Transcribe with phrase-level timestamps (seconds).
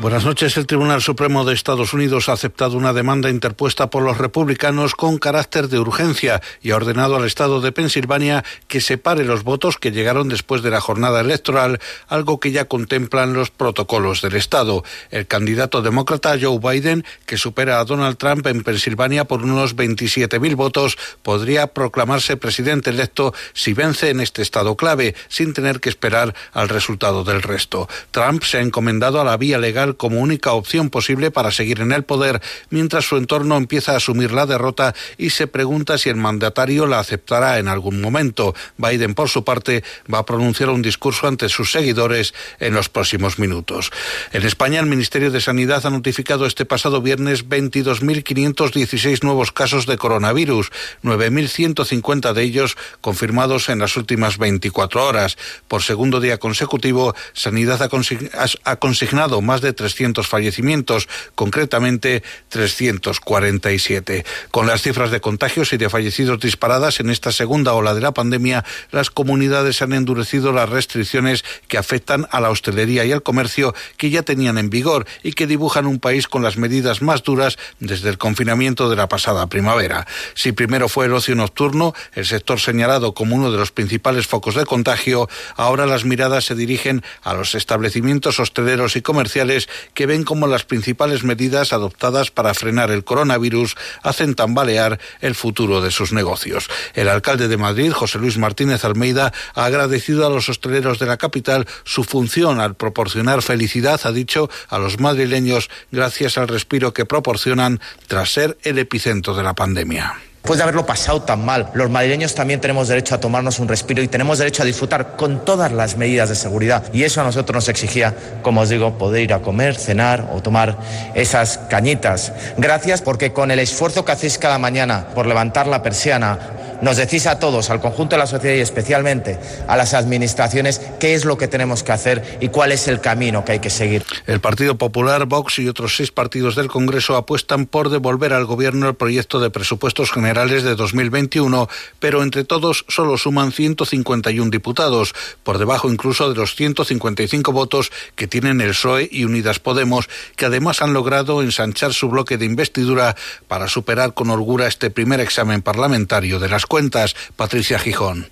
[0.00, 0.56] Buenas noches.
[0.56, 5.18] El Tribunal Supremo de Estados Unidos ha aceptado una demanda interpuesta por los republicanos con
[5.18, 9.90] carácter de urgencia y ha ordenado al Estado de Pensilvania que separe los votos que
[9.90, 14.84] llegaron después de la jornada electoral, algo que ya contemplan los protocolos del Estado.
[15.10, 20.56] El candidato demócrata Joe Biden, que supera a Donald Trump en Pensilvania por unos 27.000
[20.56, 26.34] votos, podría proclamarse presidente electo si vence en este estado clave, sin tener que esperar
[26.54, 27.86] al resultado del resto.
[28.12, 31.92] Trump se ha encomendado a la vía legal como única opción posible para seguir en
[31.92, 32.40] el poder,
[32.70, 36.98] mientras su entorno empieza a asumir la derrota y se pregunta si el mandatario la
[36.98, 38.54] aceptará en algún momento.
[38.76, 39.82] Biden, por su parte,
[40.12, 43.90] va a pronunciar un discurso ante sus seguidores en los próximos minutos.
[44.32, 49.96] En España, el Ministerio de Sanidad ha notificado este pasado viernes 22.516 nuevos casos de
[49.96, 50.70] coronavirus,
[51.02, 55.36] 9.150 de ellos confirmados en las últimas 24 horas.
[55.68, 64.26] Por segundo día consecutivo, Sanidad ha consignado más de 300 fallecimientos, concretamente 347.
[64.50, 68.12] Con las cifras de contagios y de fallecidos disparadas en esta segunda ola de la
[68.12, 73.74] pandemia, las comunidades han endurecido las restricciones que afectan a la hostelería y al comercio
[73.96, 77.56] que ya tenían en vigor y que dibujan un país con las medidas más duras
[77.78, 80.06] desde el confinamiento de la pasada primavera.
[80.34, 84.56] Si primero fue el ocio nocturno, el sector señalado como uno de los principales focos
[84.56, 90.24] de contagio, ahora las miradas se dirigen a los establecimientos hosteleros y comerciales que ven
[90.24, 96.12] como las principales medidas adoptadas para frenar el coronavirus hacen tambalear el futuro de sus
[96.12, 96.68] negocios.
[96.94, 101.16] El alcalde de Madrid, José Luis Martínez Almeida, ha agradecido a los hosteleros de la
[101.16, 107.06] capital su función al proporcionar felicidad, ha dicho, a los madrileños gracias al respiro que
[107.06, 110.29] proporcionan tras ser el epicentro de la pandemia.
[110.42, 114.02] Después de haberlo pasado tan mal, los madrileños también tenemos derecho a tomarnos un respiro
[114.02, 116.82] y tenemos derecho a disfrutar con todas las medidas de seguridad.
[116.94, 120.40] Y eso a nosotros nos exigía, como os digo, poder ir a comer, cenar o
[120.40, 120.78] tomar
[121.14, 122.32] esas cañitas.
[122.56, 126.38] Gracias porque con el esfuerzo que hacéis cada mañana por levantar la persiana,
[126.82, 131.14] nos decís a todos, al conjunto de la sociedad y especialmente a las administraciones, qué
[131.14, 134.04] es lo que tenemos que hacer y cuál es el camino que hay que seguir.
[134.26, 138.88] El Partido Popular, Vox y otros seis partidos del Congreso apuestan por devolver al Gobierno
[138.88, 145.58] el proyecto de presupuestos generales de 2021, pero entre todos solo suman 151 diputados, por
[145.58, 150.82] debajo incluso de los 155 votos que tienen el PSOE y Unidas Podemos, que además
[150.82, 153.16] han logrado ensanchar su bloque de investidura
[153.48, 158.30] para superar con holgura este primer examen parlamentario de las cuentas, Patricia Gijón.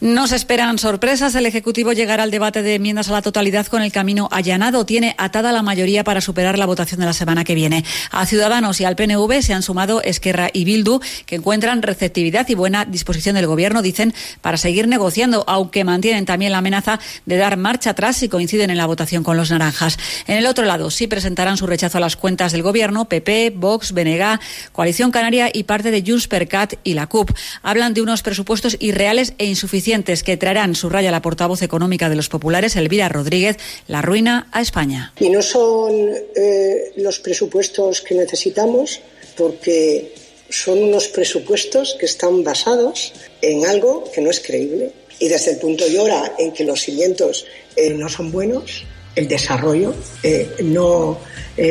[0.00, 1.34] No se esperan sorpresas.
[1.34, 4.86] El Ejecutivo llegará al debate de enmiendas a la totalidad con el camino allanado.
[4.86, 7.84] Tiene atada la mayoría para superar la votación de la semana que viene.
[8.12, 12.54] A Ciudadanos y al PNV se han sumado Esquerra y Bildu, que encuentran receptividad y
[12.54, 17.56] buena disposición del Gobierno, dicen, para seguir negociando, aunque mantienen también la amenaza de dar
[17.56, 19.98] marcha atrás si coinciden en la votación con los naranjas.
[20.28, 23.90] En el otro lado, sí presentarán su rechazo a las cuentas del Gobierno, PP, Vox,
[23.90, 24.38] BNG,
[24.70, 27.32] Coalición Canaria y parte de Junts per Cat y la CUP.
[27.64, 32.28] Hablan de unos presupuestos irreales e insuficientes que traerán, subraya la portavoz económica de los
[32.28, 33.56] populares, Elvira Rodríguez,
[33.86, 35.14] la ruina a España.
[35.18, 35.92] Y no son
[36.36, 39.00] eh, los presupuestos que necesitamos
[39.34, 40.12] porque
[40.50, 44.92] son unos presupuestos que están basados en algo que no es creíble.
[45.20, 48.84] Y desde el punto de hora en que los cimientos eh, no son buenos,
[49.16, 51.18] el desarrollo eh, no,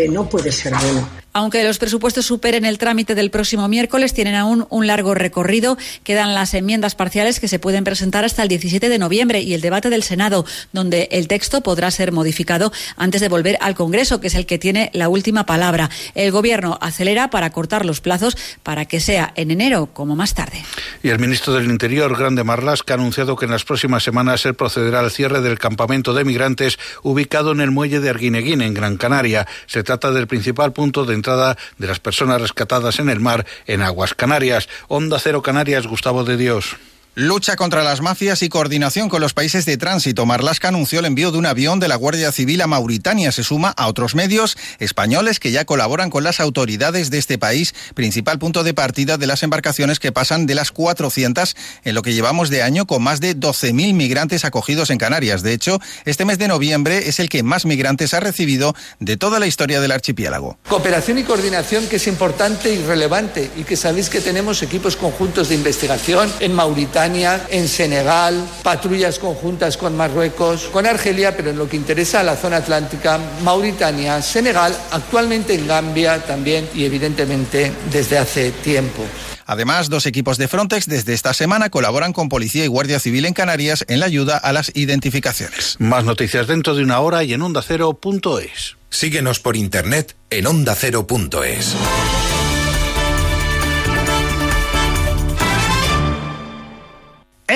[0.10, 1.08] no puede ser bueno.
[1.38, 5.78] Aunque los presupuestos superen el trámite del próximo miércoles, tienen aún un largo recorrido.
[6.04, 9.62] Quedan las enmiendas parciales que se pueden presentar hasta el 17 de noviembre y el
[9.62, 14.30] debate del Senado, donde el texto podrá ser modificado antes de volver al Congreso, que
[14.30, 15.92] es el que tiene la última palabra.
[16.16, 20.64] El Gobierno acelera para cortar los plazos para que sea en enero como más tarde.
[21.04, 24.56] Y el ministro del Interior, Grande Marlasca, ha anunciado que en las próximas semanas él
[24.56, 28.98] procederá al cierre del campamento de migrantes ubicado en el muelle de Arguineguín, en Gran
[28.98, 29.46] Canaria.
[29.68, 34.14] Se trata del principal punto de de las personas rescatadas en el mar en aguas
[34.14, 34.70] Canarias.
[34.88, 36.78] Onda Cero Canarias, Gustavo de Dios.
[37.20, 40.28] Lucha contra las mafias y coordinación con los países de tránsito.
[40.28, 43.32] Marlasca anunció el envío de un avión de la Guardia Civil a Mauritania.
[43.32, 47.74] Se suma a otros medios españoles que ya colaboran con las autoridades de este país,
[47.96, 51.56] principal punto de partida de las embarcaciones que pasan de las 400
[51.86, 55.42] en lo que llevamos de año con más de 12.000 migrantes acogidos en Canarias.
[55.42, 59.40] De hecho, este mes de noviembre es el que más migrantes ha recibido de toda
[59.40, 60.60] la historia del archipiélago.
[60.70, 65.50] Cooperación y coordinación que es importante y relevante y que sabéis que tenemos equipos conjuntos
[65.50, 71.58] de investigación en Mauritania Mauritania, en Senegal, patrullas conjuntas con Marruecos, con Argelia, pero en
[71.58, 77.72] lo que interesa a la zona atlántica, Mauritania, Senegal, actualmente en Gambia también y evidentemente
[77.94, 79.04] desde hace tiempo.
[79.46, 83.34] Además, dos equipos de Frontex desde esta semana colaboran con Policía y Guardia Civil en
[83.34, 85.78] Canarias en la ayuda a las identificaciones.
[85.80, 88.76] Más noticias dentro de una hora y en ondacero.es.
[88.90, 91.76] Síguenos por internet en ondacero.es.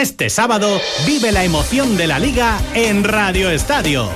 [0.01, 4.09] Este sábado vive la emoción de la liga en Radio Estadio.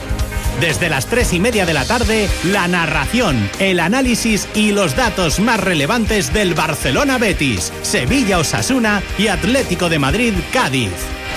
[0.60, 5.40] Desde las tres y media de la tarde, la narración, el análisis y los datos
[5.40, 10.90] más relevantes del Barcelona Betis, Sevilla Osasuna y Atlético de Madrid Cádiz.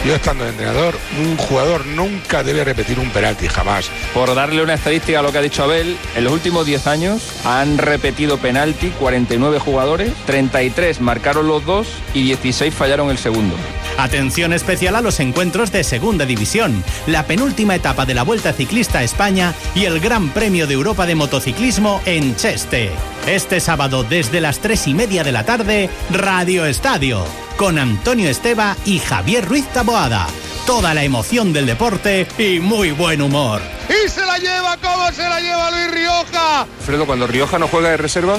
[0.04, 3.90] Yo estando de entrenador, un jugador nunca debe repetir un penalti, jamás.
[4.14, 7.32] Por darle una estadística a lo que ha dicho Abel, en los últimos 10 años
[7.44, 13.56] han repetido penalti 49 jugadores, 33 marcaron los dos y 16 fallaron el segundo.
[13.98, 19.00] Atención especial a los encuentros de Segunda División, la penúltima etapa de la Vuelta Ciclista
[19.00, 22.92] a España y el Gran Premio de Europa de Motociclismo en Cheste.
[23.28, 27.26] Este sábado desde las 3 y media de la tarde, Radio Estadio,
[27.58, 30.26] con Antonio Esteba y Javier Ruiz Taboada.
[30.64, 33.60] Toda la emoción del deporte y muy buen humor.
[33.90, 34.78] ¡Y se la lleva!
[34.78, 36.66] ¿Cómo se la lleva Luis Rioja?
[36.86, 38.38] Fredo, cuando Rioja no juega de reserva.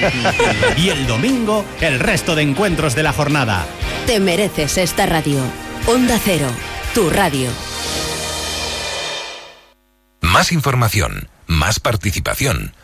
[0.76, 3.64] y el domingo, el resto de encuentros de la jornada.
[4.06, 5.40] Te mereces esta radio.
[5.86, 6.48] Onda Cero,
[6.92, 7.48] tu radio.
[10.20, 12.74] Más información, más participación,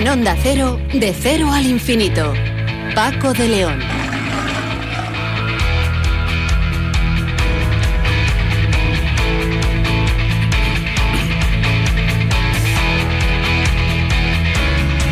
[0.00, 2.32] En Onda Cero, de cero al infinito.
[2.94, 3.78] Paco de León.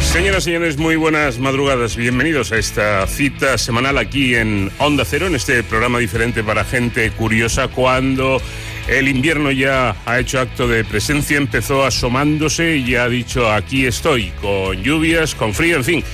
[0.00, 1.94] Señoras y señores, muy buenas madrugadas.
[1.94, 7.10] Bienvenidos a esta cita semanal aquí en Onda Cero, en este programa diferente para gente
[7.10, 8.40] curiosa cuando
[8.88, 13.86] el invierno ya ha hecho acto de presencia, empezó asomándose y ya ha dicho aquí
[13.86, 16.04] estoy, con lluvias, con frío, en fin,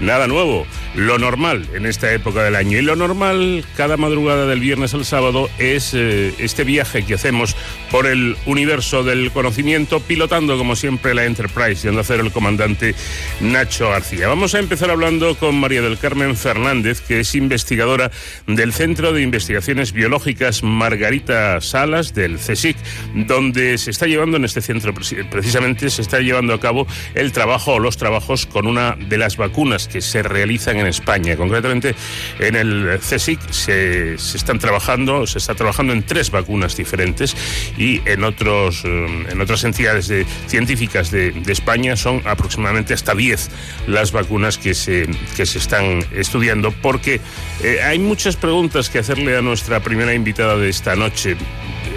[0.00, 2.78] nada nuevo lo normal en esta época del año.
[2.78, 7.56] Y lo normal cada madrugada del viernes al sábado es eh, este viaje que hacemos
[7.90, 12.32] por el universo del conocimiento, pilotando como siempre la Enterprise, y anda a hacer el
[12.32, 12.94] comandante
[13.40, 14.28] Nacho García.
[14.28, 18.10] Vamos a empezar hablando con María del Carmen Fernández, que es investigadora
[18.46, 22.76] del Centro de Investigaciones Biológicas Margarita Salas del CSIC,
[23.14, 24.94] donde se está llevando en este centro
[25.30, 29.36] precisamente se está llevando a cabo el trabajo o los trabajos con una de las
[29.36, 31.36] vacunas que se realizan en España.
[31.36, 31.94] Concretamente,
[32.38, 37.36] en el CSIC se, están trabajando, se está trabajando en tres vacunas diferentes
[37.76, 40.12] y en otros eh, en otras entidades
[40.46, 43.50] científicas de, España son aproximadamente hasta 10
[43.86, 47.20] las vacunas que se, que se están estudiando porque
[47.62, 51.36] eh, hay muchas preguntas que hacerle a nuestra primera invitada de esta noche.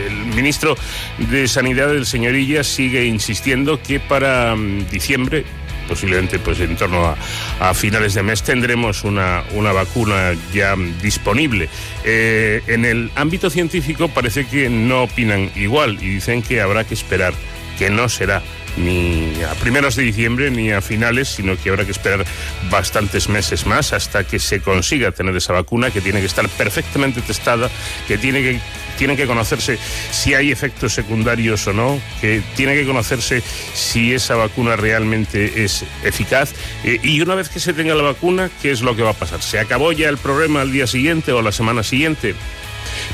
[0.08, 0.76] El ministro
[1.18, 5.46] de Sanidad, el señorilla, sigue insistiendo que para mm, diciembre
[5.92, 7.18] posiblemente pues en torno
[7.60, 11.68] a, finales de mes tendremos una, una vacuna ya disponible.
[12.06, 16.94] Eh, en el ámbito científico parece que no opinan igual y dicen que habrá que
[16.94, 17.34] esperar,
[17.78, 18.42] que no será
[18.78, 22.26] ni a primeros de diciembre ni a finales, sino que habrá que esperar
[22.70, 27.22] bastantes meses más hasta que se consiga tener esa vacuna que tiene que estar perfectamente
[27.22, 27.70] testada,
[28.08, 28.60] que tiene que
[28.98, 29.80] tiene que conocerse
[30.12, 33.42] si hay efectos secundarios o no, que tiene que conocerse
[33.74, 36.54] si esa vacuna realmente es eficaz.
[36.84, 39.14] Eh, y una vez que se tenga la vacuna, ¿qué es lo que va a
[39.14, 39.42] pasar?
[39.42, 42.36] ¿Se acabó ya el problema al día siguiente o la semana siguiente?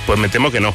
[0.05, 0.73] Pues me temo que no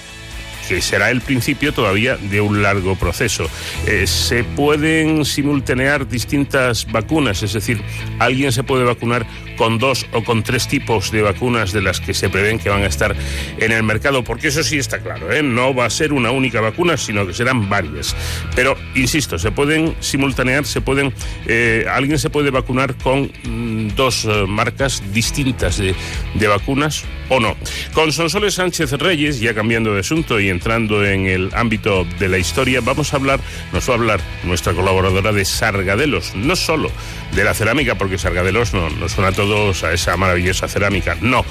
[0.80, 3.48] será el principio todavía de un largo proceso.
[3.86, 7.82] Eh, se pueden simultanear distintas vacunas, es decir,
[8.18, 9.26] alguien se puede vacunar
[9.56, 12.82] con dos o con tres tipos de vacunas de las que se prevén que van
[12.82, 13.14] a estar
[13.58, 15.42] en el mercado, porque eso sí está claro, ¿eh?
[15.42, 18.16] no va a ser una única vacuna, sino que serán varias.
[18.54, 21.12] Pero, insisto, se pueden simultanear, se pueden,
[21.46, 25.94] eh, alguien se puede vacunar con mm, dos marcas distintas de,
[26.46, 27.56] vacunas o no.
[27.92, 32.38] Con Sonsoles Sánchez Reyes, ya cambiando de asunto y entrando en el ámbito de la
[32.38, 33.40] historia, vamos a hablar,
[33.72, 36.88] nos va a hablar nuestra colaboradora de Sargadelos, no solo
[37.34, 41.44] de la cerámica, porque Sargadelos no, nos suena a todos a esa maravillosa cerámica, no.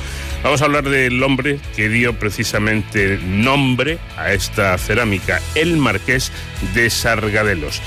[0.44, 6.32] Vamos a hablar del hombre que dio precisamente nombre a esta cerámica, el Marqués
[6.74, 7.82] de Sargadelos.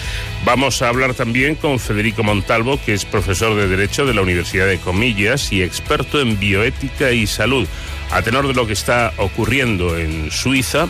[0.44, 4.66] Vamos a hablar también con Federico Montalvo, que es profesor de Derecho de la Universidad
[4.66, 7.66] de Comillas y experto en bioética y salud.
[8.10, 10.88] A tenor de lo que está ocurriendo en Suiza,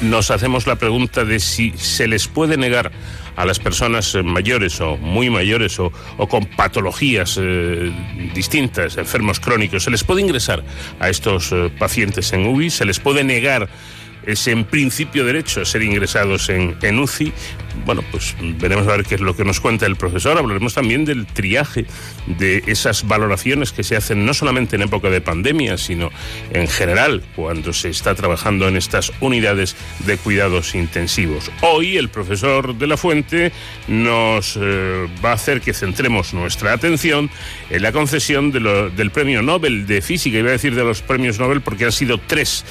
[0.00, 2.92] nos hacemos la pregunta de si se les puede negar
[3.36, 5.92] a las personas eh, mayores o muy mayores o,
[6.28, 7.92] con patologías eh,
[8.34, 10.64] distintas, enfermos crónicos, se les puede ingresar
[11.00, 13.68] a estos eh, pacientes en UBI, se les puede negar
[14.26, 17.32] es en principio derecho a ser ingresados en, en UCI.
[17.84, 20.36] Bueno, pues veremos a ver qué es lo que nos cuenta el profesor.
[20.38, 21.86] Hablaremos también del triaje,
[22.26, 26.10] de esas valoraciones que se hacen no solamente en época de pandemia, sino
[26.52, 31.50] en general cuando se está trabajando en estas unidades de cuidados intensivos.
[31.60, 33.52] Hoy el profesor de la Fuente
[33.88, 37.30] nos eh, va a hacer que centremos nuestra atención
[37.70, 41.60] en la concesión del premio Nobel de Física, iba a decir de los premios Nobel
[41.60, 42.64] porque han sido tres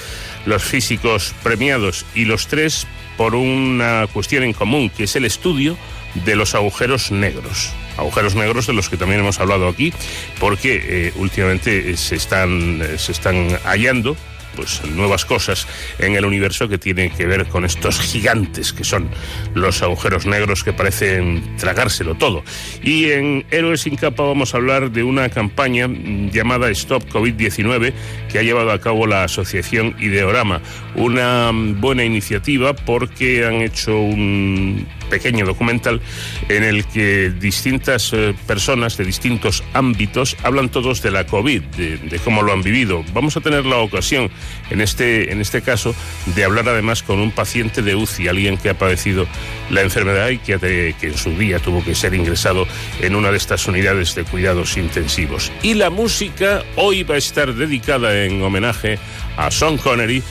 [0.46, 2.88] los físicos premiados y los tres
[3.18, 5.78] por una cuestión en común, que es el estudio
[6.26, 7.72] de los agujeros negros.
[7.98, 9.94] Agujeros negros de los que también hemos hablado aquí,
[10.40, 14.18] porque eh, últimamente se están, se están hallando
[14.56, 15.68] pues nuevas cosas
[16.00, 19.10] en el universo que tienen que ver con estos gigantes que son
[19.54, 22.44] los agujeros negros que parecen tragárselo todo.
[22.82, 27.94] Y en Héroes sin capa vamos a hablar de una campaña llamada Stop COVID-19
[28.32, 30.62] que ha llevado a cabo la asociación Ideorama.
[30.96, 36.02] Una buena iniciativa porque han hecho un pequeño documental
[36.50, 42.20] en el que distintas eh, personas de distintos ámbitos hablan todos de la COVID, de,
[42.24, 43.04] cómo lo han vivido.
[43.14, 44.30] Vamos a tener la ocasión,
[44.70, 45.96] en este, en este caso,
[46.36, 49.28] de hablar además con un paciente de UCI, alguien que ha padecido
[49.70, 52.68] la enfermedad y que, que en su día tuvo que ser ingresado
[53.02, 55.52] en una de estas unidades de cuidados intensivos.
[55.64, 59.00] Y la música hoy va a estar dedicada en homenaje
[59.38, 60.24] a Sean Connery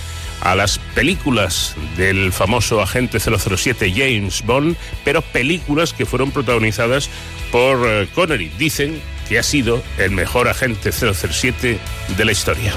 [0.44, 7.10] a las películas del famoso agente 007 James Bond, pero películas que fueron protagonizadas
[7.50, 8.50] por eh, Connery.
[8.58, 11.78] Dicen que ha sido el mejor agente 007
[12.16, 12.72] de la historia.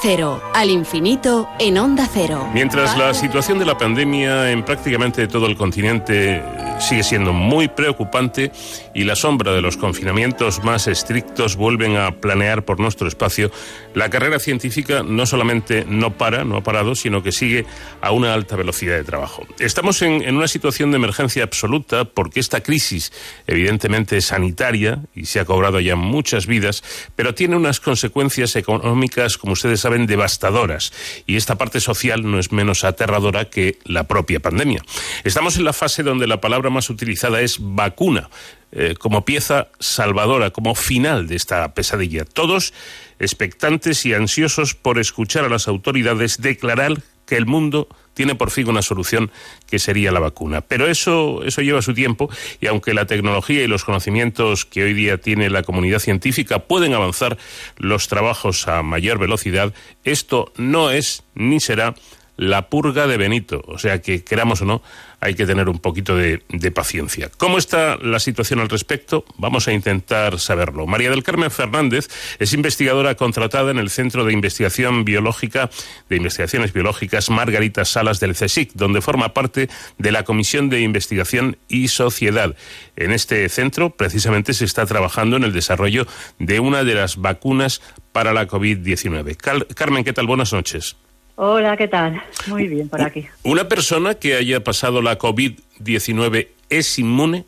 [0.00, 2.48] Cero al infinito en Onda Cero.
[2.54, 6.42] Mientras la situación de la pandemia en prácticamente todo el continente
[6.78, 8.50] sigue siendo muy preocupante
[8.94, 13.50] y la sombra de los confinamientos más estrictos vuelven a planear por nuestro espacio,
[13.94, 17.66] la carrera científica no solamente no para, no ha parado, sino que sigue
[18.00, 19.46] a una alta velocidad de trabajo.
[19.58, 23.12] Estamos en, una situación de emergencia absoluta porque esta crisis,
[23.46, 26.82] evidentemente sanitaria, y se ha cobrado ya muchas vidas,
[27.16, 30.92] pero tiene unas consecuencias económicas, como ustedes saben, devastadoras.
[31.26, 34.82] Y esta parte social no es menos aterradora que la propia pandemia.
[35.24, 38.28] Estamos en la fase donde la palabra más utilizada es vacuna.
[38.72, 42.24] Eh, como pieza salvadora, como final de esta pesadilla.
[42.24, 42.72] Todos
[43.18, 48.68] expectantes y ansiosos por escuchar a las autoridades declarar que el mundo tiene por fin
[48.68, 49.32] una solución
[49.68, 50.60] que sería la vacuna.
[50.60, 52.30] Pero eso, eso lleva su tiempo
[52.60, 56.94] y aunque la tecnología y los conocimientos que hoy día tiene la comunidad científica pueden
[56.94, 57.38] avanzar
[57.76, 61.94] los trabajos a mayor velocidad, esto no es ni será
[62.36, 63.62] la purga de Benito.
[63.66, 64.82] O sea que, queramos o no,
[65.20, 67.30] hay que tener un poquito de, paciencia.
[67.36, 69.24] ¿Cómo está la situación al respecto?
[69.36, 70.86] Vamos a intentar saberlo.
[70.86, 75.68] María del Carmen Fernández es investigadora contratada en el Centro de Investigación Biológica
[76.08, 81.58] de Investigaciones Biológicas Margarita Salas del CSIC, donde forma parte de la Comisión de Investigación
[81.68, 82.54] y Sociedad.
[82.96, 86.06] En este centro, precisamente, se está trabajando en el desarrollo
[86.38, 89.36] de una de las vacunas para la COVID-19.
[89.74, 90.26] Carmen, ¿qué tal?
[90.26, 90.96] Buenas noches.
[91.42, 92.22] Hola, ¿qué tal?
[92.48, 93.26] Muy bien, por aquí.
[93.44, 97.46] ¿Una persona que haya pasado la COVID-19 es inmune?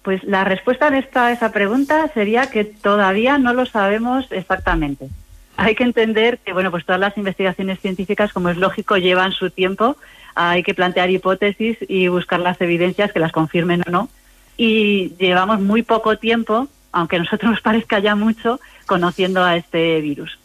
[0.00, 5.10] Pues la respuesta de esta, esa pregunta sería que todavía no lo sabemos exactamente.
[5.58, 9.50] Hay que entender que, bueno, pues todas las investigaciones científicas, como es lógico, llevan su
[9.50, 9.98] tiempo.
[10.34, 14.08] Hay que plantear hipótesis y buscar las evidencias que las confirmen o no.
[14.56, 20.00] Y llevamos muy poco tiempo, aunque a nosotros nos parezca ya mucho, conociendo a este
[20.00, 20.38] virus.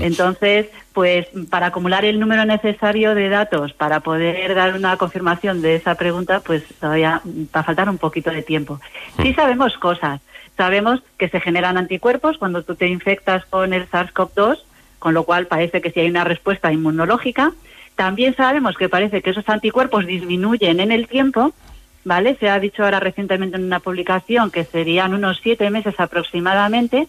[0.00, 5.76] Entonces, pues para acumular el número necesario de datos para poder dar una confirmación de
[5.76, 8.80] esa pregunta, pues todavía va a faltar un poquito de tiempo.
[9.22, 10.20] Sí sabemos cosas.
[10.56, 14.58] Sabemos que se generan anticuerpos cuando tú te infectas con el SARS-CoV-2,
[14.98, 17.52] con lo cual parece que sí hay una respuesta inmunológica.
[17.94, 21.52] También sabemos que parece que esos anticuerpos disminuyen en el tiempo,
[22.04, 22.36] ¿vale?
[22.36, 27.08] Se ha dicho ahora recientemente en una publicación que serían unos siete meses aproximadamente,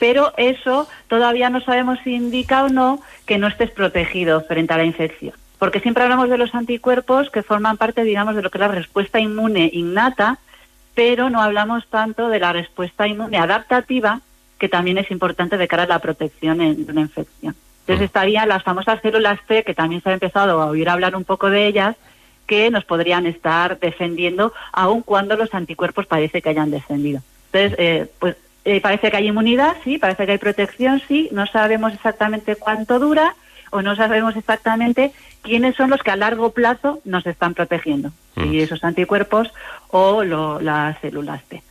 [0.00, 4.78] pero eso todavía no sabemos si indica o no que no estés protegido frente a
[4.78, 5.34] la infección.
[5.58, 8.68] Porque siempre hablamos de los anticuerpos que forman parte, digamos, de lo que es la
[8.68, 10.38] respuesta inmune innata,
[10.94, 14.22] pero no hablamos tanto de la respuesta inmune adaptativa,
[14.58, 17.54] que también es importante de cara a la protección en una infección.
[17.80, 21.24] Entonces estarían las famosas células T, que también se ha empezado a oír hablar un
[21.24, 21.96] poco de ellas,
[22.46, 27.20] que nos podrían estar defendiendo, aun cuando los anticuerpos parece que hayan descendido.
[27.52, 31.46] Entonces, eh, pues eh, parece que hay inmunidad, sí, parece que hay protección, sí, no
[31.46, 33.34] sabemos exactamente cuánto dura
[33.70, 38.52] o no sabemos exactamente quiénes son los que a largo plazo nos están protegiendo, mm.
[38.52, 39.52] y esos anticuerpos
[39.88, 41.62] o lo, las células T.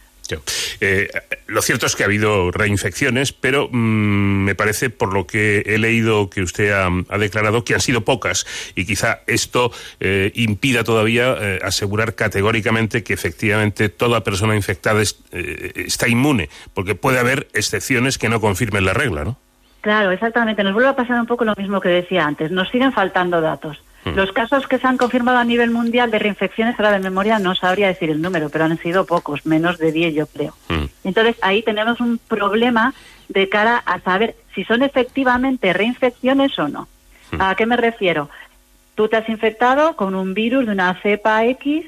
[0.82, 1.10] Eh,
[1.48, 5.78] lo cierto es que ha habido reinfecciones, pero mmm, me parece, por lo que he
[5.78, 11.36] leído que usted ha, declarado, que han sido pocas y quizá esto eh, impida todavía
[11.40, 18.18] eh, asegurar categóricamente que efectivamente toda persona infectada eh, está inmune, porque puede haber excepciones
[18.18, 19.38] que no confirmen la regla, ¿no?
[19.82, 20.64] Claro, exactamente.
[20.64, 22.52] Nos vuelve a pasar un poco lo mismo que decía antes.
[22.52, 23.82] Nos siguen faltando datos.
[24.06, 27.54] Los casos que se han confirmado a nivel mundial de reinfecciones, ahora de memoria no
[27.54, 30.56] sabría decir el número, pero han sido pocos, menos de 10 yo creo.
[30.70, 30.86] Mm.
[31.04, 32.94] Entonces ahí tenemos un problema
[33.28, 36.88] de cara a saber si son efectivamente reinfecciones o no.
[37.32, 37.42] Mm.
[37.42, 38.30] ¿A qué me refiero?
[38.96, 41.86] Tú te has infectado con un virus de una cepa X,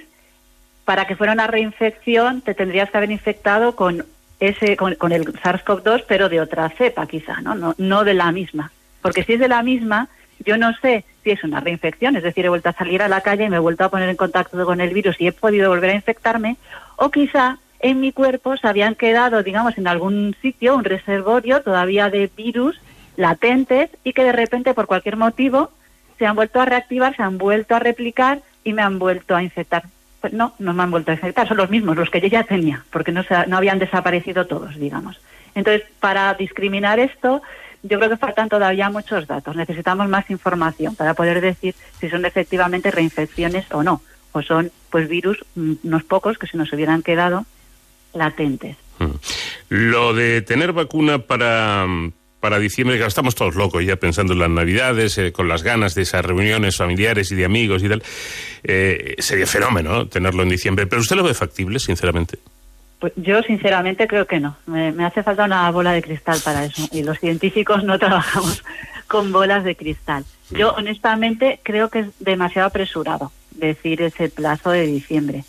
[0.85, 4.05] para que fuera una reinfección te tendrías que haber infectado con
[4.39, 7.55] ese con, con el SARS-CoV-2, pero de otra cepa quizá, ¿no?
[7.55, 7.75] ¿no?
[7.77, 8.71] No de la misma.
[9.01, 10.09] Porque si es de la misma,
[10.45, 13.21] yo no sé si es una reinfección, es decir, he vuelto a salir a la
[13.21, 15.69] calle y me he vuelto a poner en contacto con el virus y he podido
[15.69, 16.57] volver a infectarme,
[16.95, 22.09] o quizá en mi cuerpo se habían quedado, digamos, en algún sitio, un reservorio todavía
[22.09, 22.79] de virus
[23.17, 25.71] latentes y que de repente, por cualquier motivo,
[26.19, 29.41] se han vuelto a reactivar, se han vuelto a replicar y me han vuelto a
[29.41, 29.83] infectar.
[30.21, 32.43] Pues no, no me han vuelto a infectar, son los mismos, los que yo ya
[32.43, 35.19] tenía, porque no, se, no habían desaparecido todos, digamos.
[35.55, 37.41] Entonces, para discriminar esto,
[37.83, 39.55] yo creo que faltan todavía muchos datos.
[39.55, 45.09] Necesitamos más información para poder decir si son efectivamente reinfecciones o no, o son pues
[45.09, 47.45] virus, mm, unos pocos que se nos hubieran quedado
[48.13, 48.77] latentes.
[48.99, 49.11] Mm.
[49.69, 51.87] Lo de tener vacuna para,
[52.39, 55.95] para diciembre, que estamos todos locos ya pensando en las navidades, eh, con las ganas
[55.95, 58.03] de esas reuniones familiares y de amigos y tal,
[58.63, 60.87] eh, sería fenómeno tenerlo en diciembre.
[60.87, 62.37] ¿Pero usted lo ve factible, sinceramente?
[63.01, 64.55] Pues yo sinceramente creo que no.
[64.67, 66.87] Me, me, hace falta una bola de cristal para eso.
[66.91, 68.63] Y los científicos no trabajamos
[69.07, 70.23] con bolas de cristal.
[70.51, 75.43] Yo honestamente creo que es demasiado apresurado decir ese plazo de diciembre.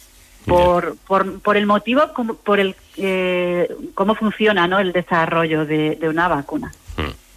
[0.47, 4.81] Por, por, por el motivo, como, por el eh, cómo funciona ¿no?
[4.81, 6.73] el desarrollo de, de una vacuna.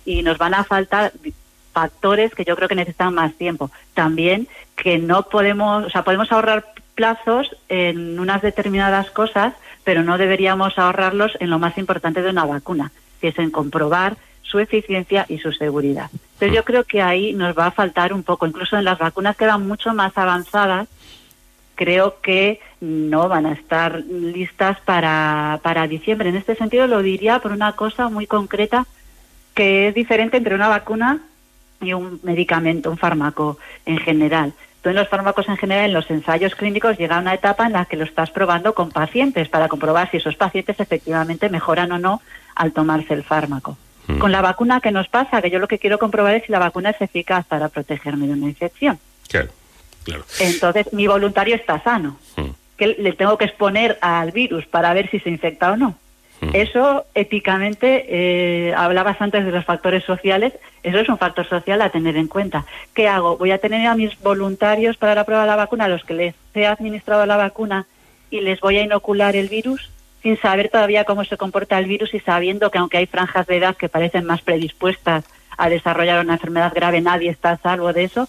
[0.05, 1.11] Y nos van a faltar
[1.73, 3.69] factores que yo creo que necesitan más tiempo.
[3.93, 4.47] También
[4.77, 9.53] que no podemos, o sea, podemos ahorrar plazos en unas determinadas cosas,
[9.85, 14.17] pero no deberíamos ahorrarlos en lo más importante de una vacuna, que es en comprobar
[14.41, 16.09] su eficiencia y su seguridad.
[16.33, 19.37] Entonces yo creo que ahí nos va a faltar un poco, incluso en las vacunas
[19.37, 20.89] que van mucho más avanzadas,
[21.75, 26.29] creo que no van a estar listas para, para diciembre.
[26.29, 28.85] En este sentido lo diría por una cosa muy concreta
[29.53, 31.21] que es diferente entre una vacuna
[31.81, 34.53] y un medicamento, un fármaco en general.
[34.85, 37.85] Tú en los fármacos en general, en los ensayos clínicos, llega una etapa en la
[37.85, 42.21] que lo estás probando con pacientes para comprobar si esos pacientes efectivamente mejoran o no
[42.53, 43.77] al tomarse el fármaco.
[44.19, 45.41] Con la vacuna, ¿qué nos pasa?
[45.41, 48.33] Que yo lo que quiero comprobar es si la vacuna es eficaz para protegerme de
[48.33, 48.99] una infección.
[49.27, 49.49] Claro,
[50.03, 50.23] claro.
[50.39, 52.19] Entonces, mi voluntario está sano.
[52.77, 55.95] Que le tengo que exponer al virus para ver si se infecta o no.
[56.53, 61.89] Eso, éticamente, eh, hablabas antes de los factores sociales, eso es un factor social a
[61.89, 62.65] tener en cuenta.
[62.93, 63.37] ¿Qué hago?
[63.37, 66.13] Voy a tener a mis voluntarios para la prueba de la vacuna, a los que
[66.13, 67.87] les he administrado la vacuna,
[68.29, 69.89] y les voy a inocular el virus
[70.25, 73.57] sin saber todavía cómo se comporta el virus y sabiendo que aunque hay franjas de
[73.57, 75.23] edad que parecen más predispuestas
[75.55, 78.27] a desarrollar una enfermedad grave, nadie está a salvo de eso,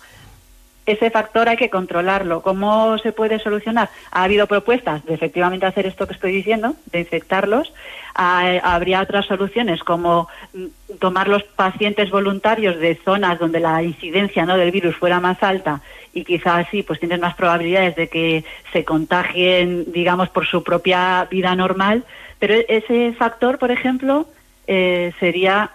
[0.86, 2.42] ese factor hay que controlarlo.
[2.42, 3.90] ¿Cómo se puede solucionar?
[4.12, 7.72] Ha habido propuestas de efectivamente hacer esto que estoy diciendo, de infectarlos.
[8.14, 14.56] habría otras soluciones como mm, tomar los pacientes voluntarios de zonas donde la incidencia ¿no?
[14.56, 15.82] del virus fuera más alta
[16.14, 21.26] y quizás así pues tienes más probabilidades de que se contagien, digamos, por su propia
[21.30, 22.04] vida normal.
[22.38, 24.26] Pero ese factor, por ejemplo,
[24.66, 25.72] eh, sería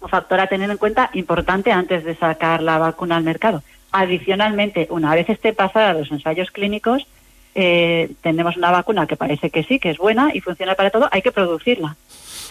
[0.00, 3.62] un factor a tener en cuenta importante antes de sacar la vacuna al mercado.
[3.98, 7.06] Adicionalmente, una vez esté pasada los ensayos clínicos,
[7.54, 11.08] eh, tenemos una vacuna que parece que sí, que es buena y funciona para todo,
[11.10, 11.96] hay que producirla.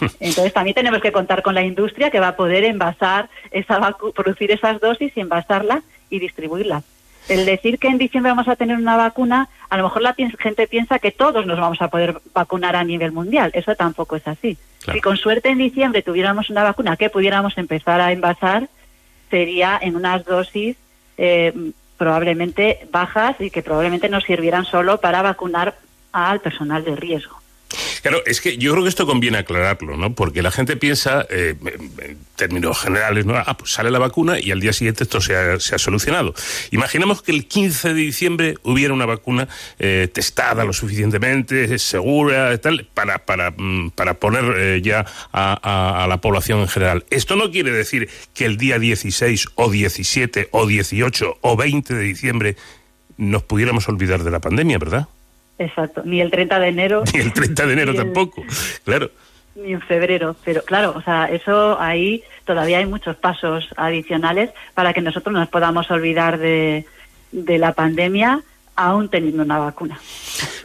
[0.18, 3.78] Entonces también tenemos que contar con la industria que va a poder envasar esa
[4.12, 6.82] producir esas dosis y envasarla y distribuirla.
[7.28, 10.66] El decir que en diciembre vamos a tener una vacuna, a lo mejor la gente
[10.66, 13.52] piensa que todos nos vamos a poder vacunar a nivel mundial.
[13.54, 14.58] Eso tampoco es así.
[14.92, 18.68] Si con suerte en diciembre tuviéramos una vacuna que pudiéramos empezar a envasar,
[19.30, 20.76] sería en unas dosis
[21.16, 25.76] eh, probablemente bajas y que probablemente nos sirvieran solo para vacunar
[26.12, 27.40] al personal de riesgo.
[28.02, 30.14] Claro, es que yo creo que esto conviene aclararlo, ¿no?
[30.14, 33.36] Porque la gente piensa, eh, en términos generales, ¿no?
[33.36, 36.34] Ah, pues sale la vacuna y al día siguiente esto se ha, solucionado.
[36.70, 42.88] Imaginemos que el 15 de diciembre hubiera una vacuna eh, testada lo suficientemente, segura, tal,
[42.92, 47.04] para, para, mm, para poner eh, ya a, a, la población en general.
[47.10, 52.02] Esto no quiere decir que el día 16 o 17 o 18 o 20 de
[52.02, 52.56] diciembre
[53.16, 55.08] nos pudiéramos olvidar de la pandemia, ¿verdad?
[55.58, 57.04] Exacto, ni el 30 de enero.
[57.12, 58.44] Ni el 30 de enero tampoco,
[58.84, 59.10] claro.
[59.54, 64.92] Ni en febrero, pero claro, o sea, eso ahí todavía hay muchos pasos adicionales para
[64.92, 66.84] que nosotros nos podamos olvidar de,
[67.32, 68.42] de la pandemia
[68.76, 69.98] aún teniendo una vacuna.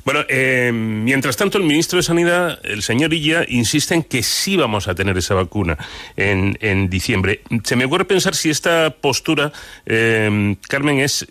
[0.03, 4.57] Bueno, eh, mientras tanto, el ministro de Sanidad, el señor Illa, insiste en que sí
[4.57, 5.77] vamos a tener esa vacuna
[6.17, 7.41] en, en diciembre.
[7.63, 9.53] Se me ocurre pensar si esta postura,
[9.85, 11.27] eh, Carmen, es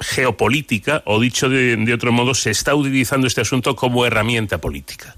[0.00, 5.14] geopolítica, o dicho de, otro modo, se está utilizando este asunto como herramienta política.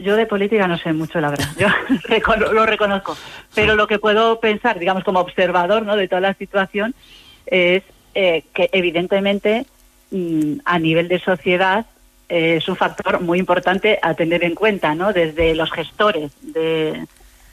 [0.00, 1.48] Yo de política no sé mucho, la verdad.
[1.58, 1.68] Yo
[2.52, 3.16] lo reconozco.
[3.54, 5.96] Pero lo que puedo pensar, digamos, como observador ¿no?
[5.96, 6.94] de toda la situación,
[7.46, 9.66] es eh, que evidentemente
[10.10, 11.86] mm, a nivel de sociedad
[12.28, 15.12] eh, es un factor muy importante a tener en cuenta, ¿no?
[15.12, 17.06] Desde los gestores de,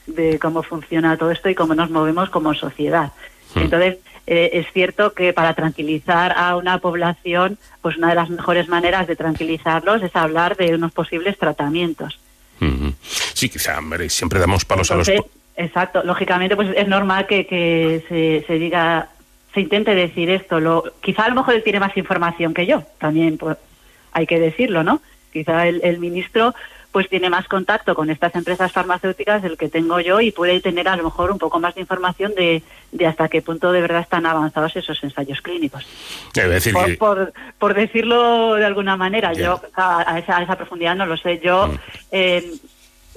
[0.08, 3.12] de cómo funciona todo esto y cómo nos movemos como sociedad.
[3.54, 3.60] Hmm.
[3.60, 3.97] Entonces,
[4.28, 9.08] eh, es cierto que para tranquilizar a una población, pues una de las mejores maneras
[9.08, 12.20] de tranquilizarlos es hablar de unos posibles tratamientos.
[13.34, 15.12] Sí, quizá, hombre, siempre damos palos a los...
[15.58, 19.10] Exacto, lógicamente pues es normal que, que se, se diga,
[19.54, 20.60] se intente decir esto.
[20.60, 23.58] Lo, quizá a lo mejor él tiene más información que yo, también pues,
[24.12, 25.02] hay que decirlo, ¿no?
[25.34, 26.56] Quizá el, el ministro
[26.91, 30.88] pues tiene más contacto con estas empresas farmacéuticas del que tengo yo y puede tener
[30.89, 34.01] a lo mejor un poco más de información de, de hasta qué punto de verdad
[34.01, 35.86] están avanzados esos ensayos clínicos.
[36.99, 41.39] por, por, decirlo de alguna manera, yo a esa, esa, profundidad no lo sé.
[41.41, 41.80] Yo mm.
[42.12, 42.51] eh,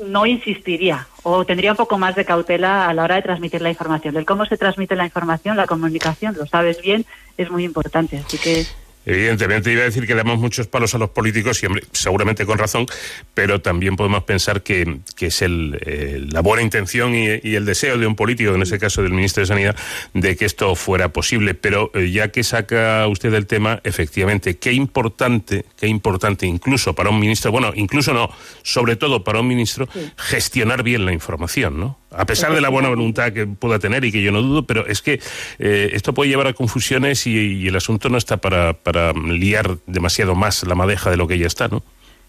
[0.05, 3.71] no insistiría o tendría un poco más de cautela a la hora de transmitir la
[3.71, 4.15] información.
[4.15, 7.05] Del cómo se transmite la información, la comunicación, lo sabes bien,
[7.37, 8.19] es muy importante.
[8.19, 8.67] Así que
[9.07, 12.87] Evidentemente iba a decir que damos muchos palos a los políticos y seguramente con razón,
[13.35, 18.17] pero también podemos pensar que, es el, la buena intención y, el deseo de un
[18.17, 19.77] político, en ese caso del ministro de Sanidad,
[20.13, 21.55] de que esto fuera posible.
[21.55, 27.11] Pero eh, ya que saca usted el tema, efectivamente, qué importante, qué importante incluso para
[27.11, 28.31] un ministro, bueno, incluso no,
[28.63, 31.99] sobre todo para un ministro, gestionar bien la información, ¿no?
[32.17, 34.87] A pesar de la buena voluntad que pueda tener y que yo no dudo, pero
[34.87, 35.21] es que
[35.59, 40.35] eh, esto puede llevar a confusiones y, el asunto no está para para liar demasiado
[40.35, 41.83] más la madeja de lo que ya está, ¿no?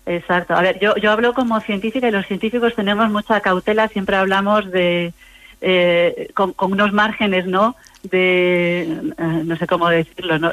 [0.06, 0.54] Exacto.
[0.54, 4.72] A ver, yo, yo hablo como científica y los científicos tenemos mucha cautela, siempre hablamos
[4.72, 5.14] de
[5.62, 7.76] eh, con, unos márgenes, ¿no?
[8.04, 10.52] De, eh, no sé cómo decirlo, no,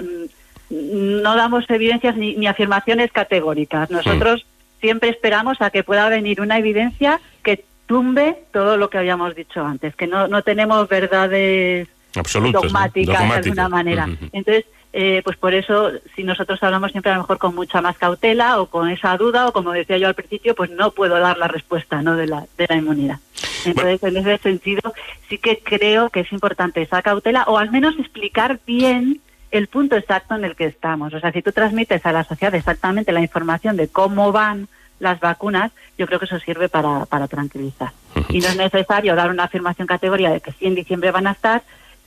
[0.70, 3.90] no damos evidencias ni, afirmaciones categóricas.
[3.90, 4.46] Nosotros
[4.80, 9.64] siempre esperamos a que pueda venir una evidencia que tumbe todo lo que habíamos dicho
[9.64, 14.08] antes, que no, no tenemos verdades dogmáticas, de alguna manera.
[14.32, 17.96] Entonces, eh, pues por eso, si nosotros hablamos siempre a lo mejor con mucha más
[17.96, 21.38] cautela o con esa duda, o como decía yo al principio, pues no puedo dar
[21.38, 22.14] la respuesta ¿no?
[22.16, 23.18] de, la, de la inmunidad.
[23.64, 24.92] Entonces, en ese sentido,
[25.28, 29.96] sí que creo que es importante esa cautela, o al menos explicar bien el punto
[29.96, 31.14] exacto en el que estamos.
[31.14, 35.20] O sea, si tú transmites a la sociedad exactamente la información de cómo van las
[35.20, 37.92] vacunas, yo creo que eso sirve para, para tranquilizar.
[38.28, 41.32] Y no es necesario dar una afirmación categoría de que sí en diciembre van a
[41.32, 41.62] estar,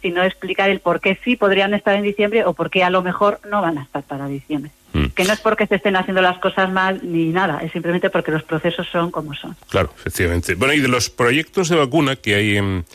[0.06, 3.02] sino explicar el por qué sí podrían estar en diciembre o por qué a lo
[3.02, 4.70] mejor no van a estar para diciembre.
[4.94, 5.06] Mm.
[5.16, 8.30] Que no es porque se estén haciendo las cosas mal ni nada, es simplemente porque
[8.30, 9.56] los procesos son como son.
[9.68, 10.54] Claro, efectivamente.
[10.54, 12.86] Bueno, y de los proyectos de vacuna que hay en,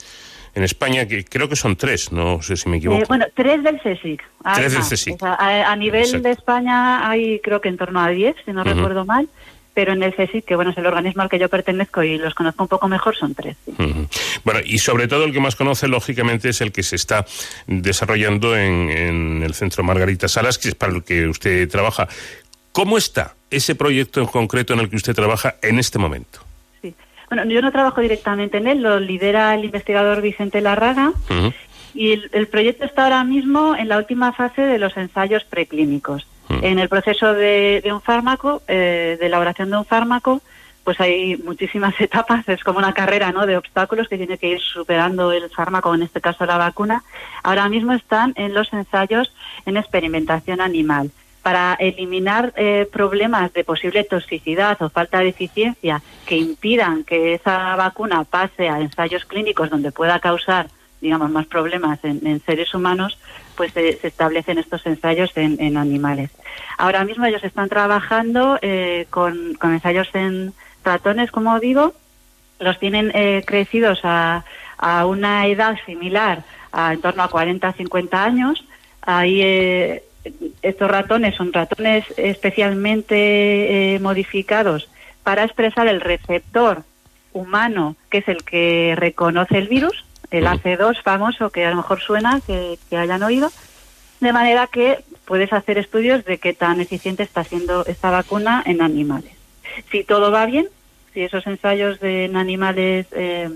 [0.54, 3.02] en España, que creo que son tres, no sé si me equivoco.
[3.02, 4.22] Eh, bueno, tres del CSIC.
[4.54, 5.20] Tres del CSIC.
[5.20, 9.28] a, nivel de España hay creo que en torno a diez, si no recuerdo mal
[9.80, 12.34] pero en el CSIC, que bueno, es el organismo al que yo pertenezco y los
[12.34, 13.56] conozco un poco mejor, son tres.
[14.44, 17.24] Bueno, y sobre todo el que más conoce, lógicamente, es el que se está
[17.66, 22.08] desarrollando en, el Centro Margarita Salas, que es para el que usted trabaja.
[22.72, 26.40] ¿Cómo está ese proyecto en concreto en el que usted trabaja en este momento?
[26.82, 26.94] Sí.
[27.30, 31.14] Bueno, yo no trabajo directamente en él, lo lidera el investigador Vicente Larraga.
[31.94, 36.26] Y el, proyecto está ahora mismo en la última fase de los ensayos preclínicos.
[36.50, 36.64] Mm.
[36.64, 40.42] En el proceso de, un fármaco, eh, de elaboración de un fármaco,
[40.84, 43.46] pues hay muchísimas etapas, es como una carrera ¿no?
[43.46, 47.04] de obstáculos que tiene que ir superando el fármaco, en este caso la vacuna.
[47.42, 49.32] Ahora mismo están en los ensayos
[49.64, 51.10] en experimentación animal
[51.42, 57.76] para eliminar eh, problemas de posible toxicidad o falta de eficiencia que impidan que esa
[57.76, 60.66] vacuna pase a ensayos clínicos donde pueda causar
[61.00, 63.18] digamos, más problemas en, seres humanos,
[63.56, 66.30] pues se, establecen estos ensayos en, animales.
[66.78, 70.52] Ahora mismo ellos están trabajando eh, con, ensayos en
[70.84, 71.94] ratones, como digo,
[72.58, 74.44] los tienen eh, crecidos a,
[74.78, 78.64] a, una edad similar, a, en torno a 40, 50 años.
[79.02, 80.04] Ahí eh,
[80.62, 84.90] estos ratones son ratones especialmente modificados
[85.22, 86.82] para expresar el receptor
[87.32, 92.00] humano, que es el que reconoce el virus, el AC2 famoso que a lo mejor
[92.00, 93.50] suena, que, hayan oído,
[94.20, 98.82] de manera que puedes hacer estudios de qué tan eficiente está siendo esta vacuna en
[98.82, 99.32] animales.
[99.90, 100.68] Si todo va bien,
[101.14, 103.50] si esos ensayos en animales eh,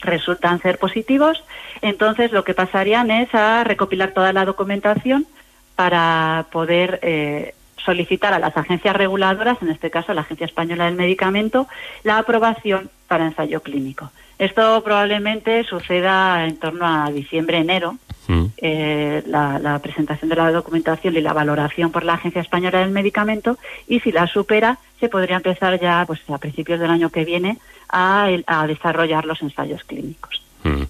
[0.00, 1.42] resultan ser positivos,
[1.82, 5.26] entonces lo que pasarían es a recopilar toda la documentación
[5.74, 10.94] para poder eh, solicitar a las agencias reguladoras, en este caso la Agencia Española del
[10.94, 11.66] Medicamento,
[12.02, 14.10] la aprobación para ensayo clínico.
[14.38, 18.44] Esto probablemente suceda en torno a diciembre-enero, mm.
[18.58, 23.58] eh, la, presentación de la documentación y la valoración por la Agencia Española del Medicamento,
[23.86, 27.58] y si la supera, se podría empezar ya pues, a principios del año que viene
[27.88, 28.28] a,
[28.66, 30.42] desarrollar los ensayos clínicos.
[30.64, 30.82] Mm.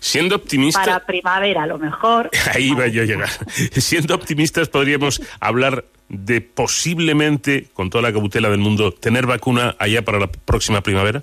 [0.00, 0.84] Siendo optimista.
[0.84, 2.30] Para primavera, a lo mejor.
[2.54, 3.30] Ahí va yo a llegar.
[3.72, 10.02] Siendo optimistas, podríamos hablar de posiblemente, con toda la cautela del mundo, tener vacuna allá
[10.02, 11.22] para la próxima primavera.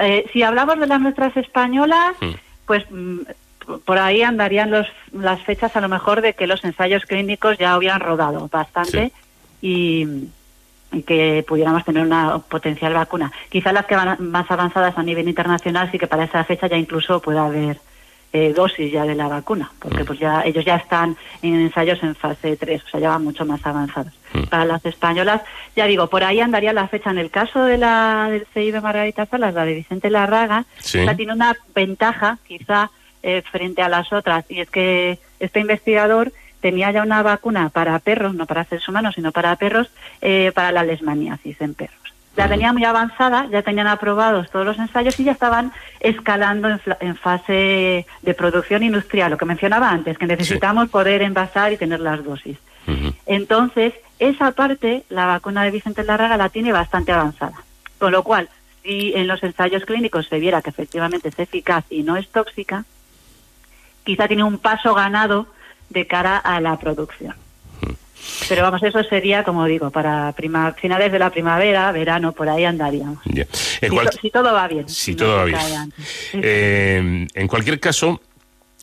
[0.00, 2.34] Eh, si hablamos de las nuestras españolas, mm.
[2.66, 3.18] pues mm,
[3.84, 7.76] por ahí andarían los, las fechas a lo mejor de que los ensayos clínicos ya
[7.76, 9.12] hubieran rodado bastante
[9.60, 10.28] y,
[11.06, 13.30] que pudiéramos tener una potencial vacuna.
[13.50, 16.78] Quizás las que van más avanzadas a nivel internacional sí que para esa fecha ya
[16.78, 17.78] incluso pueda haber
[18.32, 22.14] eh, dosis ya de la vacuna, porque pues ya ellos ya están en ensayos en
[22.14, 24.12] fase 3, o sea, ya van mucho más avanzados.
[24.34, 24.42] Mm.
[24.44, 25.42] Para las españolas,
[25.74, 27.10] ya digo, por ahí andaría la fecha.
[27.10, 30.64] En el caso de la del CI de Margarita Salas, la de Vicente Larraga,
[31.16, 32.90] tiene una ventaja quizá
[33.22, 37.98] eh, frente a las otras, y es que este investigador tenía ya una vacuna para
[38.00, 42.05] perros, no para seres humanos, sino para perros, eh, para la lesmaniasis en perros
[42.36, 46.68] la tenía muy avanzada, ya tenían aprobados todos los ensayos y ya estaban escalando
[47.00, 52.00] en, fase de producción industrial, lo que mencionaba antes, que necesitamos poder envasar y tener
[52.00, 52.58] las dosis.
[53.24, 57.56] Entonces, esa parte, la vacuna de Vicente Larraga la tiene bastante avanzada.
[57.98, 58.48] Con lo cual,
[58.84, 62.84] si en los ensayos clínicos se viera que efectivamente es eficaz y no es tóxica,
[64.04, 65.48] quizá tiene un paso ganado
[65.88, 67.34] de cara a la producción.
[68.48, 72.64] Pero vamos, eso sería, como digo, para prima, finales de la primavera, verano, por ahí
[72.64, 73.18] andaríamos.
[74.20, 74.88] Si, todo va bien.
[74.88, 75.92] Si todo va bien.
[76.34, 78.20] Eh, en cualquier caso,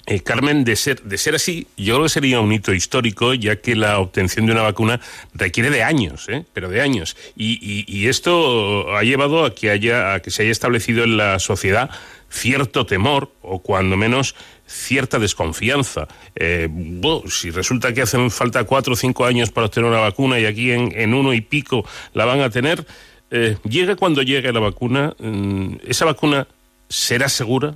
[0.05, 3.55] eh, Carmen, de ser, de ser así, yo creo que sería un hito histórico, ya
[3.55, 4.99] que la obtención de una vacuna
[5.33, 6.43] requiere de años, ¿eh?
[6.51, 7.15] pero de años.
[7.37, 11.39] Y, y, esto ha llevado a que, haya, a que se haya establecido en la
[11.39, 11.89] sociedad
[12.29, 16.07] cierto temor, o cuando menos cierta desconfianza.
[16.35, 16.69] Eh,
[17.27, 20.71] si resulta que hacen falta cuatro o cinco años para obtener una vacuna y aquí
[20.71, 22.85] en, en uno y pico la van a tener,
[23.35, 26.47] eh, llega cuando llegue la vacuna, mm, ¿esa vacuna
[26.87, 27.73] será segura?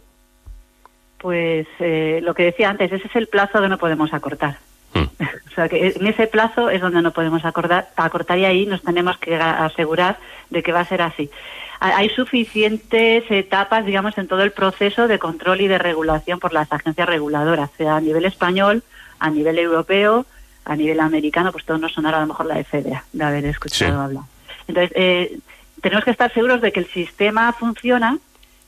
[1.17, 4.59] Pues eh, lo que decía antes, ese es el plazo que no podemos acortar.
[4.93, 5.05] Hmm.
[5.51, 8.83] o sea, que en ese plazo es donde no podemos acordar, acortar y ahí nos
[8.83, 10.19] tenemos que asegurar
[10.51, 11.29] de que va a ser así.
[11.79, 16.71] Hay suficientes etapas, digamos, en todo el proceso de control y de regulación por las
[16.71, 18.83] agencias reguladoras, sea a nivel español,
[19.19, 20.25] a nivel europeo,
[20.65, 24.01] a nivel americano, pues todo nos sonará a lo mejor la FDA, de haber escuchado
[24.01, 24.23] hablar.
[24.67, 25.39] Entonces, eh,
[25.81, 28.17] tenemos que estar seguros de que el sistema funciona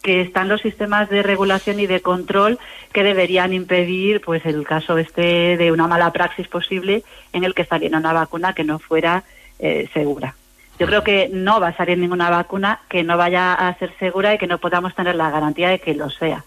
[0.02, 2.58] que están los sistemas de regulación y de control
[2.94, 7.66] que deberían impedir pues el caso este de una mala praxis posible en el que
[7.66, 9.24] saliera una vacuna que no fuera
[9.60, 10.36] eh, segura.
[10.80, 14.34] Yo creo que no va a salir ninguna vacuna que no vaya a ser segura
[14.34, 16.44] y que no podamos tener la garantía de que lo sea.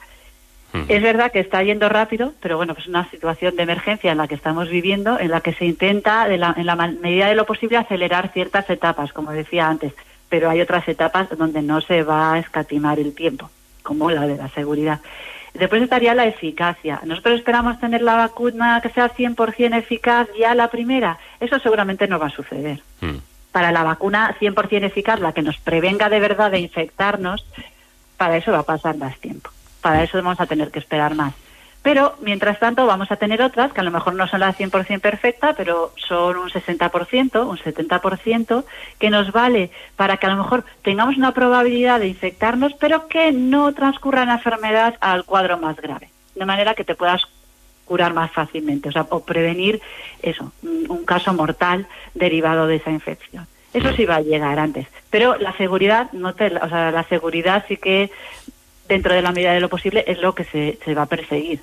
[0.89, 4.17] Es verdad que está yendo rápido, pero bueno, pues es una situación de emergencia en
[4.17, 7.77] la que estamos viviendo, en la que se intenta, en la medida de lo posible,
[7.77, 9.93] acelerar ciertas etapas, como decía antes
[10.33, 13.51] pero hay otras etapas donde no se va a escatimar el tiempo,
[13.83, 15.01] como la de la seguridad.
[15.53, 17.01] Después estaría la eficacia.
[17.05, 21.19] Nosotros esperamos tener la vacuna que sea 100% eficaz ya la primera.
[21.39, 22.81] Eso seguramente no va a suceder.
[23.03, 23.19] Hmm.
[23.53, 27.45] Para la vacuna 100% eficaz, la que nos prevenga de verdad de infectarnos,
[28.17, 29.51] para eso va a pasar más tiempo.
[29.81, 31.35] Para eso vamos a tener que esperar más.
[31.83, 35.01] Pero, mientras tanto, vamos a tener otras que a lo mejor no son la 100%
[35.01, 38.65] perfecta, pero son un 60%, un 70%,
[39.01, 43.33] que nos vale para que a lo mejor tengamos una probabilidad de infectarnos, pero que
[43.33, 46.11] no transcurra la enfermedad al cuadro más grave.
[46.37, 47.27] De manera que te puedas
[47.93, 49.83] curar más fácilmente, o sea, o prevenir
[50.23, 53.47] eso, un caso mortal derivado de esa infección.
[53.75, 57.67] Eso sí va a llegar antes, pero la seguridad no te, o sea, la seguridad
[57.69, 58.11] sí que
[58.89, 61.61] dentro de la medida de lo posible es lo que se, se va a perseguir.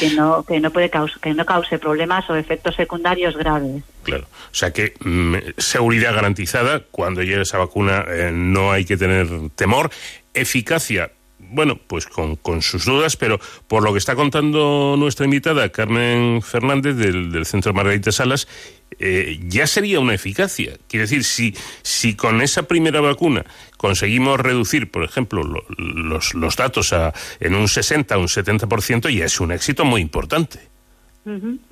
[0.00, 3.84] Que no que no puede que no cause problemas o efectos secundarios graves.
[4.02, 4.24] Claro.
[4.50, 9.28] O sea que mm, seguridad garantizada cuando llegue esa vacuna eh, no hay que tener
[9.54, 9.90] temor.
[10.34, 11.12] Eficacia
[11.50, 13.38] bueno, pues con, con, sus dudas, pero
[13.68, 18.46] por lo que está contando nuestra invitada, Carmen Fernández, del, del Centro Margarita Salas,
[18.98, 20.76] eh, ya sería una eficacia.
[20.88, 23.44] Quiere decir, si, si con esa primera vacuna
[23.76, 25.42] conseguimos reducir, por ejemplo,
[25.78, 30.00] los, los datos a, en un 60 o un 70%, ya es un éxito muy
[30.00, 30.58] importante.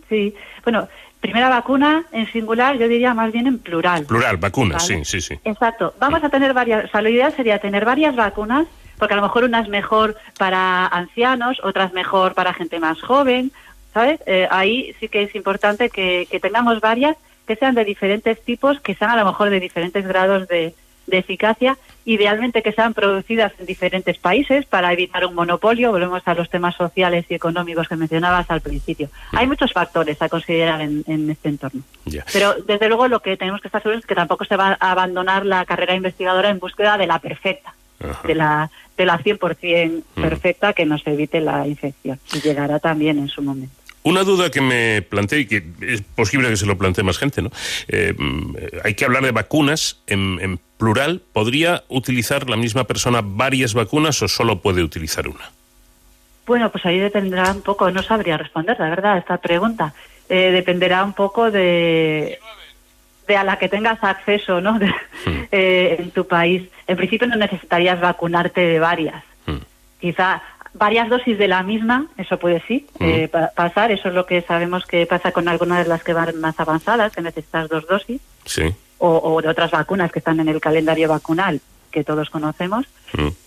[0.09, 0.89] sí, bueno,
[1.21, 4.07] primera vacuna en singular, yo diría más bien en plural.
[4.07, 5.39] Plural, vacunas, sí, sí, sí.
[5.45, 5.95] Exacto.
[5.99, 8.67] Vamos a tener varias, o sea, la idea sería tener varias vacunas,
[8.99, 13.53] porque a lo mejor una es mejor para ancianos, otras mejor para gente más joven,
[13.95, 14.21] ¿sabes?
[14.27, 18.95] Eh, ahí sí que es importante que, tengamos varias que sean de diferentes tipos, que
[18.95, 20.75] sean a lo mejor de diferentes grados de,
[21.11, 26.51] eficacia, idealmente que sean producidas en diferentes países para evitar un monopolio, volvemos a los
[26.51, 29.09] temas sociales y económicos que mencionabas al principio.
[29.33, 31.81] Hay muchos factores a considerar en, este entorno.
[32.31, 34.91] Pero desde luego lo que tenemos que estar seguros es que tampoco se va a
[34.91, 37.75] abandonar la carrera investigadora en búsqueda de la perfecta,
[38.25, 43.29] de la, de la 100% perfecta que nos evite la infección y llegará también en
[43.29, 43.75] su momento.
[44.03, 47.43] Una duda que me planteé y que es posible que se lo plantee más gente,
[47.43, 47.51] ¿no?
[47.89, 51.21] Eh, mm, hay que hablar de vacunas en, plural.
[51.33, 55.51] ¿Podría utilizar la misma persona varias vacunas o solo puede utilizar una?
[56.47, 59.93] Bueno, pues ahí dependerá un poco, no sabría responder, la verdad, esta pregunta.
[60.29, 62.39] Eh, dependerá un poco de,
[63.29, 64.79] de a la que tengas acceso, ¿no?
[65.25, 65.47] Hmm.
[65.51, 66.63] Eh, en tu país.
[66.87, 69.25] En principio no necesitarías vacunarte de varias.
[69.47, 69.59] Hmm.
[70.01, 70.41] Quizá
[70.75, 74.87] varias dosis de la misma, eso puede sí eh, pasar, eso es lo que sabemos
[74.87, 78.73] que pasa con algunas de las que van más avanzadas, que necesitas dos dosis, sí.
[78.99, 81.61] o, de otras vacunas que están en el calendario vacunal
[81.91, 82.87] que todos conocemos,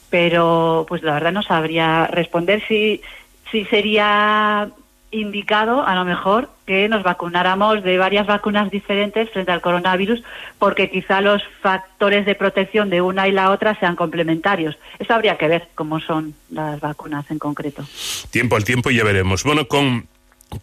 [0.10, 3.02] pero pues la verdad no sabría responder si,
[3.50, 4.70] si sería
[5.12, 10.24] indicado a lo mejor que nos vacunáramos de varias vacunas diferentes frente al coronavirus
[10.58, 14.78] porque quizá los factores de protección de una y la otra sean complementarios.
[15.00, 17.86] Eso habría que ver cómo son las vacunas en concreto.
[18.30, 19.44] Tiempo al tiempo y ya veremos.
[19.44, 20.08] Bueno, con,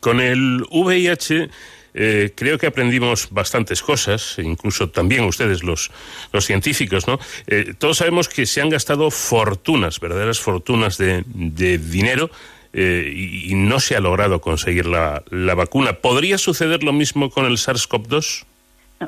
[0.00, 1.50] con el VIH
[1.94, 5.90] eh, creo que aprendimos bastantes cosas, incluso también ustedes, los,
[6.32, 7.18] los científicos, ¿no?
[7.46, 12.30] Eh, todos sabemos que se han gastado fortunas, verdaderas fortunas de, de dinero
[12.72, 15.94] eh, y, y, no se ha logrado conseguir la, la, vacuna.
[15.94, 18.44] ¿Podría suceder lo mismo con el SARS-CoV-2?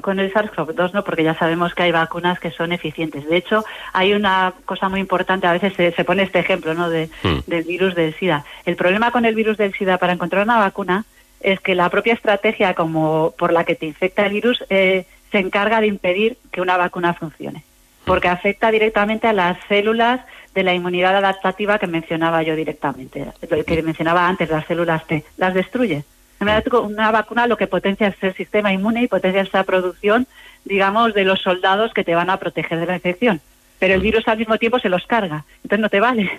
[0.01, 3.29] Con el SARS-CoV-2 no, porque ya sabemos que hay vacunas que son eficientes.
[3.29, 6.89] De hecho, hay una cosa muy importante, a veces se, se pone este ejemplo ¿no?
[6.89, 7.41] de, hmm.
[7.47, 8.45] del virus del SIDA.
[8.65, 11.05] El problema con el virus del SIDA para encontrar una vacuna
[11.41, 15.39] es que la propia estrategia como por la que te infecta el virus eh, se
[15.39, 17.65] encarga de impedir que una vacuna funcione,
[18.05, 20.21] porque afecta directamente a las células
[20.55, 23.27] de la inmunidad adaptativa que mencionaba yo directamente,
[23.67, 26.05] que mencionaba antes, las células T, las destruye.
[26.41, 30.27] Una vacuna lo que potencia es el sistema inmune y potencia esa producción,
[30.65, 33.41] digamos, de los soldados que te van a proteger de la infección.
[33.79, 36.31] Pero el virus al mismo tiempo se los carga, entonces no te vale,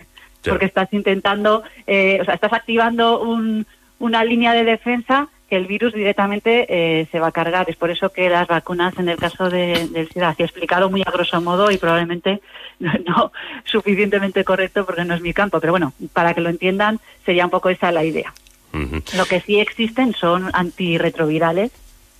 [0.43, 3.66] porque estás intentando, eh, o sea, estás activando un,
[3.99, 7.69] una línea de defensa que el virus directamente eh, se va a cargar.
[7.69, 11.01] Es por eso que las vacunas, en el caso de, del SIDA, así explicado muy
[11.01, 12.39] a grosso modo y probablemente
[12.79, 13.31] no, no,
[13.65, 17.51] suficientemente correcto porque no es mi campo, pero bueno, para que lo entiendan, sería un
[17.51, 18.33] poco esa la idea.
[18.71, 19.17] Uh -huh.
[19.17, 21.73] Lo que sí existen son antirretrovirales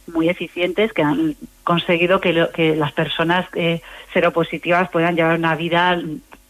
[0.07, 5.55] muy eficientes que han conseguido que, lo, que las personas eh, seropositivas puedan llevar una
[5.55, 5.97] vida,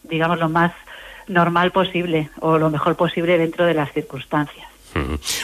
[0.02, 0.72] digamos, lo más
[1.28, 4.71] normal posible o lo mejor posible dentro de las circunstancias.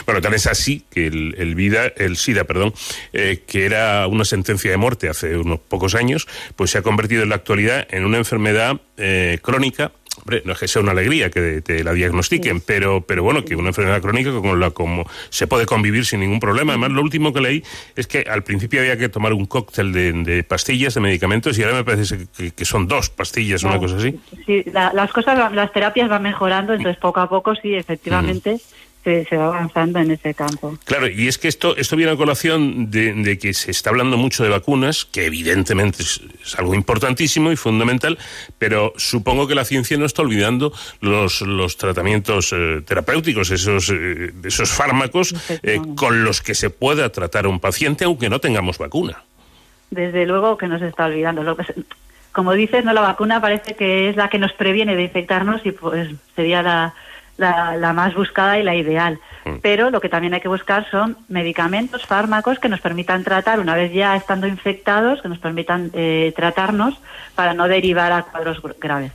[0.05, 2.73] Bueno, tal es así que el, el, vida, el SIDA, perdón,
[3.13, 7.23] eh, que era una sentencia de muerte hace unos pocos años, pues se ha convertido
[7.23, 11.29] en la actualidad en una enfermedad eh, crónica Hombre, no es que sea una alegría
[11.29, 12.63] que te la diagnostiquen, sí.
[12.65, 16.39] pero, pero bueno, que una enfermedad crónica con la como se puede convivir sin ningún
[16.39, 16.73] problema.
[16.73, 17.63] Además, lo último que leí
[17.95, 21.63] es que al principio había que tomar un cóctel de, de pastillas, de medicamentos, y
[21.63, 24.19] ahora me parece que, que son dos pastillas, no, una cosa así.
[24.45, 28.55] Sí, la, las cosas, las terapias van mejorando, entonces poco a poco sí, efectivamente.
[28.55, 30.77] Mm se, se, va avanzando en ese campo.
[30.85, 34.17] Claro, y es que esto, esto viene a colación de, de que se está hablando
[34.17, 38.17] mucho de vacunas, que evidentemente es, es, algo importantísimo y fundamental,
[38.57, 44.31] pero supongo que la ciencia no está olvidando los, los tratamientos eh, terapéuticos, esos, eh,
[44.43, 45.33] esos fármacos
[45.63, 49.23] eh, con los que se pueda tratar a un paciente aunque no tengamos vacuna.
[49.89, 51.41] Desde luego que no se está olvidando.
[51.41, 51.73] Lo que se,
[52.31, 55.71] como dices, no la vacuna parece que es la que nos previene de infectarnos y
[55.71, 56.93] pues sería la
[57.39, 59.19] la, la, más buscada y la ideal.
[59.45, 59.55] Mm.
[59.61, 63.75] Pero lo que también hay que buscar son medicamentos, fármacos que nos permitan tratar, una
[63.75, 66.99] vez ya estando infectados, que nos permitan eh, tratarnos
[67.35, 69.11] para no derivar a cuadros graves.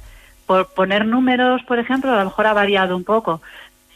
[0.46, 3.40] Por poner números, por ejemplo, a lo mejor ha variado un poco,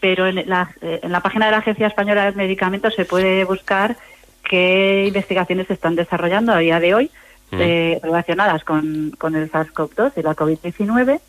[0.01, 3.45] pero en la, eh, en la página de la Agencia Española de Medicamentos se puede
[3.45, 3.97] buscar
[4.45, 7.11] qué investigaciones se están desarrollando a día de hoy
[7.51, 7.61] mm.
[7.61, 11.21] eh, relacionadas con, con el SARS-CoV-2 y la COVID-19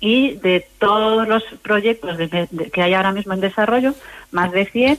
[0.00, 3.94] y de todos los proyectos de, de, que hay ahora mismo en desarrollo,
[4.30, 4.98] más de 100,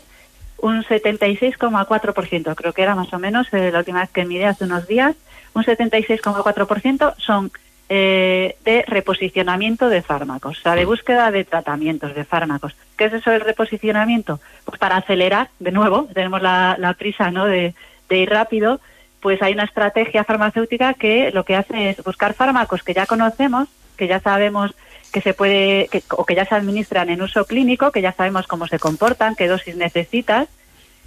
[0.62, 4.66] un 76,4%, creo que era más o menos eh, la última vez que miré hace
[4.66, 5.16] unos días,
[5.54, 7.52] un 76,4% son
[7.88, 12.76] eh, de reposicionamiento de fármacos, o sea, de búsqueda de tratamientos, de fármacos.
[12.98, 14.40] ¿Qué es eso del reposicionamiento?
[14.66, 17.46] Pues para acelerar, de nuevo, tenemos la, la prisa ¿no?
[17.46, 17.74] de,
[18.10, 18.80] de ir rápido,
[19.22, 23.68] pues hay una estrategia farmacéutica que lo que hace es buscar fármacos que ya conocemos,
[23.98, 24.76] que ya sabemos
[25.12, 28.48] que se puede que, o que ya se administran en uso clínico, que ya sabemos
[28.48, 30.48] cómo se comportan, qué dosis necesitas,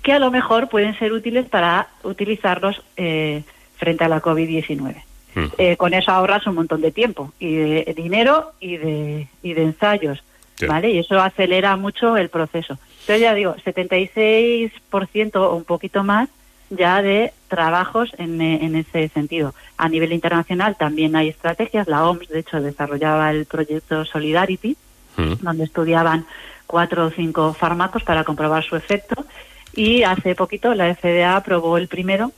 [0.03, 3.43] que a lo mejor pueden ser útiles para utilizarlos eh,
[3.77, 5.03] frente a la COVID-19.
[5.35, 5.45] Mm.
[5.57, 9.63] Eh, con eso ahorras un montón de tiempo y de dinero y de, y de
[9.63, 10.23] ensayos,
[10.57, 10.67] sí.
[10.67, 10.91] ¿vale?
[10.91, 12.79] Y eso acelera mucho el proceso.
[13.01, 16.29] Entonces ya digo, 76% o un poquito más
[16.77, 19.55] ya de trabajos en, en, ese sentido.
[19.77, 21.87] A nivel internacional también hay estrategias.
[21.87, 24.77] La OMS, de hecho, desarrollaba el proyecto Solidarity,
[25.17, 25.35] mm.
[25.43, 26.27] donde estudiaban
[26.67, 29.27] cuatro o cinco fármacos para comprobar su efecto.
[29.75, 32.33] Y hace poquito la FDA aprobó el primero,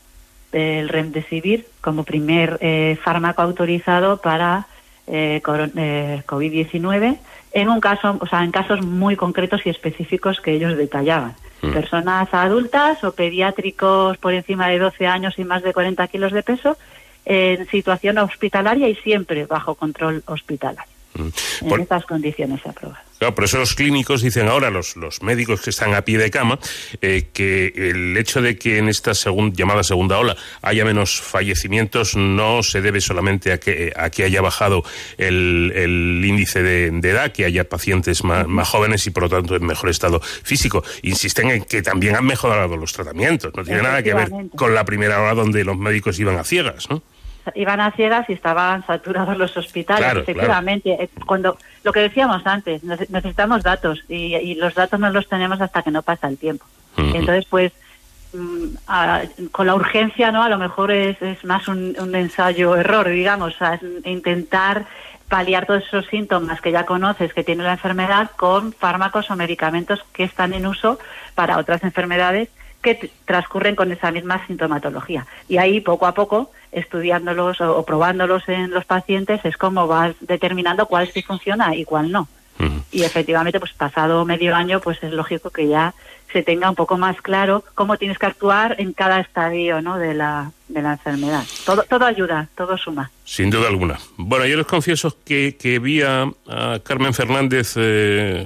[0.53, 4.67] el Remdesivir, como primer eh, fármaco autorizado para
[5.07, 7.19] eh, eh, COVID-19
[7.55, 11.35] en un caso, o sea, en casos muy concretos y específicos que ellos detallaban.
[11.69, 11.73] Mm.
[11.73, 16.43] Personas adultas o pediátricos por encima de 12 años y más de 40 kilos de
[16.43, 16.77] peso
[17.25, 20.94] en situación hospitalaria y siempre bajo control hospitalario.
[21.15, 21.69] Mm.
[21.69, 21.79] Por...
[21.79, 23.03] En estas condiciones se aprueba.
[23.19, 26.31] Claro, por eso los clínicos dicen ahora, los, los médicos que están a pie de
[26.31, 26.59] cama,
[27.01, 32.17] eh, que el hecho de que en esta segun, llamada segunda ola haya menos fallecimientos
[32.17, 34.83] no se debe solamente a que, a que haya bajado
[35.17, 39.29] el, el índice de, de, edad, que haya pacientes más, más, jóvenes y por lo
[39.29, 40.83] tanto en mejor estado físico.
[41.03, 43.53] Insisten en que también han mejorado los tratamientos.
[43.55, 46.91] No tiene nada que ver con la primera hora donde los médicos iban a ciegas,
[46.91, 47.03] ¿no?
[47.55, 50.97] Iban a ciegas y estaban saturados los hospitales, claro, efectivamente.
[50.97, 51.27] Claro.
[51.27, 55.83] Cuando lo que decíamos antes, necesitamos datos y, y, los datos no los tenemos hasta
[55.83, 56.65] que no pasa el tiempo.
[56.97, 57.17] Uh -huh.
[57.17, 57.73] Entonces, pues
[58.33, 60.43] mm, con la urgencia, ¿no?
[60.43, 64.87] A lo mejor es, más un, ensayo-error, digamos, o intentar
[65.29, 70.05] paliar todos esos síntomas que ya conoces que tiene la enfermedad con fármacos o medicamentos
[70.13, 70.99] que están en uso
[71.35, 72.51] para otras enfermedades
[72.85, 75.27] que transcurren con esa misma sintomatología.
[75.49, 80.87] Y ahí, poco a poco, estudiándolos o, probándolos en los pacientes, es como vas determinando
[80.87, 82.29] cuál sí funciona y cuál no.
[82.93, 85.93] Y efectivamente, pues pasado medio año, pues es lógico que ya
[86.33, 89.99] se tenga un poco más claro cómo tienes que actuar en cada estadio ¿no?
[89.99, 91.45] de, la, de la enfermedad.
[91.67, 93.11] Todo, todo ayuda, todo suma.
[93.25, 93.99] Sin duda alguna.
[94.17, 96.29] Bueno, yo les confieso que, que vi a,
[96.85, 98.45] Carmen Fernández, eh,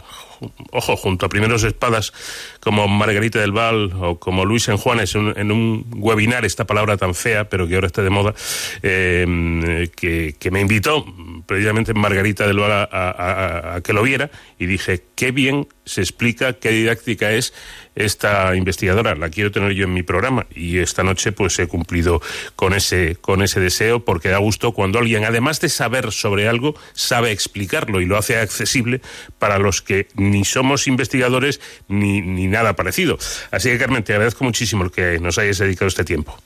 [0.73, 2.13] ojo, junto a primeros espadas
[2.61, 7.15] como Margarita del Val o como Luis en Juanes en, un webinar, esta palabra tan
[7.15, 8.35] fea, pero que ahora está de moda,
[8.83, 11.05] eh, que, que me invitó
[11.47, 16.71] precisamente Margarita del Val a, que lo viera y dije, qué bien se explica, qué
[16.71, 17.55] didáctica es
[17.99, 19.15] esta investigadora.
[19.15, 22.21] La quiero tener yo en mi programa y esta noche pues he cumplido
[22.57, 26.75] con ese, con ese deseo porque da gusto cuando alguien, además de saber sobre algo,
[26.95, 29.01] sabe explicarlo y lo hace accesible
[29.39, 33.19] para los que ni somos investigadores ni, ni nada parecido.
[33.51, 36.39] Así que Carmen, te agradezco muchísimo que nos hayas dedicado este tiempo.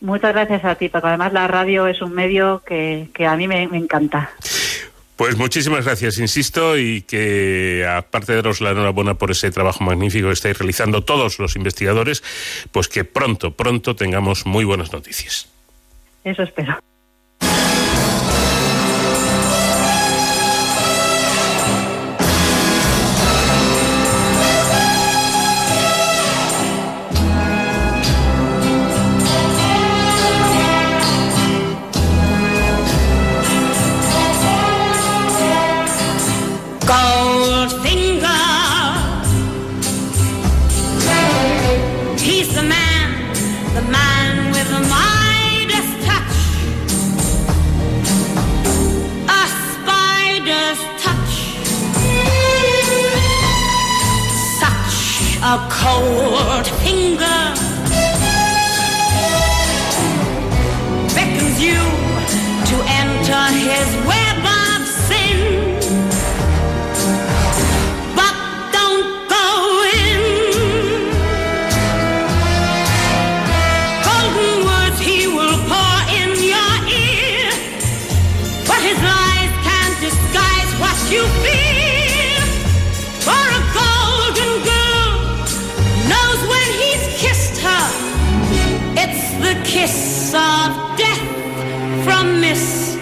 [0.00, 1.06] Muchas gracias a ti, Paco.
[1.06, 4.30] Además, la radio es un medio que, a mí me, encanta.
[5.16, 10.26] Pues muchísimas gracias, insisto, y que aparte de daros la enhorabuena por ese trabajo magnífico
[10.26, 12.24] que estáis realizando todos los investigadores,
[12.72, 15.48] pues que pronto, pronto tengamos muy buenas noticias.
[16.24, 16.78] Eso espero.
[55.84, 56.83] Cold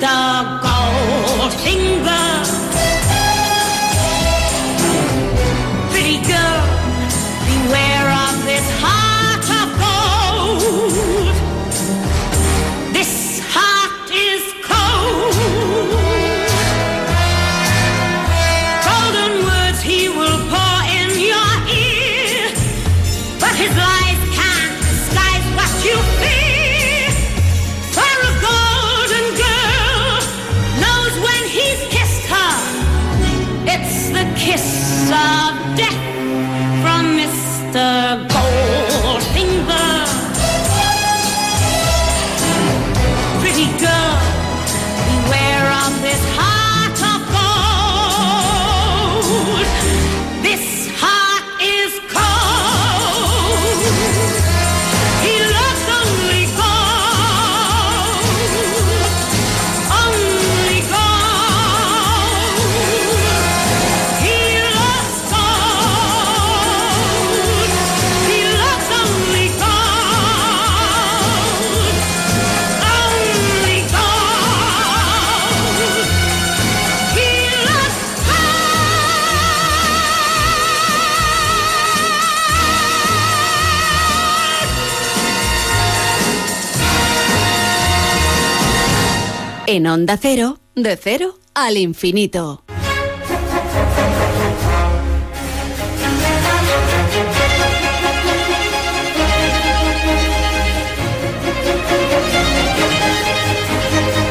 [0.02, 0.61] kitab
[89.74, 92.62] En Onda Cero, de cero al infinito.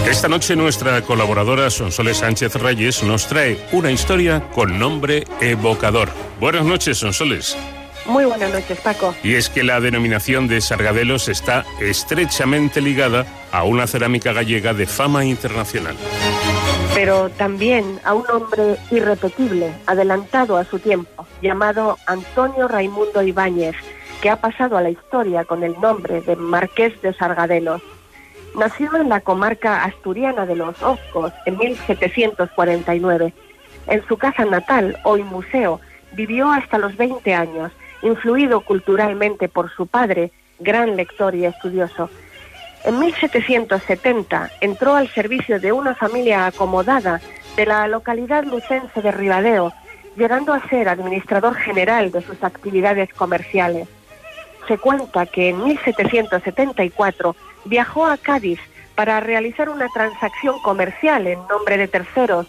[0.08, 6.10] Esta noche nuestra colaboradora Sonsoles Sánchez Reyes nos trae una historia con nombre evocador.
[6.40, 7.58] Buenas noches, Sonsoles.
[8.06, 9.14] Muy buenas noches, Paco.
[9.24, 14.88] Y es que la denominación de Sargadelos está estrechamente ligada a una cerámica gallega de
[14.88, 15.96] fama internacional.
[16.96, 23.76] Pero también a un hombre irrepetible, adelantado a su tiempo, llamado Antonio Raimundo Ibáñez,
[24.22, 27.82] que ha pasado a la historia con el nombre de Marqués de Sargadelos.
[28.56, 33.34] Nació en la comarca asturiana de los Oscos en 1749.
[33.88, 35.80] En su casa natal, hoy museo,
[36.14, 37.72] vivió hasta los 20 años,
[38.02, 42.10] influido culturalmente por su padre, gran lector y estudioso.
[42.84, 47.22] En 1770 entró al servicio de una familia acomodada
[47.56, 49.72] de la localidad lucense de Ribadeo,
[50.16, 53.88] llegando a ser administrador general de sus actividades comerciales.
[54.68, 57.36] Se cuenta que en 1774
[57.66, 58.60] viajó a Cádiz
[58.96, 62.48] para realizar una transacción comercial en nombre de terceros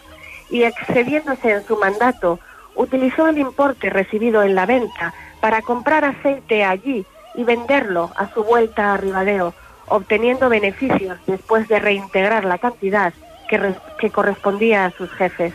[0.49, 2.39] y excediéndose en su mandato,
[2.75, 5.13] utilizó el importe recibido en la venta
[5.43, 9.53] para comprar aceite allí y venderlo a su vuelta a Ribadeo,
[9.87, 13.13] obteniendo beneficios después de reintegrar la cantidad
[13.49, 15.53] que, correspondía a sus jefes.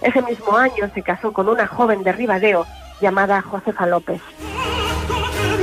[0.00, 2.66] Ese mismo año se casó con una joven de Ribadeo
[3.00, 4.20] llamada Josefa López.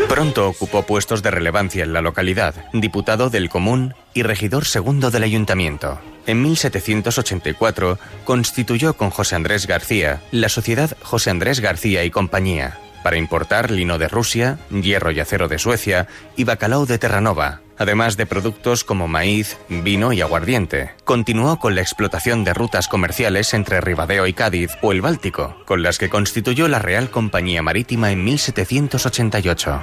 [0.07, 5.24] Pronto ocupó puestos de relevancia en la localidad, diputado del Común y regidor segundo del
[5.24, 5.99] ayuntamiento.
[6.28, 13.18] En 1784 constituyó con José Andrés García la sociedad José Andrés García y Compañía, para
[13.18, 18.26] importar lino de Rusia, hierro y acero de Suecia y bacalao de Terranova, además de
[18.26, 20.91] productos como maíz, vino y aguardiente.
[21.06, 25.82] Continuó con la explotación de rutas comerciales entre Ribadeo y Cádiz o el Báltico, con
[25.82, 29.82] las que constituyó la Real Compañía Marítima en 1788.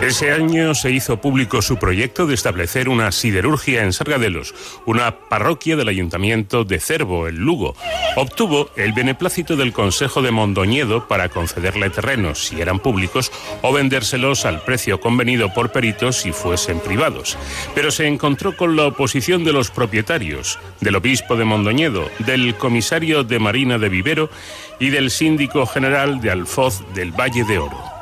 [0.00, 4.54] Ese año se hizo público su proyecto de establecer una siderurgia en Sargadelos,
[4.86, 7.74] una parroquia del ayuntamiento de Cervo, el Lugo.
[8.16, 14.46] Obtuvo el beneplácito del Consejo de Mondoñedo para concederle terrenos si eran públicos o vendérselos
[14.46, 17.36] al precio convenido por peritos si fuesen privados.
[17.74, 23.24] Pero se encontró con la oposición de los propietarios, del obispo de Mondoñedo, del comisario
[23.24, 24.30] de Marina de Vivero
[24.78, 27.97] y del síndico general de Alfoz del Valle de Oro.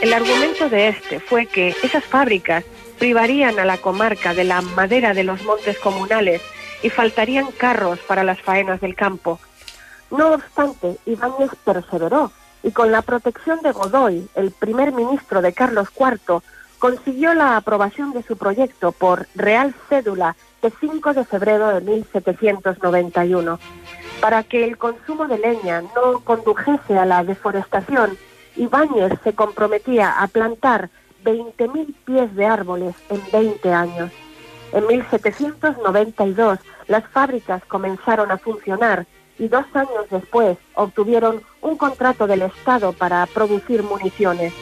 [0.00, 2.64] El argumento de este fue que esas fábricas
[2.98, 6.40] privarían a la comarca de la madera de los montes comunales
[6.82, 9.38] y faltarían carros para las faenas del campo.
[10.10, 12.32] No obstante, Ibáñez perseveró
[12.62, 16.40] y con la protección de Godoy, el primer ministro de Carlos IV,
[16.78, 23.58] consiguió la aprobación de su proyecto por Real Cédula de 5 de febrero de 1791.
[24.22, 28.16] Para que el consumo de leña no condujese a la deforestación
[28.56, 30.90] Ibáñez se comprometía a plantar
[31.24, 34.10] 20.000 pies de árboles en 20 años.
[34.72, 39.06] En 1792 las fábricas comenzaron a funcionar
[39.38, 44.52] y dos años después obtuvieron un contrato del Estado para producir municiones.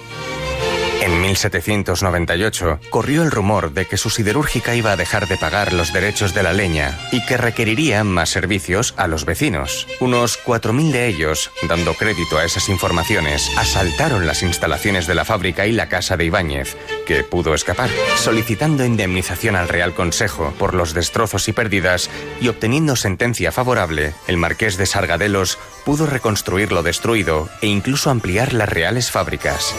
[1.08, 5.94] En 1798 corrió el rumor de que su siderúrgica iba a dejar de pagar los
[5.94, 9.86] derechos de la leña y que requeriría más servicios a los vecinos.
[10.00, 15.66] Unos 4.000 de ellos, dando crédito a esas informaciones, asaltaron las instalaciones de la fábrica
[15.66, 20.92] y la casa de Ibáñez, que pudo escapar, solicitando indemnización al Real Consejo por los
[20.92, 27.48] destrozos y pérdidas y obteniendo sentencia favorable, el marqués de Sargadelos pudo reconstruir lo destruido
[27.62, 29.74] e incluso ampliar las reales fábricas.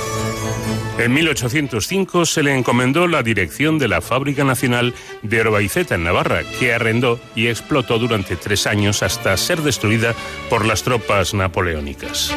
[0.98, 6.42] En 1805 se le encomendó la dirección de la Fábrica Nacional de Orbaiceta en Navarra,
[6.58, 10.16] que arrendó y explotó durante tres años hasta ser destruida
[10.50, 12.36] por las tropas napoleónicas.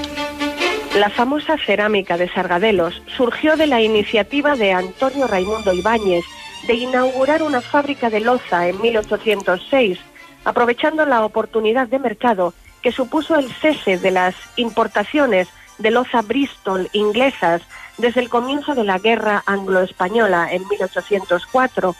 [0.94, 6.26] La famosa cerámica de Sargadelos surgió de la iniciativa de Antonio Raimundo Ibáñez
[6.66, 9.98] de inaugurar una fábrica de loza en 1806,
[10.44, 12.52] aprovechando la oportunidad de mercado
[12.82, 17.62] que supuso el cese de las importaciones de loza Bristol inglesas
[17.98, 21.94] desde el comienzo de la Guerra Anglo-Española en 1804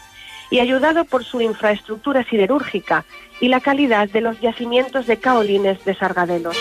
[0.51, 3.05] y ayudado por su infraestructura siderúrgica
[3.39, 6.57] y la calidad de los yacimientos de caolines de Sargadelos.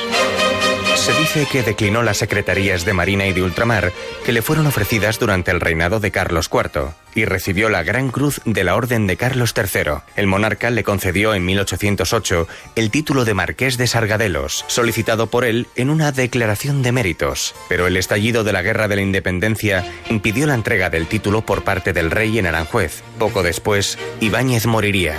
[0.97, 3.93] Se dice que declinó las secretarías de Marina y de Ultramar
[4.25, 8.41] que le fueron ofrecidas durante el reinado de Carlos IV y recibió la Gran Cruz
[8.45, 10.03] de la Orden de Carlos III.
[10.17, 15.67] El monarca le concedió en 1808 el título de Marqués de Sargadelos, solicitado por él
[15.75, 17.55] en una declaración de méritos.
[17.69, 21.65] Pero el estallido de la Guerra de la Independencia impidió la entrega del título por
[21.65, 23.03] parte del rey en Aranjuez.
[23.19, 25.17] Poco después, Ibáñez moriría,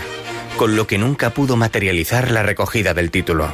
[0.57, 3.53] con lo que nunca pudo materializar la recogida del título.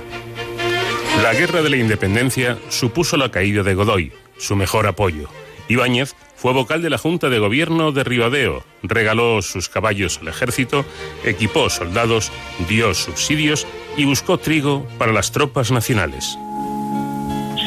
[1.21, 5.27] La Guerra de la Independencia supuso la caída de Godoy, su mejor apoyo.
[5.67, 10.85] Ibáñez fue vocal de la Junta de Gobierno de Ribadeo, regaló sus caballos al ejército,
[11.25, 12.31] equipó soldados,
[12.69, 13.67] dio subsidios
[13.97, 16.37] y buscó trigo para las tropas nacionales.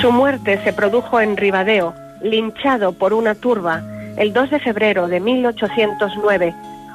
[0.01, 3.83] Su muerte se produjo en Ribadeo, linchado por una turba,
[4.17, 6.55] el 2 de febrero de 1809,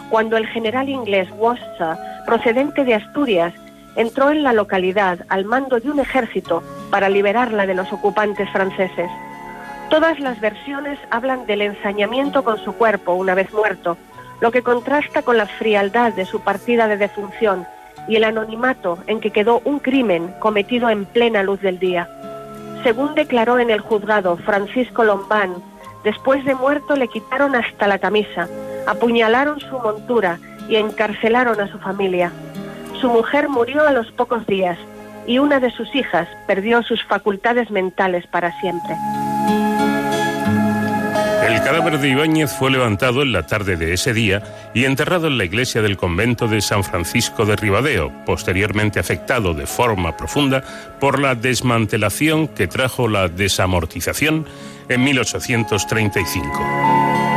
[0.09, 3.53] cuando el general inglés Worcester, procedente de Asturias,
[3.97, 9.09] entró en la localidad al mando de un ejército para liberarla de los ocupantes franceses.
[9.89, 13.97] Todas las versiones hablan del ensañamiento con su cuerpo una vez muerto,
[14.39, 17.65] lo que contrasta con la frialdad de su partida de defunción
[18.07, 22.07] y el anonimato en que quedó un crimen cometido en plena luz del día.
[22.83, 25.55] Según declaró en el juzgado Francisco Lombán,
[26.03, 28.47] después de muerto le quitaron hasta la camisa,
[28.85, 30.39] apuñalaron su montura
[30.69, 32.31] y encarcelaron a su familia.
[32.99, 34.77] Su mujer murió a los pocos días
[35.27, 38.95] y una de sus hijas perdió sus facultades mentales para siempre.
[41.47, 44.43] El cadáver de Ibáñez fue levantado en la tarde de ese día
[44.73, 49.65] y enterrado en la iglesia del convento de San Francisco de Ribadeo, posteriormente afectado de
[49.65, 50.63] forma profunda
[50.99, 54.45] por la desmantelación que trajo la desamortización
[54.89, 57.36] en 1835.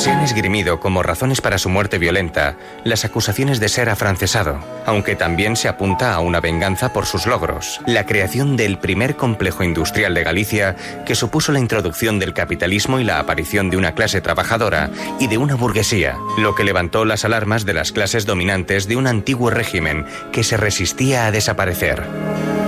[0.00, 5.14] Se han esgrimido como razones para su muerte violenta las acusaciones de ser afrancesado, aunque
[5.14, 10.14] también se apunta a una venganza por sus logros, la creación del primer complejo industrial
[10.14, 10.74] de Galicia
[11.04, 14.88] que supuso la introducción del capitalismo y la aparición de una clase trabajadora
[15.18, 19.06] y de una burguesía, lo que levantó las alarmas de las clases dominantes de un
[19.06, 22.02] antiguo régimen que se resistía a desaparecer.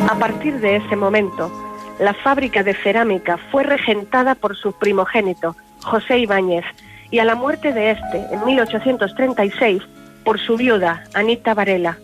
[0.06, 1.50] A partir de ese momento,
[1.98, 6.66] la fábrica de cerámica fue regentada por su primogénito, José Ibáñez,
[7.12, 9.82] y a la muerte de este, en 1836,
[10.24, 11.98] por su viuda, Anita Varela.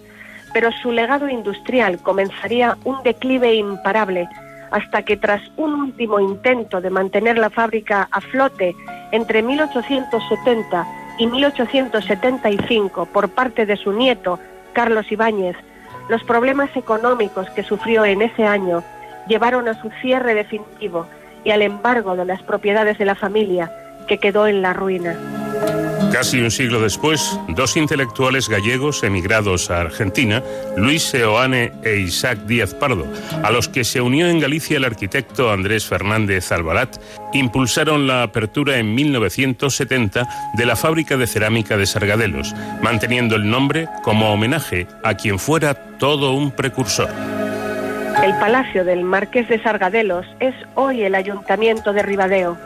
[0.52, 4.28] Pero su legado industrial comenzaría un declive imparable
[4.70, 8.76] hasta que tras un último intento de mantener la fábrica a flote
[9.10, 10.86] entre 1870
[11.18, 14.38] y 1875 por parte de su nieto,
[14.74, 15.56] Carlos Ibáñez,
[16.10, 18.84] los problemas económicos que sufrió en ese año
[19.26, 21.06] llevaron a su cierre definitivo
[21.44, 23.70] y al embargo de las propiedades de la familia,
[24.08, 25.16] que quedó en la ruina.
[26.12, 30.42] Casi un siglo después, dos intelectuales gallegos emigrados a Argentina,
[30.76, 33.06] Luis Seoane e Isaac Díaz Pardo,
[33.42, 36.96] a los que se unió en Galicia el arquitecto Andrés Fernández Albalat,
[37.34, 43.86] impulsaron la apertura en 1970 de la fábrica de cerámica de Sargadelos, manteniendo el nombre
[44.02, 47.10] como homenaje a quien fuera todo un precursor.
[48.24, 52.58] El Palacio del Marqués de Sargadelos es hoy el Ayuntamiento de Ribadeo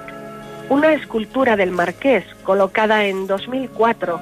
[0.69, 4.21] una escultura del marqués colocada en 2004,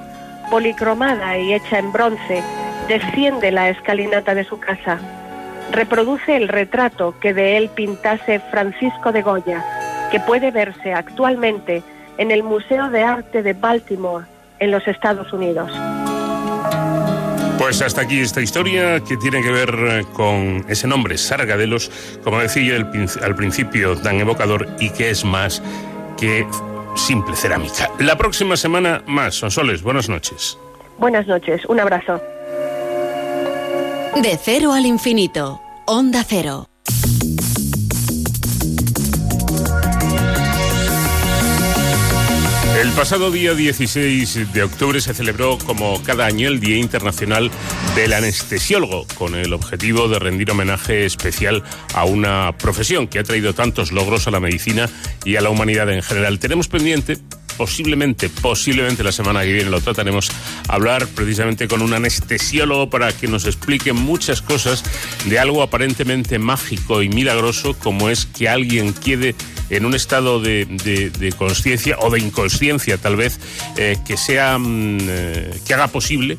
[0.51, 2.43] policromada y hecha en bronce,
[2.89, 4.99] desciende la escalinata de su casa.
[5.71, 9.65] Reproduce el retrato que de él pintase Francisco de Goya,
[10.11, 11.83] que puede verse actualmente
[12.19, 14.27] en el Museo de Arte de Baltimore,
[14.59, 15.71] en los Estados Unidos.
[17.59, 21.91] Pues hasta aquí esta historia que tiene que ver con ese nombre, Sargadelos,
[22.25, 25.63] como decía al principio, tan evocador y que es más
[26.21, 26.47] que
[26.95, 27.91] simple cerámica.
[27.99, 29.35] La próxima semana más.
[29.35, 30.59] Sonsoles, buenas noches.
[30.99, 32.21] Buenas noches, un abrazo.
[34.17, 36.70] De cero al infinito, Onda Cero.
[42.81, 47.51] El pasado día 16 de octubre se celebró, como cada año, el Día Internacional
[47.95, 51.63] del Anestesiólogo, con el objetivo de rendir homenaje especial
[51.93, 54.89] a una profesión que ha traído tantos logros a la medicina
[55.27, 56.39] y a la humanidad en general.
[56.39, 57.19] Tenemos pendiente
[57.61, 60.31] posiblemente, posiblemente la semana que viene lo trataremos,
[60.67, 64.83] hablar precisamente con un anestesiólogo para que nos explique muchas cosas
[65.27, 69.35] de algo aparentemente mágico y milagroso como es que alguien quede
[69.69, 73.39] en un estado de, conciencia o de inconsciencia tal vez
[73.77, 76.39] eh, que sea mm, eh, que haga posible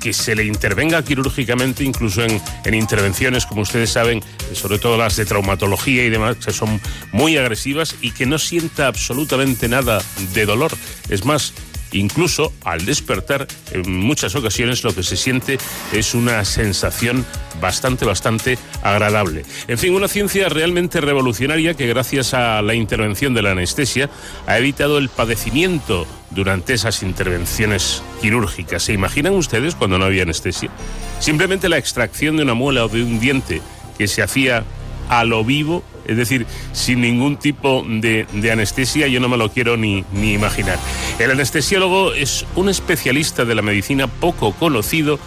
[0.00, 4.22] que se le intervenga quirúrgicamente, incluso en, en, intervenciones, como ustedes saben,
[4.54, 6.80] sobre todo las de traumatología y demás, que son
[7.12, 10.02] muy agresivas y que no sienta absolutamente nada
[10.34, 10.72] de dolor.
[11.08, 11.52] Es más,
[11.92, 15.58] Incluso al despertar, en muchas ocasiones lo que se siente
[15.92, 17.24] es una sensación
[17.60, 19.44] bastante, bastante agradable.
[19.68, 24.10] En fin, una ciencia realmente revolucionaria que gracias a la intervención de la anestesia
[24.46, 28.84] ha evitado el padecimiento durante esas intervenciones quirúrgicas.
[28.84, 30.70] ¿Se imaginan ustedes cuando no había anestesia?
[31.18, 33.60] Simplemente la extracción de una muela o de un diente
[33.98, 34.64] que se hacía
[35.08, 39.76] a lo vivo es decir, sin ningún tipo de, anestesia, yo no me lo quiero
[39.76, 40.76] ni, imaginar.
[41.20, 45.20] El anestesiólogo es un especialista de la medicina poco conocido,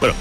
[0.00, 0.16] bueno,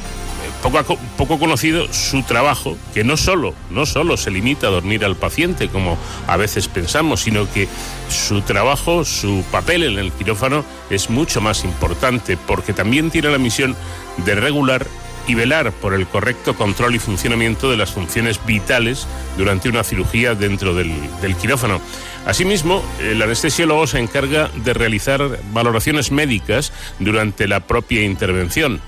[0.61, 5.15] poco, poco, conocido su trabajo, que no solo, no solo se limita a dormir al
[5.15, 5.97] paciente, como
[6.27, 7.67] a veces pensamos, sino que
[8.07, 13.39] su trabajo, su papel en el quirófano es mucho más importante, porque también tiene la
[13.39, 13.75] misión
[14.17, 14.85] de regular
[15.27, 19.07] y velar por el correcto control y funcionamiento de las funciones vitales
[19.37, 20.91] durante una cirugía dentro del,
[21.39, 21.81] quirófano.
[22.25, 28.81] Asimismo, el anestesiólogo se encarga de realizar valoraciones médicas durante la propia intervención.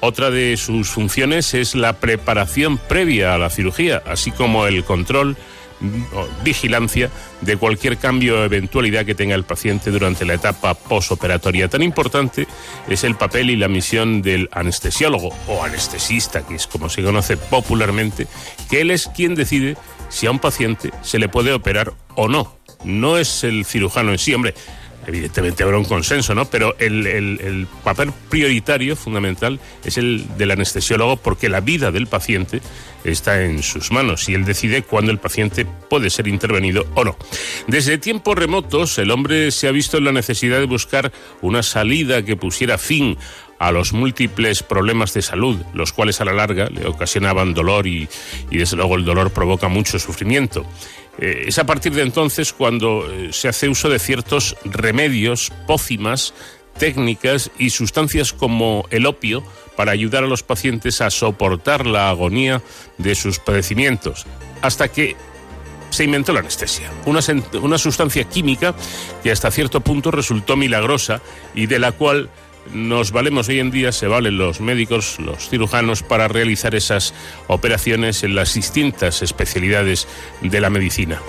[0.00, 5.36] Otra de sus funciones es la preparación previa a la cirugía, así como el control
[6.42, 7.10] vigilancia
[7.40, 11.68] de cualquier cambio o eventualidad que tenga el paciente durante la etapa posoperatoria.
[11.68, 12.46] Tan importante
[12.88, 17.36] es el papel y la misión del anestesiólogo o anestesista, que es como se conoce
[17.36, 18.26] popularmente,
[18.68, 19.76] que él es quien decide
[20.08, 22.56] si a un paciente se le puede operar o no.
[22.84, 24.54] No es el cirujano en sí, hombre
[25.06, 26.44] evidentemente habrá un consenso, ¿no?
[26.46, 32.60] Pero el, papel prioritario, fundamental, es el del anestesiólogo porque la vida del paciente
[33.04, 37.16] está en sus manos y él decide cuándo el paciente puede ser intervenido o no.
[37.66, 42.22] Desde tiempos remotos, el hombre se ha visto en la necesidad de buscar una salida
[42.22, 43.18] que pusiera fin
[43.58, 48.08] a los múltiples problemas de salud, los cuales a la larga le ocasionaban dolor y,
[48.50, 50.66] y desde luego el dolor provoca mucho sufrimiento.
[51.18, 56.34] Eh, es a partir de entonces cuando eh, se hace uso de ciertos remedios, pócimas,
[56.78, 59.44] técnicas y sustancias como el opio
[59.76, 62.62] para ayudar a los pacientes a soportar la agonía
[62.98, 64.26] de sus padecimientos,
[64.62, 65.16] hasta que
[65.90, 67.20] se inventó la anestesia, una,
[67.62, 68.74] una sustancia química
[69.22, 71.20] que hasta cierto punto resultó milagrosa
[71.54, 72.30] y de la cual
[72.72, 77.14] nos valemos hoy en día, se valen los médicos, los cirujanos, para realizar esas
[77.46, 80.08] operaciones en las distintas especialidades
[80.40, 81.20] de la medicina.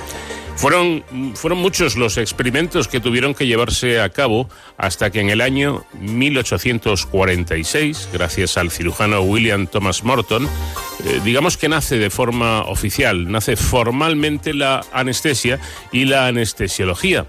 [0.55, 1.03] Fueron,
[1.35, 5.83] fueron muchos los experimentos que tuvieron que llevarse a cabo hasta que en el año
[5.99, 13.57] 1846, gracias al cirujano William Thomas Morton, eh, digamos que nace de forma oficial, nace
[13.57, 15.59] formalmente la anestesia
[15.91, 17.25] y la anestesiología.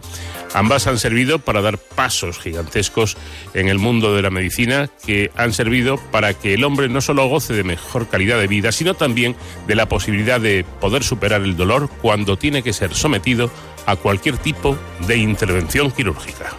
[0.56, 3.18] Ambas han servido para dar pasos gigantescos
[3.52, 7.28] en el mundo de la medicina que han servido para que el hombre no solo
[7.28, 9.36] goce de mejor calidad de vida, sino también
[9.66, 13.50] de la posibilidad de poder superar el dolor cuando tiene que ser sometido
[13.84, 16.56] a cualquier tipo de intervención quirúrgica.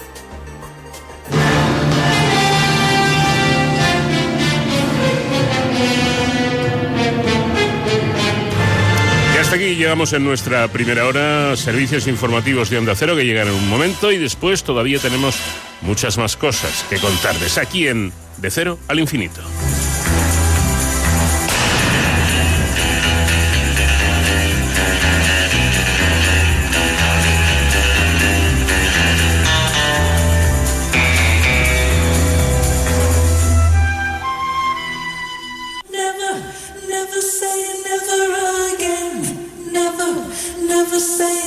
[9.54, 13.70] Aquí llegamos en nuestra primera hora, servicios informativos de Onda Cero que llegan en un
[13.70, 15.38] momento y después todavía tenemos
[15.82, 19.42] muchas más cosas que contarles aquí en De Cero al Infinito.
[40.98, 41.47] the same.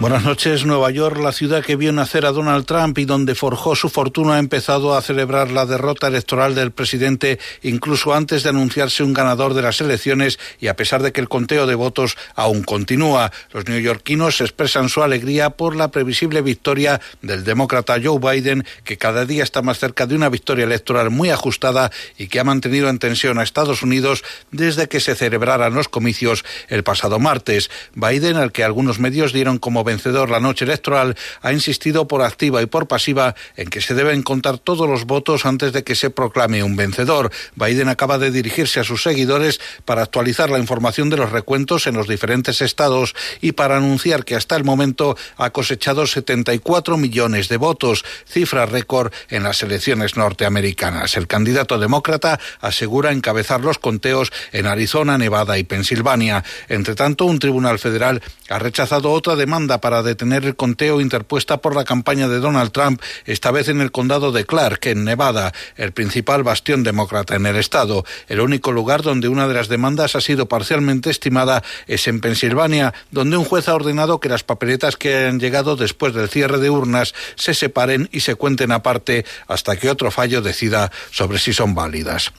[0.00, 0.64] Buenas noches.
[0.64, 4.36] Nueva York, la ciudad que vio nacer a Donald Trump y donde forjó su fortuna,
[4.36, 9.52] ha empezado a celebrar la derrota electoral del presidente incluso antes de anunciarse un ganador
[9.52, 13.30] de las elecciones y a pesar de que el conteo de votos aún continúa.
[13.52, 19.26] Los neoyorquinos expresan su alegría por la previsible victoria del demócrata Joe Biden, que cada
[19.26, 23.00] día está más cerca de una victoria electoral muy ajustada y que ha mantenido en
[23.00, 27.70] tensión a Estados Unidos desde que se celebraran los comicios el pasado martes.
[27.94, 32.62] Biden, al que algunos medios dieron como vencedor la noche electoral, ha insistido por activa
[32.62, 36.10] y por pasiva en que se deben contar todos los votos antes de que se
[36.10, 37.30] proclame un vencedor.
[37.56, 41.96] Biden acaba de dirigirse a sus seguidores para actualizar la información de los recuentos en
[41.96, 47.56] los diferentes estados y para anunciar que hasta el momento ha cosechado 74 millones de
[47.56, 51.16] votos, cifra récord en las elecciones norteamericanas.
[51.16, 56.44] El candidato demócrata asegura encabezar los conteos en Arizona, Nevada y Pensilvania.
[56.68, 61.74] Entre tanto, un tribunal federal ha rechazado otra demanda para detener el conteo interpuesta por
[61.74, 65.92] la campaña de Donald Trump, esta vez en el condado de Clark, en Nevada, el
[65.92, 68.04] principal bastión demócrata en el estado.
[68.28, 72.94] El único lugar donde una de las demandas ha sido parcialmente estimada es en Pensilvania,
[73.10, 76.70] donde un juez ha ordenado que las papeletas que han llegado después del cierre de
[76.70, 81.74] urnas se separen y se cuenten aparte hasta que otro fallo decida sobre si son
[81.74, 82.32] válidas.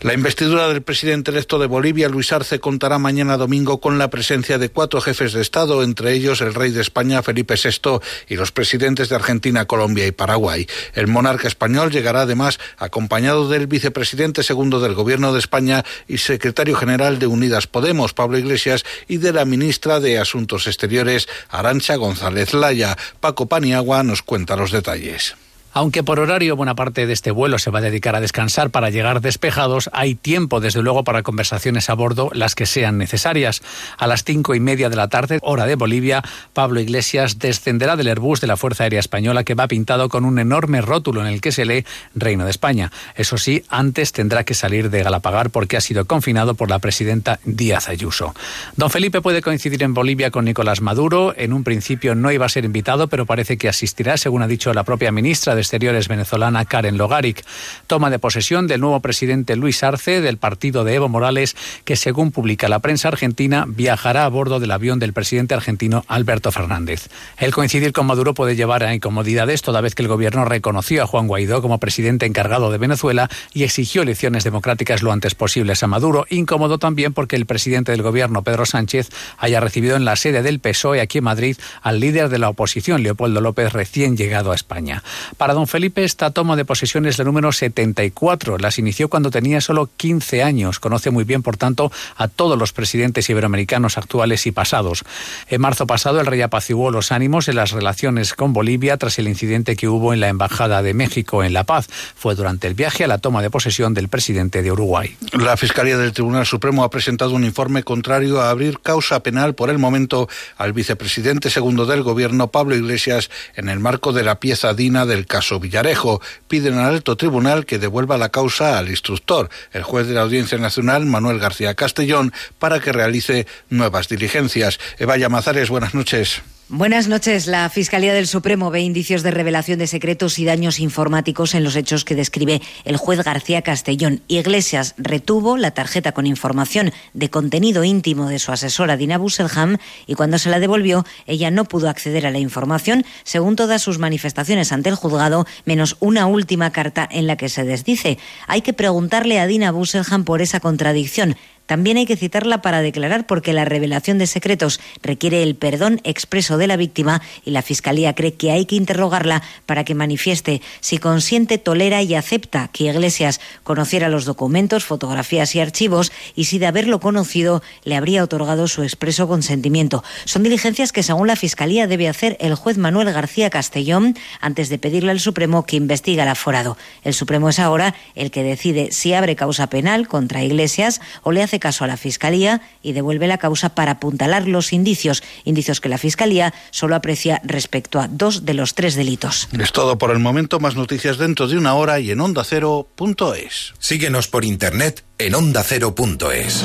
[0.00, 4.58] La investidura del presidente electo de Bolivia, Luis Arce, contará mañana domingo con la presencia
[4.58, 7.98] de cuatro jefes de Estado, entre ellos el rey de España Felipe VI
[8.28, 10.68] y los presidentes de Argentina, Colombia y Paraguay.
[10.94, 16.76] El monarca español llegará además acompañado del vicepresidente segundo del Gobierno de España y secretario
[16.76, 22.54] general de Unidas Podemos, Pablo Iglesias, y de la ministra de Asuntos Exteriores, Arancha González
[22.54, 22.96] Laya.
[23.20, 25.34] Paco Paniagua nos cuenta los detalles.
[25.76, 28.88] Aunque por horario buena parte de este vuelo se va a dedicar a descansar para
[28.88, 33.60] llegar despejados, hay tiempo desde luego para conversaciones a bordo, las que sean necesarias.
[33.98, 36.22] A las cinco y media de la tarde, hora de Bolivia,
[36.54, 40.38] Pablo Iglesias descenderá del Airbus de la Fuerza Aérea Española que va pintado con un
[40.38, 42.90] enorme rótulo en el que se lee Reino de España.
[43.14, 47.38] Eso sí, antes tendrá que salir de Galapagar porque ha sido confinado por la presidenta
[47.44, 48.34] Díaz Ayuso.
[48.76, 51.34] Don Felipe puede coincidir en Bolivia con Nicolás Maduro.
[51.36, 54.72] En un principio no iba a ser invitado, pero parece que asistirá, según ha dicho
[54.72, 57.44] la propia ministra de Exteriores venezolana Karen Logaric.
[57.88, 62.30] Toma de posesión del nuevo presidente Luis Arce del partido de Evo Morales, que según
[62.30, 67.08] publica la prensa argentina, viajará a bordo del avión del presidente argentino Alberto Fernández.
[67.36, 71.06] El coincidir con Maduro puede llevar a incomodidades toda vez que el gobierno reconoció a
[71.08, 75.88] Juan Guaidó como presidente encargado de Venezuela y exigió elecciones democráticas lo antes posibles a
[75.88, 76.26] Maduro.
[76.30, 80.60] Incómodo también porque el presidente del gobierno, Pedro Sánchez, haya recibido en la sede del
[80.60, 85.02] PSOE aquí en Madrid al líder de la oposición, Leopoldo López, recién llegado a España.
[85.36, 88.58] Para don Felipe, esta toma de posesión es la número 74.
[88.58, 90.78] Las inició cuando tenía solo 15 años.
[90.80, 95.02] Conoce muy bien, por tanto, a todos los presidentes iberoamericanos actuales y pasados.
[95.48, 99.28] En marzo pasado, el rey apaciguó los ánimos en las relaciones con Bolivia tras el
[99.28, 101.88] incidente que hubo en la Embajada de México en La Paz.
[102.14, 105.16] Fue durante el viaje a la toma de posesión del presidente de Uruguay.
[105.32, 109.70] La Fiscalía del Tribunal Supremo ha presentado un informe contrario a abrir causa penal por
[109.70, 110.28] el momento
[110.58, 115.24] al vicepresidente segundo del Gobierno, Pablo Iglesias, en el marco de la pieza DINA del
[115.26, 116.20] caso Villarejo.
[116.48, 120.58] Piden al alto tribunal que devuelva la causa al instructor, el juez de la Audiencia
[120.58, 124.78] Nacional, Manuel García Castellón, para que realice nuevas diligencias.
[124.98, 126.42] Eva Llamazares, buenas noches.
[126.68, 127.46] Buenas noches.
[127.46, 131.76] La Fiscalía del Supremo ve indicios de revelación de secretos y daños informáticos en los
[131.76, 134.20] hechos que describe el juez García Castellón.
[134.26, 140.14] Iglesias retuvo la tarjeta con información de contenido íntimo de su asesora Dina Busselham y
[140.14, 144.72] cuando se la devolvió, ella no pudo acceder a la información según todas sus manifestaciones
[144.72, 148.18] ante el juzgado, menos una última carta en la que se desdice.
[148.48, 151.36] Hay que preguntarle a Dina Busselham por esa contradicción.
[151.66, 156.58] También hay que citarla para declarar porque la revelación de secretos requiere el perdón expreso
[156.58, 160.98] de la víctima y la Fiscalía cree que hay que interrogarla para que manifieste si
[160.98, 166.66] consiente, tolera y acepta que Iglesias conociera los documentos, fotografías y archivos y si de
[166.66, 170.04] haberlo conocido le habría otorgado su expreso consentimiento.
[170.24, 174.78] Son diligencias que según la Fiscalía debe hacer el juez Manuel García Castellón antes de
[174.78, 176.76] pedirle al Supremo que investigue al aforado.
[177.02, 181.42] El Supremo es ahora el que decide si abre causa penal contra Iglesias o le
[181.42, 185.88] hace caso a la Fiscalía y devuelve la causa para apuntalar los indicios, indicios que
[185.88, 189.48] la Fiscalía solo aprecia respecto a dos de los tres delitos.
[189.58, 193.74] Es todo por el momento, más noticias dentro de una hora y en ondacero.es.
[193.78, 196.64] Síguenos por internet en ondacero.es.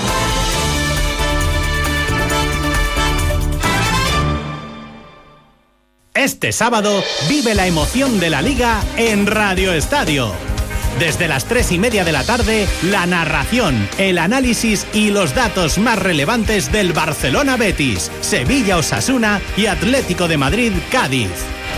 [6.14, 10.51] Este sábado vive la emoción de la liga en Radio Estadio.
[11.00, 15.78] Desde las tres y media de la tarde, la narración, el análisis y los datos
[15.78, 21.30] más relevantes del Barcelona Betis, Sevilla Osasuna y Atlético de Madrid Cádiz.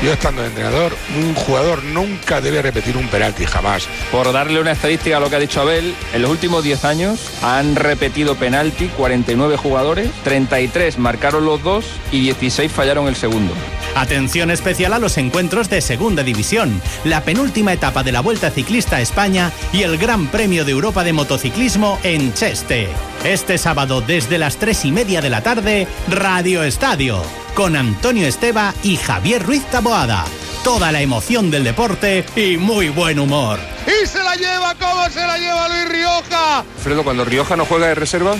[0.01, 3.87] Yo estando de entrenador, un jugador nunca debe repetir un penalti, jamás.
[4.11, 7.31] Por darle una estadística a lo que ha dicho Abel, en los últimos 10 años
[7.41, 13.53] han repetido penalti 49 jugadores, 33 marcaron los dos y 16 fallaron el segundo.
[13.95, 18.97] Atención especial a los encuentros de Segunda División, la penúltima etapa de la Vuelta Ciclista
[18.97, 22.89] a España y el Gran Premio de Europa de Motociclismo en Cheste.
[23.23, 27.23] Este sábado desde las tres y media de la tarde, Radio Estadio,
[27.53, 30.23] con Antonio Esteba y Javier Ruiz Taboada.
[30.63, 33.59] Toda la emoción del deporte y muy buen humor.
[33.85, 36.59] Y se la lleva, ¿cómo se la lleva Luis Rioja?
[36.59, 38.33] Alfredo, cuando Rioja no juega de reserva.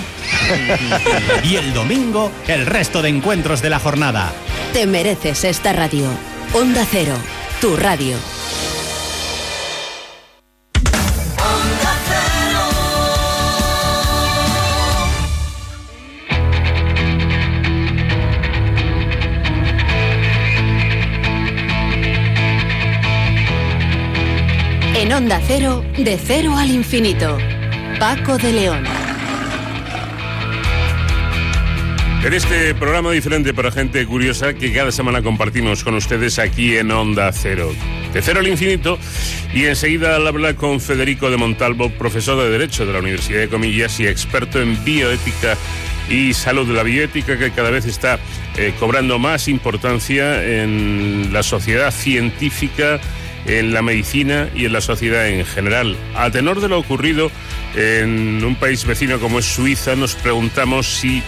[1.44, 4.32] y el domingo, el resto de encuentros de la jornada.
[4.72, 6.06] Te mereces esta radio.
[6.54, 7.14] Onda Cero,
[7.60, 8.16] tu radio.
[25.16, 27.38] Onda Cero, de cero al infinito.
[28.00, 28.82] Paco de León.
[32.24, 36.90] En este programa diferente para gente curiosa que cada semana compartimos con ustedes aquí en
[36.90, 37.72] Onda Cero.
[38.12, 38.98] De cero al infinito
[39.52, 43.48] y enseguida al hablar con Federico de Montalvo, profesor de Derecho de la Universidad de
[43.48, 45.56] Comillas y experto en bioética
[46.10, 48.18] y salud, la bioética que cada vez está
[48.56, 53.00] eh, cobrando más importancia en la sociedad científica,
[53.46, 55.96] en la medicina y en la sociedad en general.
[56.14, 57.30] A tenor de lo ocurrido
[57.76, 61.22] en un país vecino como es Suiza, nos preguntamos si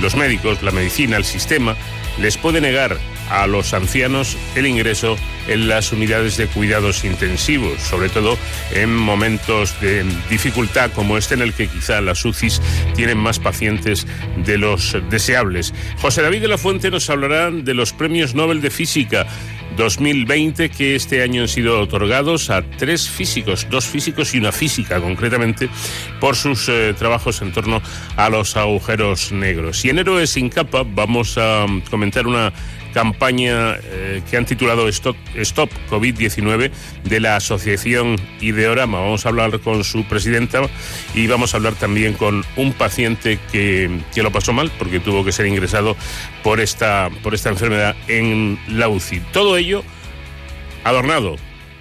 [0.00, 1.76] los médicos, la medicina, el sistema,
[2.20, 2.98] les puede negar
[3.30, 5.16] a los ancianos el ingreso
[5.48, 8.38] en las unidades de cuidados intensivos, sobre todo
[8.74, 12.60] en momentos de dificultad como este en el que quizá las UCIs
[12.94, 14.06] tienen más pacientes
[14.44, 15.72] de los deseables.
[16.00, 19.26] José David de la Fuente nos hablará de los premios Nobel de Física
[19.76, 25.00] 2020 que este año han sido otorgados a tres físicos, dos físicos y una física
[25.00, 25.68] concretamente,
[26.20, 27.82] por sus eh, trabajos en torno
[28.16, 29.84] a los agujeros negros.
[29.84, 32.52] Y en Héroes sin capa vamos a comentar una
[32.96, 36.70] campaña eh, que han titulado Stop, Stop COVID-19
[37.04, 39.00] de la Asociación Ideorama.
[39.00, 40.62] Vamos a hablar con su presidenta
[41.12, 45.26] y vamos a hablar también con un paciente que, que lo pasó mal porque tuvo
[45.26, 45.94] que ser ingresado
[46.42, 49.20] por esta, por esta enfermedad en la UCI.
[49.30, 49.84] Todo ello
[50.82, 51.36] adornado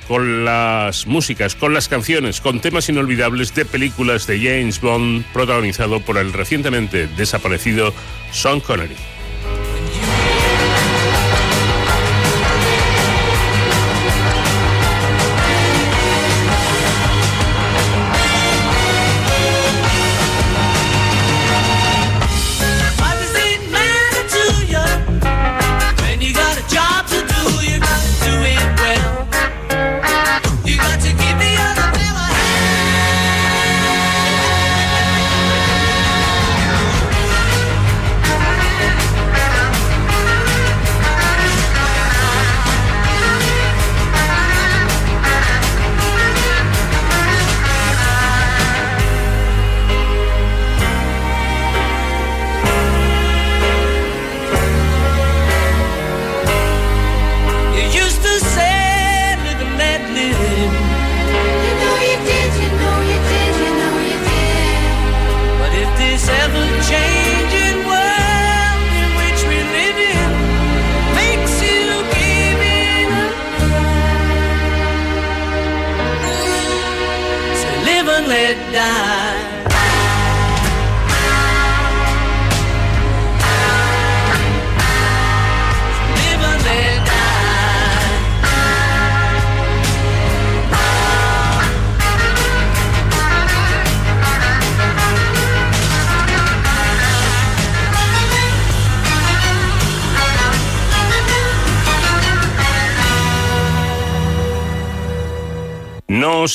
[0.10, 6.02] con las músicas, con las canciones, con temas inolvidables de películas de James Bond protagonizado
[6.02, 7.94] por el recientemente desaparecido
[8.34, 9.15] Sean Connery.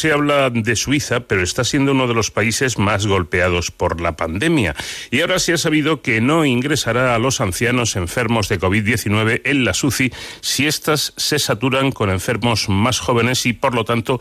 [0.01, 4.17] Se habla de Suiza, pero está siendo uno de los países más golpeados por la
[4.17, 4.75] pandemia.
[5.11, 9.65] Y ahora se ha sabido que no ingresará a los ancianos enfermos de COVID-19 en
[9.67, 10.11] la SUCI
[10.41, 14.21] si éstas se saturan con enfermos más jóvenes y, por lo tanto,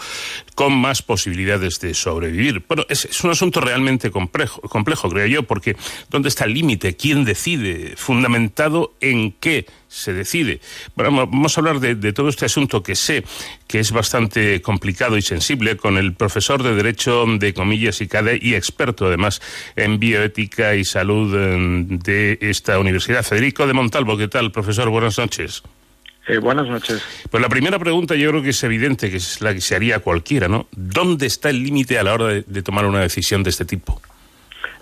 [0.54, 2.62] con más posibilidades de sobrevivir.
[2.68, 5.78] Bueno, es, es un asunto realmente complejo, complejo, creo yo, porque
[6.10, 6.98] ¿dónde está el límite?
[6.98, 7.94] ¿Quién decide?
[7.96, 9.66] ¿Fundamentado en qué?
[9.90, 10.62] Se decide.
[10.96, 13.26] Bueno, vamos a hablar de, de, todo este asunto que sé
[13.68, 18.40] que es bastante complicado y sensible con el profesor de Derecho de Comillas y CADE
[18.42, 19.42] y experto además
[19.76, 21.36] en bioética y salud
[21.90, 23.24] de esta universidad.
[23.24, 24.90] Federico de Montalvo, ¿qué tal, profesor?
[24.90, 25.64] Buenas noches.
[26.28, 27.02] Eh, buenas noches.
[27.32, 30.00] Pues la primera pregunta yo creo que es evidente, que es la que se haría
[30.00, 30.68] cualquiera, ¿no?
[30.72, 34.00] ¿Dónde está el límite a la hora de, de tomar una decisión de este tipo?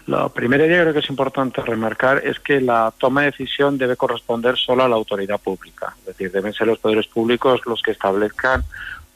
[0.07, 3.97] La primera idea creo que es importante remarcar es que la toma de decisión debe
[3.97, 5.93] corresponder solo a la autoridad pública.
[5.99, 8.63] Es decir, deben ser los poderes públicos los que establezcan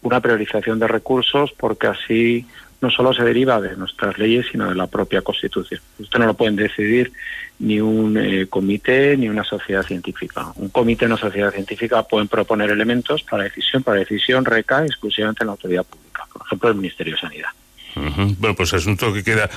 [0.02, 2.46] una priorización de recursos porque así
[2.82, 5.80] no solo se deriva de nuestras leyes, sino de la propia Constitución.
[5.98, 7.14] Esto no lo pueden decidir
[7.60, 10.52] ni un eh, comité ni una sociedad científica.
[10.56, 15.44] Un comité y una sociedad científica pueden proponer elementos para decisión, para decisión recae exclusivamente
[15.44, 17.50] en la autoridad pública, por ejemplo, el Ministerio de Sanidad.
[17.96, 18.36] Uh.
[18.38, 19.50] Bueno, pues asunto que queda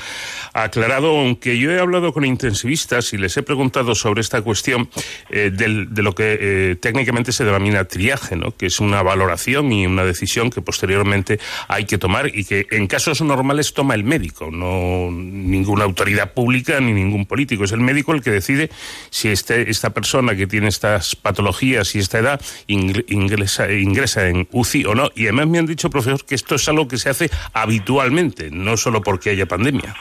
[0.53, 4.89] aclarado, aunque yo he hablado con intensivistas y les he preguntado sobre esta cuestión
[5.31, 8.57] eh, del, de lo que eh, técnicamente se denomina triaje, ¿no?
[8.57, 11.39] que es una valoración y una decisión que posteriormente
[11.69, 16.81] hay que tomar y que en casos normales toma el médico, no ninguna autoridad pública
[16.81, 17.65] ni ningún político.
[17.65, 18.71] Es el médico el que decide
[19.11, 24.85] si este, esta persona que tiene estas patologías y esta edad ingresa, ingresa en UCI
[24.87, 25.11] o no.
[25.15, 28.77] Y además me han dicho, profesor, que esto es algo que se hace habitualmente, no
[28.77, 29.95] solo porque haya pandemia.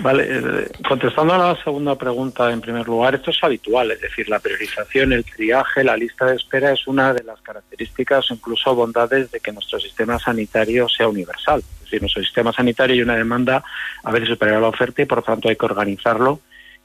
[0.00, 4.28] Vale, eh, contestando a la segunda pregunta, en primer lugar, esto es habitual, es decir,
[4.28, 8.74] la priorización, el triaje, la lista de espera es una de las características o incluso
[8.74, 11.60] bondades de que nuestro sistema sanitario sea universal.
[11.60, 13.62] Es decir, nuestro sistema sanitario hay una demanda
[14.02, 16.40] a veces superior a la oferta y por lo tanto hay que organizarlo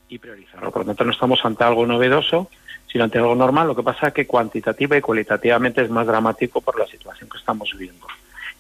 [0.10, 0.72] y priorizarlo.
[0.72, 2.50] Por lo tanto, no estamos ante algo novedoso,
[2.92, 3.68] sino ante algo normal.
[3.68, 7.38] Lo que pasa es que cuantitativa y cualitativamente es más dramático por la situación que
[7.38, 8.06] estamos viviendo.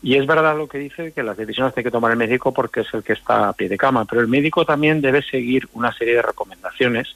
[0.01, 2.81] Y es verdad lo que dice que las decisiones tiene que tomar el médico porque
[2.81, 5.91] es el que está a pie de cama, pero el médico también debe seguir una
[5.91, 7.15] serie de recomendaciones,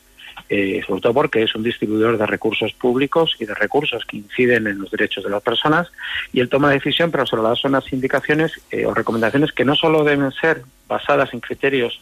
[0.49, 4.67] eh, sobre todo porque es un distribuidor de recursos públicos y de recursos que inciden
[4.67, 5.91] en los derechos de las personas,
[6.33, 9.75] y él toma decisión, pero sobre las son unas indicaciones eh, o recomendaciones que no
[9.75, 12.01] solo deben ser basadas en criterios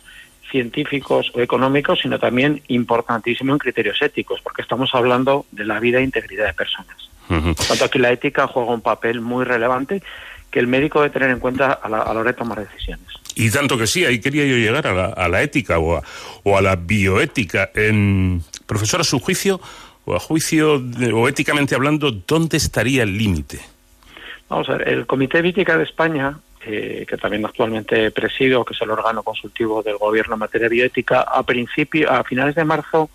[0.49, 5.99] científicos o económicos, sino también importantísimo en criterios éticos, porque estamos hablando de la vida
[5.99, 7.09] e integridad de personas.
[7.27, 10.01] Por tanto, aquí la ética juega un papel muy relevante
[10.51, 13.05] que el médico debe tener en cuenta a la, hora de tomar decisiones.
[13.35, 16.03] Y tanto que sí, ahí quería yo llegar a la, ética o a,
[16.43, 17.71] o a, la bioética.
[17.75, 19.61] En, profesor, a su juicio,
[20.05, 20.81] o a juicio,
[21.13, 23.59] o éticamente hablando, ¿dónde estaría el límite?
[24.49, 28.73] Vamos a ver, el Comité de Ética de España, eh, que también actualmente presido, que
[28.73, 32.65] es el órgano consultivo del Gobierno en materia de bioética, a, principio, a finales de
[32.65, 33.09] marzo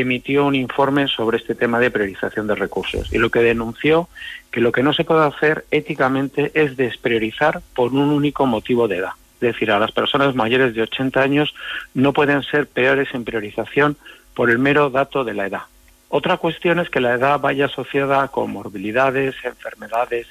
[0.00, 4.08] emitió un informe sobre este tema de priorización de recursos y lo que denunció
[4.50, 8.98] que lo que no se puede hacer éticamente es despriorizar por un único motivo de
[8.98, 9.12] edad.
[9.34, 11.54] Es decir, a las personas mayores de 80 años
[11.94, 13.96] no pueden ser peores en priorización
[14.34, 15.62] por el mero dato de la edad.
[16.08, 20.26] Otra cuestión es que la edad vaya asociada con morbilidades, enfermedades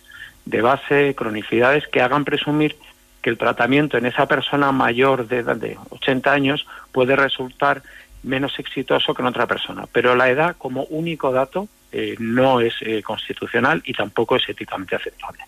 [0.46, 2.76] de base, cronicidades que hagan presumir
[3.22, 7.84] que el tratamiento en esa persona mayor de edad de 80 años puede resultar
[8.24, 9.86] menos exitoso que en otra persona.
[9.92, 14.96] Pero la edad como único dato eh, no es eh, constitucional y tampoco es éticamente
[14.96, 15.40] aceptable.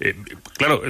[0.00, 0.16] Eh,
[0.56, 0.82] claro,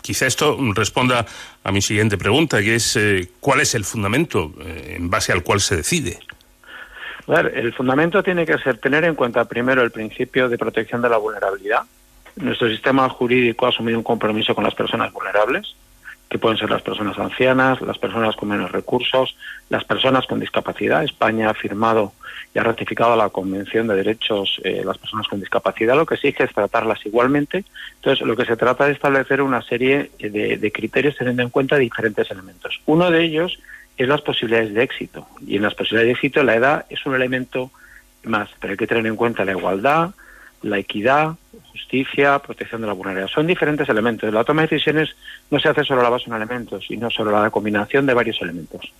[0.00, 1.26] quizá esto responda
[1.62, 2.98] a mi siguiente pregunta, que es
[3.40, 6.18] ¿cuál es el fundamento en base al cual se decide?
[7.26, 11.18] el fundamento tiene que ser tener en cuenta primero el principio de protección de la
[11.18, 11.82] vulnerabilidad.
[12.36, 15.74] Nuestro sistema jurídico ha asumido un compromiso con las personas vulnerables
[16.34, 19.36] que pueden ser las personas ancianas, las personas con menos recursos,
[19.68, 21.04] las personas con discapacidad.
[21.04, 22.12] España ha firmado
[22.52, 26.16] y ha ratificado la Convención de Derechos de eh, las Personas con Discapacidad, lo que
[26.16, 27.64] exige es tratarlas igualmente.
[27.94, 31.76] Entonces, lo que se trata es establecer una serie de, de criterios teniendo en cuenta
[31.76, 32.80] diferentes elementos.
[32.86, 33.60] Uno de ellos
[33.96, 35.28] es las posibilidades de éxito.
[35.46, 37.70] Y en las posibilidades de éxito la edad es un elemento
[38.24, 40.10] más, pero hay que tener en cuenta la igualdad,
[40.64, 41.34] la equidad,
[41.72, 43.32] justicia, protección de la vulnerabilidad.
[43.32, 44.32] Son diferentes elementos.
[44.32, 45.14] La toma de decisiones
[45.50, 48.14] no se hace solo a la base de un elemento, sino sobre la combinación de
[48.14, 48.92] varios elementos.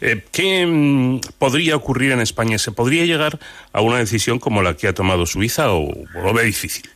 [0.00, 2.58] Eh, ¿Qué mm, podría ocurrir en España?
[2.58, 3.38] ¿Se podría llegar
[3.72, 6.88] a una decisión como la que ha tomado Suiza o, lo ve difícil?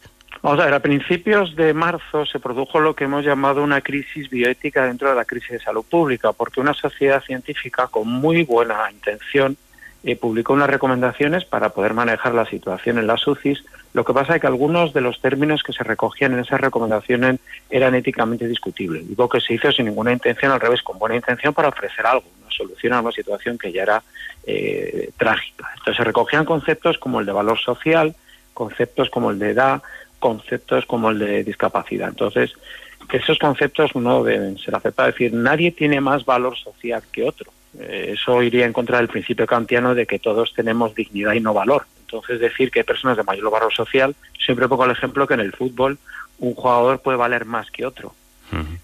[0.43, 4.31] Vamos a ver, a principios de marzo se produjo lo que hemos llamado una crisis
[4.31, 8.91] bioética dentro de la crisis de salud pública, porque una sociedad científica con muy buena
[8.91, 9.57] intención
[10.03, 13.63] eh, publicó unas recomendaciones para poder manejar la situación en las UCIs.
[13.93, 17.39] Lo que pasa es que algunos de los términos que se recogían en esas recomendaciones
[17.69, 19.07] eran éticamente discutibles.
[19.07, 22.25] Digo que se hizo sin ninguna intención, al revés, con buena intención para ofrecer algo,
[22.41, 24.03] una solución a una situación que ya era
[24.47, 25.69] eh, trágica.
[25.77, 28.15] Entonces se recogían conceptos como el de valor social,
[28.55, 29.83] conceptos como el de edad,
[30.19, 32.09] conceptos como el de discapacidad.
[32.09, 32.55] Entonces,
[33.13, 35.11] esos conceptos no deben ser aceptados.
[35.11, 39.47] Es decir, nadie tiene más valor social que otro eso iría en contra del principio
[39.47, 41.87] kantiano de que todos tenemos dignidad y no valor.
[42.01, 45.41] Entonces, decir que hay personas de mayor valor social, siempre pongo el ejemplo que en
[45.41, 45.99] el fútbol
[46.39, 48.15] un jugador puede valer más que otro.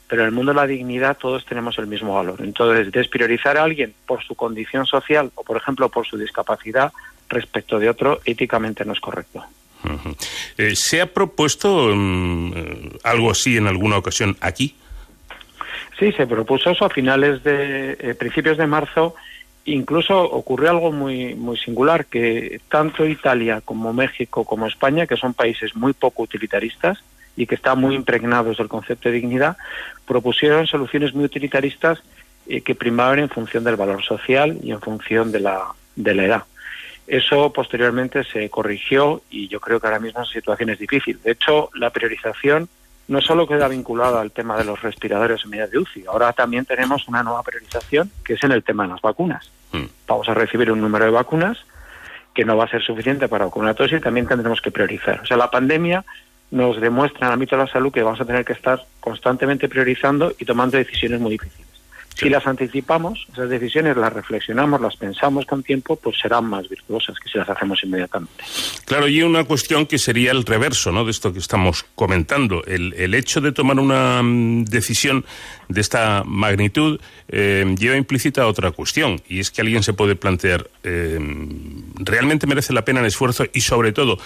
[0.07, 2.41] Pero en el mundo de la dignidad todos tenemos el mismo valor.
[2.41, 6.93] Entonces, despriorizar a alguien por su condición social o, por ejemplo, por su discapacidad
[7.29, 9.45] respecto de otro, éticamente no es correcto.
[10.57, 14.77] Eh, ¿Se ha propuesto mm, eh, algo así en alguna ocasión aquí?
[15.99, 19.15] Sí, se propuso eso a finales de eh, principios de marzo.
[19.65, 25.35] Incluso ocurrió algo muy muy singular que tanto Italia como México como España, que son
[25.35, 26.99] países muy poco utilitaristas
[27.37, 29.57] y que están muy impregnados del concepto de dignidad,
[30.07, 32.03] propusieron soluciones muy utilitaristas
[32.47, 35.63] eh, que primaban en función del valor social y en función de la
[35.97, 36.45] de la edad.
[37.07, 41.19] Eso posteriormente se corrigió y yo creo que ahora mismo la situación es difícil.
[41.23, 42.69] De hecho, la priorización
[43.09, 46.65] no solo queda vinculada al tema de los respiradores en medidas de UCI, ahora también
[46.65, 49.51] tenemos una nueva priorización que es en el tema de las vacunas.
[49.73, 49.85] Mm.
[50.07, 51.59] Vamos a recibir un número de vacunas
[52.35, 55.21] que no va a ser suficiente para vacunar a todos y también tendremos que priorizar.
[55.21, 56.05] O sea, la pandemia
[56.51, 59.69] nos demuestra en el ámbito de la salud que vamos a tener que estar constantemente
[59.69, 61.67] priorizando y tomando decisiones muy difíciles.
[62.17, 67.19] Si las anticipamos, esas decisiones las reflexionamos, las pensamos con tiempo, pues serán más virtuosas
[67.19, 68.43] que si las hacemos inmediatamente.
[68.87, 71.05] Claro, y una cuestión que sería el reverso ¿no?
[71.05, 72.65] de esto que estamos comentando.
[72.65, 75.27] El, el hecho de tomar una mm, decisión
[75.69, 80.71] de esta magnitud eh, lleva implícita otra cuestión, y es que alguien se puede plantear,
[80.85, 81.19] eh,
[81.97, 84.19] ¿realmente merece la pena el esfuerzo y sobre todo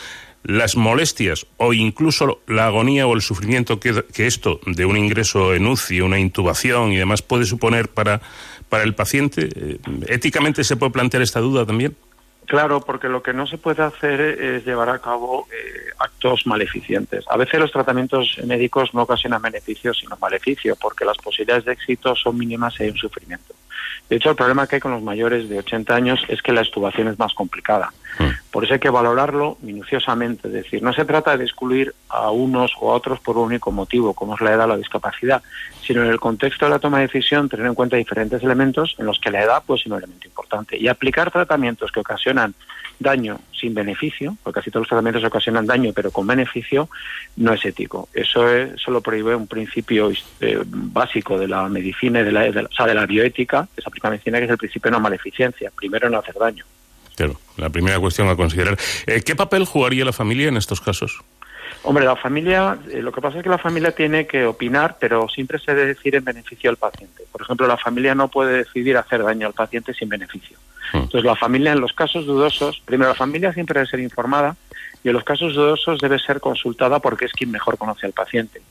[0.43, 5.67] las molestias o incluso la agonía o el sufrimiento que, esto de un ingreso en
[5.67, 8.21] UCI, una intubación y demás puede suponer para,
[8.69, 9.49] para el paciente?
[9.55, 11.97] Eh, ¿Éticamente se puede plantear esta duda también?
[12.51, 17.25] Claro, porque lo que no se puede hacer es llevar a cabo eh, actos maleficientes.
[17.29, 22.17] A veces los tratamientos médicos no ocasionan beneficios, sino maleficio, porque las posibilidades de éxito
[22.17, 23.55] son mínimas y hay un sufrimiento.
[24.09, 26.63] De hecho, el problema que hay con los mayores de 80 años es que la
[26.63, 27.93] extubación es más complicada.
[28.19, 28.51] Mm.
[28.51, 30.49] Por eso hay que valorarlo minuciosamente.
[30.49, 33.71] Es decir, no se trata de excluir a unos o a otros por un único
[33.71, 35.43] motivo, como es la edad o la discapacidad,
[35.83, 39.07] sino en el contexto de la toma de decisión tener en cuenta diferentes elementos en
[39.07, 40.77] los que la edad puede ser un elemento importante.
[40.77, 42.55] Y aplicar tratamientos que ocasionan
[42.99, 46.89] daño sin beneficio, porque casi todos los tratamientos ocasionan daño pero con beneficio,
[47.37, 48.09] no es ético.
[48.13, 50.11] Eso, es, lo prohíbe un principio
[50.41, 53.89] eh, básico de la medicina y de la, o sea, de la bioética, que se
[53.89, 56.65] aplica medicina, que es el principio de no maleficencia, primero no hacer daño.
[57.21, 58.79] Claro, la primera cuestión a considerar.
[59.07, 61.21] Eh, ¿Qué papel jugaría la familia en estos casos?
[61.83, 65.29] Hombre, la familia, eh, lo que pasa es que la familia tiene que opinar, pero
[65.29, 67.25] siempre se debe decir en beneficio al paciente.
[67.31, 70.57] Por ejemplo, la familia no puede decidir hacer daño al paciente sin beneficio.
[70.95, 71.01] Hmm.
[71.01, 74.57] Entonces, la familia en los casos dudosos, primero la familia siempre debe ser informada
[75.05, 78.63] y en los casos dudosos debe ser consultada porque es quien mejor conoce al paciente.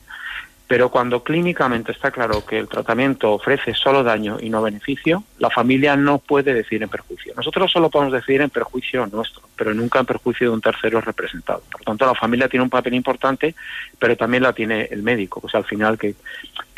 [0.70, 5.50] Pero cuando clínicamente está claro que el tratamiento ofrece solo daño y no beneficio, la
[5.50, 7.34] familia no puede decidir en perjuicio.
[7.36, 11.64] Nosotros solo podemos decidir en perjuicio nuestro, pero nunca en perjuicio de un tercero representado.
[11.72, 13.56] Por tanto, la familia tiene un papel importante,
[13.98, 16.14] pero también la tiene el médico, pues al final que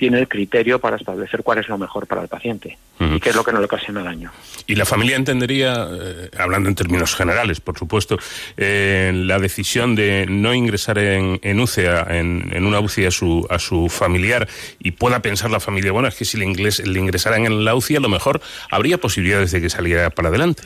[0.02, 3.36] tiene el criterio para establecer cuál es lo mejor para el paciente y qué es
[3.36, 4.32] lo que no le ocasiona daño.
[4.66, 8.18] Y la familia entendería, eh, hablando en términos generales, por supuesto,
[8.56, 13.60] eh, la decisión de no ingresar en, en UCEA, en, una UCI a su, a
[13.60, 14.48] su familiar
[14.80, 17.94] y pueda pensar la familia, bueno, es que si le, le ingresaran en la UCI
[17.94, 18.40] a lo mejor
[18.72, 20.64] habría posibilidades de que saliera para adelante.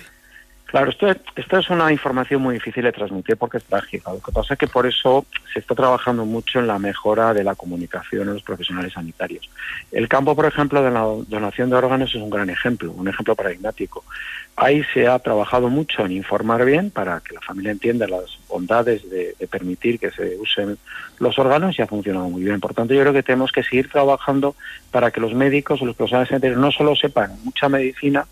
[0.67, 1.07] Claro, esto,
[1.37, 4.13] esto es una información muy difícil de transmitir porque es trágica.
[4.13, 7.45] Lo que pasa es que por eso se está trabajando mucho en la mejora de
[7.45, 9.49] la comunicación en los profesionales sanitarios.
[9.93, 13.37] El campo, por ejemplo, de la donación de órganos es un gran ejemplo, un ejemplo
[13.37, 14.05] paradigmático.
[14.57, 19.09] Ahí se ha trabajado mucho en informar bien para que la familia entienda las bondades
[19.09, 20.79] de, de permitir que se usen
[21.21, 22.59] los órganos y ha funcionado muy bien.
[22.59, 24.57] Por tanto, yo creo que tenemos que seguir trabajando
[24.91, 28.27] para que los médicos o los profesionales sanitarios no solo sepan mucha medicina,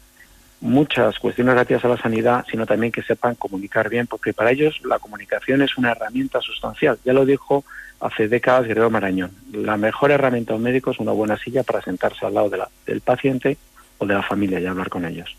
[0.64, 4.80] muchas cuestiones relativas a la sanidad, sino también que sepan comunicar bien, porque para ellos
[4.84, 6.98] la comunicación es una herramienta sustancial.
[7.04, 7.64] Ya lo dijo
[8.00, 9.30] hace décadas Guerrero Marañón.
[9.52, 12.50] La mejor herramienta de un médico es una buena silla para sentarse al lado
[12.86, 13.58] del paciente
[13.98, 15.36] o de la familia y hablar con ellos.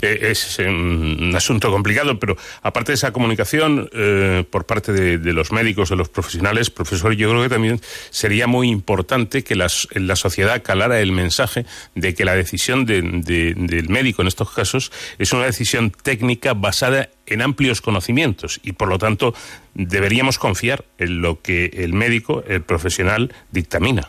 [0.00, 5.52] Eh, es un asunto complicado, pero aparte de esa comunicación eh, por parte de, los
[5.52, 10.16] médicos, de los profesionales, profesor, yo creo que también sería muy importante que las, la
[10.16, 15.44] sociedad calara el mensaje de que la decisión del médico en estos casos es una
[15.44, 19.34] decisión técnica basada en amplios conocimientos y por lo tanto
[19.74, 24.08] deberíamos confiar en lo que el médico, el profesional, dictamina.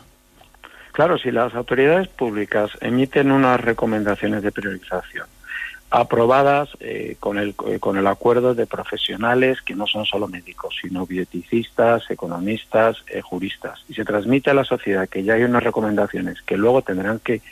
[0.92, 5.26] Claro, si las autoridades públicas emiten unas recomendaciones de priorización
[5.94, 10.76] aprobadas eh, con, el, eh, con el acuerdo de profesionales que no son solo médicos,
[10.82, 15.62] sino bioticistas, economistas, eh, juristas, y se transmite a la sociedad que ya hay unas
[15.62, 17.42] recomendaciones que luego tendrán que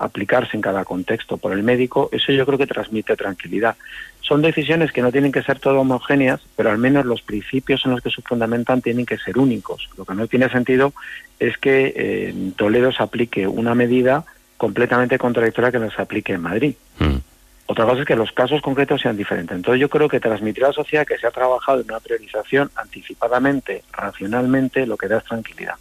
[0.00, 3.76] aplicarse en cada contexto por el médico, eso yo creo que transmite tranquilidad.
[4.22, 7.92] Son decisiones que no tienen que ser todo homogéneas, pero al menos los principios en
[7.92, 9.88] los que se fundamentan tienen que ser únicos.
[9.96, 10.92] Lo que no tiene sentido
[11.38, 14.24] es que eh, en Toledo se aplique una medida
[14.56, 16.74] completamente contradictoria que no se aplique en Madrid.
[16.98, 17.33] Mm.
[17.66, 19.56] Otra cosa es que los casos concretos sean diferentes.
[19.56, 22.70] Entonces yo creo que transmitir a la sociedad que se ha trabajado en una priorización
[22.76, 25.76] anticipadamente, racionalmente, lo que da es tranquilidad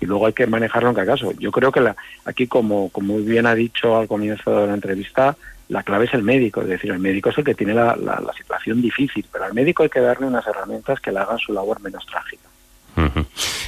[0.00, 1.32] y luego hay que manejarlo en cada caso.
[1.38, 5.36] Yo creo que la, aquí, como, como bien ha dicho al comienzo de la entrevista,
[5.68, 8.20] la clave es el médico, es decir, el médico es el que tiene la, la,
[8.20, 11.52] la situación difícil, pero al médico hay que darle unas herramientas que le hagan su
[11.52, 12.51] labor menos trágica.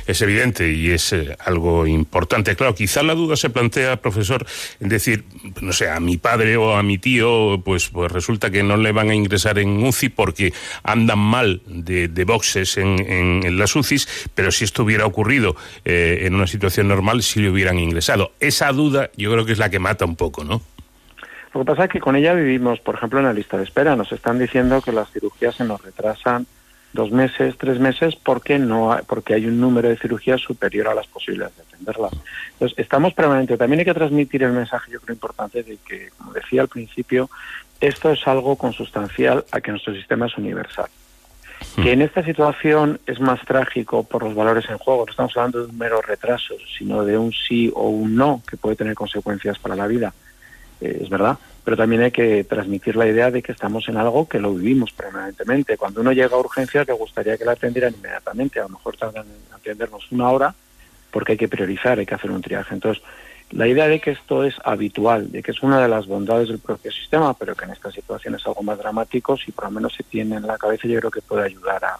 [0.07, 2.57] Es evidente y es eh, algo importante.
[2.57, 4.47] Claro, quizá la duda se plantea, profesor,
[4.81, 5.25] en decir,
[5.61, 8.93] no sé, a mi padre o a mi tío, pues, pues resulta que no le
[8.93, 10.53] van a ingresar en UCI porque
[10.83, 16.35] andan mal de, boxes en, en, las UCIs, pero si esto hubiera ocurrido eh, en
[16.35, 18.33] una situación normal, sí le hubieran ingresado.
[18.41, 20.63] Esa duda yo creo que es la que mata un poco, ¿no?
[21.55, 23.95] Lo que pasa es que con ella vivimos, por ejemplo, en la lista de espera.
[23.95, 26.47] Nos están diciendo que las cirugías se nos retrasan
[26.95, 31.09] dos meses, tres meses, porque no porque hay un número de cirugías superior a las
[31.09, 32.13] posibilidades de atenderlas.
[32.53, 33.63] Entonces, estamos permanentemente.
[33.63, 37.29] También hay que transmitir el mensaje, yo creo, importante de que, como decía al principio,
[37.81, 40.87] esto es algo consustancial a que nuestro sistema es universal.
[41.77, 41.83] Hmm.
[41.83, 45.05] Que en esta situación es más trágico por los valores en juego.
[45.05, 48.57] No estamos hablando de un mero retraso, sino de un sí o un no que
[48.57, 50.15] puede tener consecuencias para la vida.
[50.81, 54.29] Eh, es verdad, pero también hay que transmitir la idea de que estamos en algo
[54.29, 55.79] que lo vivimos permanentemente.
[55.79, 58.61] Cuando uno llega a urgencias, le gustaría que la atendieran inmediatamente.
[58.61, 60.55] A lo mejor tardan en atendernos una hora
[61.11, 62.75] porque hay que priorizar, hay que hacer un triaje.
[62.75, 63.03] Entonces,
[63.51, 66.59] la idea de que esto es habitual, de que es una de las bondades del
[66.59, 69.95] propio sistema, pero que en esta situación es algo más dramático, si por lo menos
[69.95, 71.99] se tiene en la cabeza, yo creo que puede ayudar a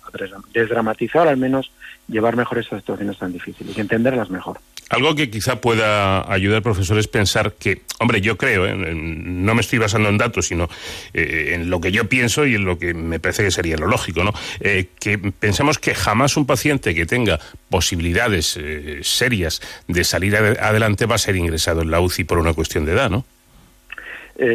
[0.53, 1.71] desdramatizar, al menos
[2.09, 4.59] llevar mejor estas situaciones tan difíciles y entenderlas mejor.
[4.91, 8.75] Algo que quizá pueda ayudar, profesor, es pensar que, hombre, yo creo, ¿eh?
[8.75, 10.69] no me estoy basando en datos, sino
[11.15, 13.87] eh, en lo que yo pienso y en lo que me parece que sería lo
[13.87, 14.33] lógico, ¿no?
[14.61, 17.41] Eh, que pensamos que jamás un paciente que tenga
[17.71, 18.59] posibilidades
[19.03, 22.93] serias de salir adelante va a ser ingresado en la UCI por una cuestión de
[22.93, 23.25] edad, ¿no?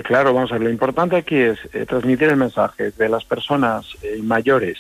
[0.03, 1.57] claro, vamos a ver, lo importante aquí es
[1.87, 3.85] transmitir el mensaje de las personas
[4.21, 4.77] mayores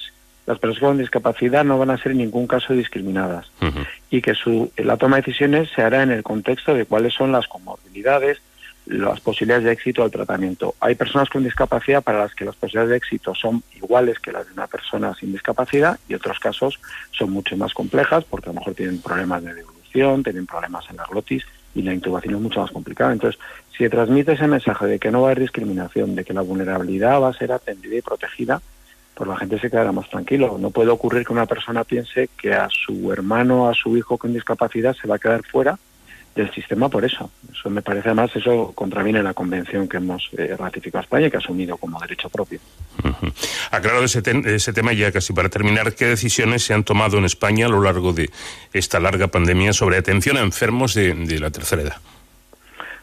[0.49, 3.51] las personas con discapacidad no van a ser en ningún caso discriminadas
[4.09, 7.31] y que su, la toma de decisiones se hará en el contexto de cuáles son
[7.31, 8.39] las comorbilidades,
[8.87, 10.73] las posibilidades de éxito del tratamiento.
[10.79, 14.47] Hay personas con discapacidad para las que las posibilidades de éxito son iguales que las
[14.47, 16.79] de una persona sin discapacidad y otros casos
[17.11, 20.97] son mucho más complejas porque a lo mejor tienen problemas de devolución, tienen problemas en
[20.97, 21.45] la glotis
[21.75, 23.13] y la intubación es mucho más complicada.
[23.13, 23.39] Entonces,
[23.77, 27.21] si transmite ese mensaje de que no va a haber discriminación, de que la vulnerabilidad
[27.21, 28.59] va a ser atendida y protegida,
[29.19, 30.55] pues la gente se quedará más tranquilo.
[30.57, 34.31] No puede ocurrir que una persona piense que a su hermano, a su hijo con
[34.31, 35.77] discapacidad se va a quedar fuera
[36.35, 37.29] del sistema por eso.
[37.51, 41.35] Eso me parece además, eso contraviene la convención que hemos eh, ratificado España y que
[41.35, 42.61] ha asumido como derecho propio.
[43.71, 47.65] Aclarado ese, ese tema ya casi para terminar, ¿qué decisiones se han tomado en España
[47.65, 48.29] a lo largo de
[48.71, 51.97] esta larga pandemia sobre atención a enfermos de, la tercera edad?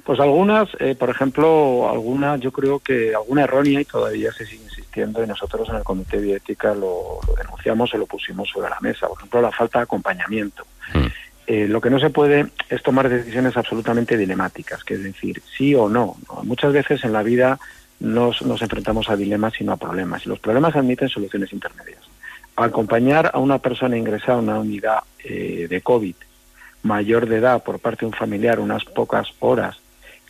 [0.06, 4.66] Pues algunas, eh, por ejemplo, algunas yo creo que alguna errónea y todavía se sigue
[5.04, 9.08] y nosotros en el Comité de Bioética lo, denunciamos o lo pusimos sobre la mesa.
[9.08, 10.64] Por ejemplo, la falta de acompañamiento.
[10.94, 11.06] Mm.
[11.46, 15.74] Eh, lo que no se puede es tomar decisiones absolutamente dilemáticas, que es decir, sí
[15.74, 16.16] o no.
[16.42, 17.58] Muchas veces en la vida
[18.00, 20.24] nos, nos enfrentamos a dilemas y no a problemas.
[20.26, 22.00] Y los problemas admiten soluciones intermedias.
[22.56, 26.14] Acompañar a una persona ingresada a una unidad eh, de COVID
[26.82, 29.76] mayor de edad por parte de un familiar unas pocas horas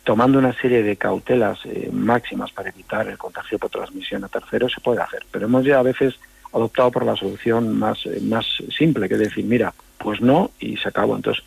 [0.07, 4.71] tomando una serie de cautelas eh, máximas para evitar el contagio por transmisión a terceros,
[4.71, 5.25] se puede hacer.
[5.29, 6.17] Pero hemos ya a veces
[6.53, 10.77] adoptado por la solución más, eh, más simple, que es decir, mira, pues no y
[10.77, 11.17] se acabó.
[11.17, 11.43] Entonces,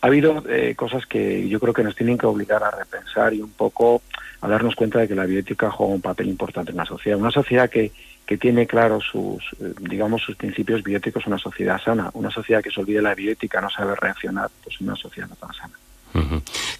[0.00, 3.40] ha habido eh, cosas que yo creo que nos tienen que obligar a repensar y
[3.40, 4.02] un poco
[4.40, 7.16] a darnos cuenta de que la bioética juega un papel importante en la sociedad.
[7.16, 7.92] Una sociedad que,
[8.26, 9.44] que tiene claros sus,
[9.78, 12.10] digamos, sus principios bióticos, una sociedad sana.
[12.14, 15.52] Una sociedad que se olvide la bioética, no sabe reaccionar, pues una sociedad no tan
[15.54, 15.78] sana.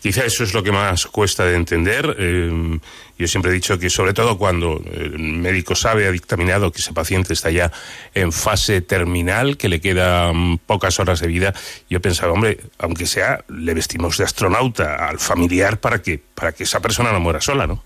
[0.00, 2.16] Quizá eso es lo que más cuesta de entender.
[2.18, 2.78] Eh,
[3.18, 6.92] yo siempre he dicho que sobre todo cuando el médico sabe, ha dictaminado que ese
[6.92, 7.70] paciente está ya
[8.14, 11.54] en fase terminal, que le quedan pocas horas de vida,
[11.88, 16.64] yo pensaba, hombre, aunque sea, le vestimos de astronauta al familiar para que, para que
[16.64, 17.82] esa persona no muera sola, ¿no?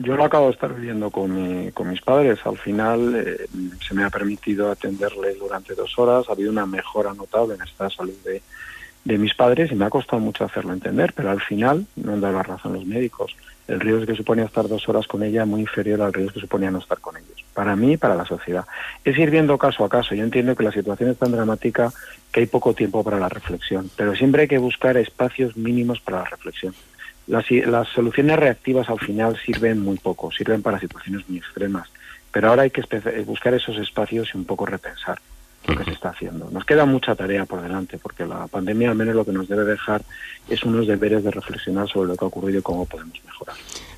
[0.00, 2.38] Yo lo acabo de estar viviendo con, con mis padres.
[2.46, 3.46] Al final eh,
[3.86, 6.24] se me ha permitido atenderle durante dos horas.
[6.26, 8.40] Ha habido una mejora notable en esta salud de,
[9.04, 12.20] de mis padres y me ha costado mucho hacerlo entender, pero al final no han
[12.20, 13.34] dado la razón los médicos.
[13.66, 16.40] El riesgo que suponía estar dos horas con ella es muy inferior al riesgo que
[16.40, 18.66] suponía no estar con ellos, para mí y para la sociedad.
[19.04, 20.14] Es ir viendo caso a caso.
[20.14, 21.92] Yo entiendo que la situación es tan dramática
[22.32, 26.18] que hay poco tiempo para la reflexión, pero siempre hay que buscar espacios mínimos para
[26.18, 26.74] la reflexión.
[27.26, 31.88] Las, las soluciones reactivas al final sirven muy poco, sirven para situaciones muy extremas,
[32.32, 32.82] pero ahora hay que
[33.24, 35.18] buscar esos espacios y un poco repensar
[35.70, 36.50] lo que se está haciendo.
[36.50, 39.64] Nos queda mucha tarea por delante, porque la pandemia al menos lo que nos debe
[39.64, 40.02] dejar
[40.48, 43.56] es unos deberes de reflexionar sobre lo que ha ocurrido y cómo podemos mejorar.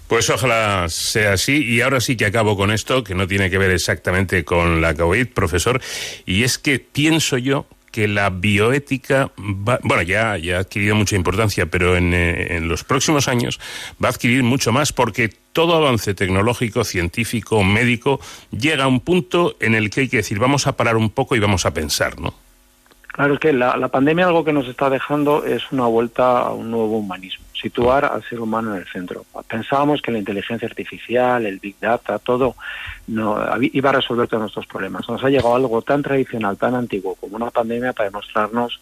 [0.09, 1.65] Pues ojalá sea así.
[1.65, 4.94] Y ahora sí que acabo con esto, que no tiene que ver exactamente con la
[4.94, 5.81] COVID, profesor.
[6.27, 11.66] Y es que pienso yo que la bioética, bueno, ya, ya ha adquirido mucha importancia,
[11.66, 13.60] pero en, eh, en, los próximos años
[14.02, 18.19] va a adquirir mucho más porque todo avance tecnológico, científico, médico,
[18.51, 21.36] llega a un punto en el que hay que decir, vamos a parar un poco
[21.36, 22.35] y vamos a pensar, ¿no?
[23.09, 26.52] Claro, es que la, la pandemia algo que nos está dejando es una vuelta a
[26.52, 29.25] un nuevo humanismo, situar al ser humano en el centro.
[29.49, 32.57] Pensábamos que la inteligencia artificial, el big data, todo
[33.07, 35.09] no, iba a resolver todos nuestros problemas.
[35.09, 38.81] Nos ha llegado algo tan tradicional, tan antiguo como una pandemia para demostrarnos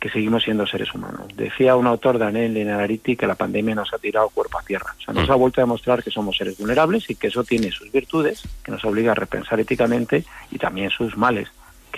[0.00, 1.28] que seguimos siendo seres humanos.
[1.36, 4.94] Decía un autor, Daniel Linariti, que la pandemia nos ha tirado cuerpo a tierra.
[4.98, 7.70] O sea, nos ha vuelto a demostrar que somos seres vulnerables y que eso tiene
[7.70, 11.48] sus virtudes, que nos obliga a repensar éticamente y también sus males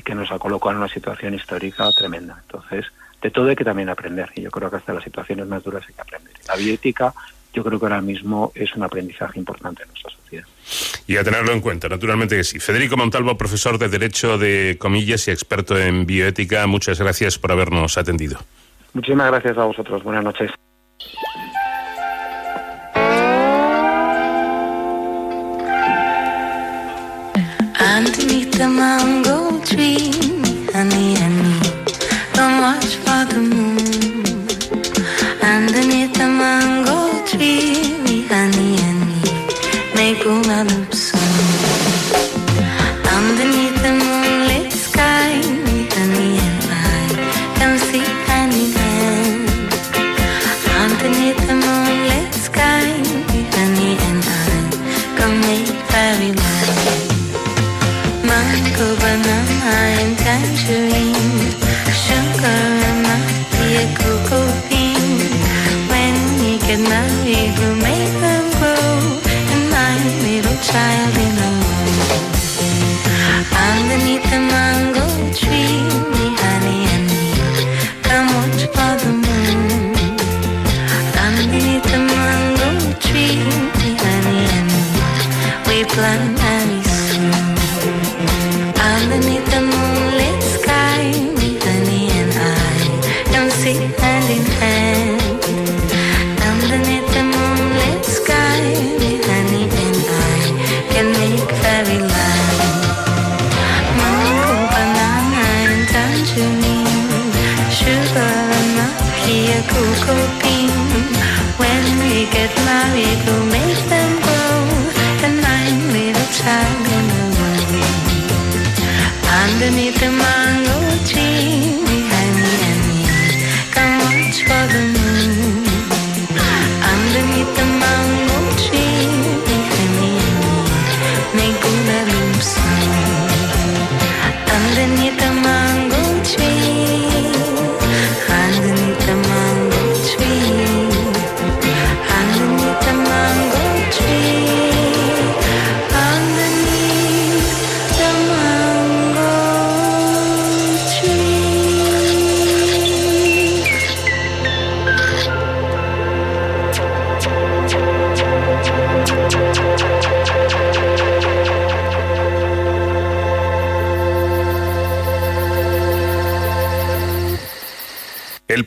[0.02, 2.42] que nos ha colocado en una situación histórica tremenda.
[2.42, 2.84] Entonces,
[3.24, 4.30] de todo hay que también aprender.
[4.34, 6.32] Y yo creo que hasta las situaciones más duras hay que aprender.
[6.46, 7.14] La bioética
[7.54, 10.44] yo creo que ahora mismo es un aprendizaje importante en nuestra sociedad.
[11.06, 12.58] Y a tenerlo en cuenta, naturalmente que sí.
[12.58, 17.96] Federico Montalvo, profesor de Derecho de Comillas y experto en bioética, muchas gracias por habernos
[17.96, 18.38] atendido.
[18.92, 20.02] Muchísimas gracias a vosotros.
[20.02, 20.50] Buenas noches.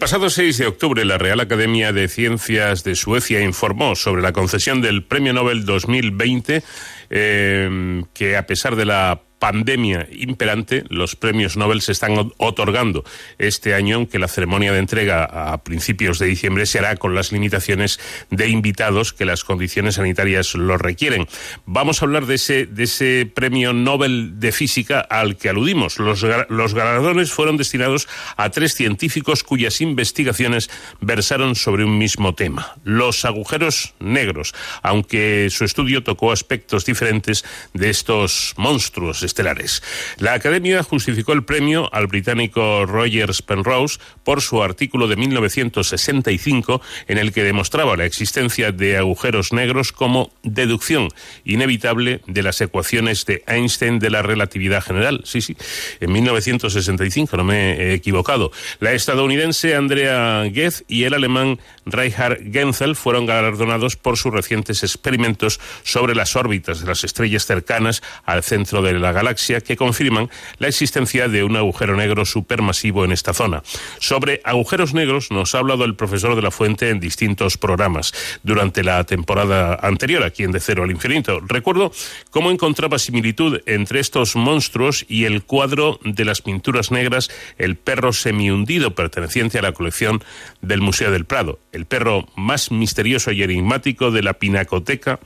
[0.07, 4.81] Pasado 6 de octubre, la Real Academia de Ciencias de Suecia informó sobre la concesión
[4.81, 6.63] del Premio Nobel 2020,
[7.09, 13.03] eh, que a pesar de la pandemia imperante, los premios Nobel se están otorgando
[13.37, 17.31] este año, aunque la ceremonia de entrega a principios de diciembre se hará con las
[17.31, 17.99] limitaciones
[18.29, 21.27] de invitados que las condiciones sanitarias lo requieren.
[21.65, 25.99] Vamos a hablar de ese, de ese premio Nobel de Física al que aludimos.
[25.99, 28.07] Los, los galardones fueron destinados
[28.37, 30.69] a tres científicos cuyas investigaciones
[30.99, 37.89] versaron sobre un mismo tema, los agujeros negros, aunque su estudio tocó aspectos diferentes de
[37.89, 39.83] estos monstruos estelares.
[40.17, 47.17] La Academia justificó el premio al británico Rogers Penrose por su artículo de 1965 en
[47.19, 51.09] el que demostraba la existencia de agujeros negros como deducción
[51.45, 55.21] inevitable de las ecuaciones de Einstein de la relatividad general.
[55.25, 55.55] Sí, sí,
[55.99, 58.51] en 1965, no me he equivocado.
[58.79, 65.59] La estadounidense Andrea Ghez y el alemán Reinhard Genzel fueron galardonados por sus recientes experimentos
[65.83, 70.29] sobre las órbitas de las estrellas cercanas al centro de la galaxia que confirman
[70.59, 73.63] la existencia de un agujero negro supermasivo en esta zona.
[73.99, 78.13] Sobre agujeros negros nos ha hablado el profesor de la Fuente en distintos programas
[78.43, 81.39] durante la temporada anterior aquí en De Cero al Infinito.
[81.39, 81.91] Recuerdo
[82.29, 88.13] cómo encontraba similitud entre estos monstruos y el cuadro de las pinturas negras El perro
[88.13, 90.23] semihundido perteneciente a la colección
[90.61, 91.59] del Museo del Prado.
[91.71, 95.19] El perro más misterioso y enigmático de la pinacoteca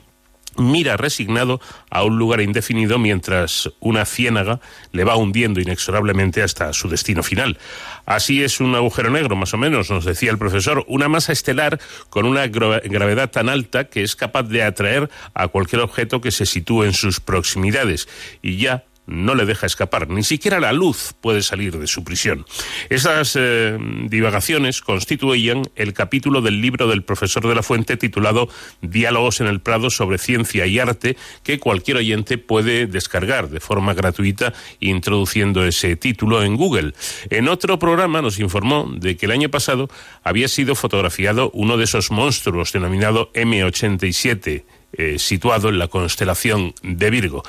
[0.57, 4.59] mira resignado a un lugar indefinido mientras una ciénaga
[4.91, 7.57] le va hundiendo inexorablemente hasta su destino final.
[8.05, 11.79] Así es un agujero negro, más o menos, nos decía el profesor, una masa estelar
[12.09, 16.31] con una gra- gravedad tan alta que es capaz de atraer a cualquier objeto que
[16.31, 18.07] se sitúe en sus proximidades
[18.41, 22.45] y ya no le deja escapar, ni siquiera la luz puede salir de su prisión.
[22.89, 28.49] Esas eh, divagaciones constituían el capítulo del libro del profesor de la Fuente titulado
[28.81, 33.93] Diálogos en el Prado sobre ciencia y arte, que cualquier oyente puede descargar de forma
[33.93, 36.93] gratuita introduciendo ese título en Google.
[37.29, 39.89] En otro programa nos informó de que el año pasado
[40.23, 44.63] había sido fotografiado uno de esos monstruos denominado M87,
[44.93, 47.43] eh, situado en la constelación de Virgo.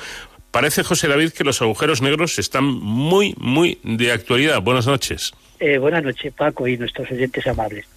[0.53, 4.61] Parece, José David, que los agujeros negros están muy, muy de actualidad.
[4.61, 5.33] Buenas noches.
[5.59, 7.87] Eh, buenas noches, Paco, y nuestros oyentes amables.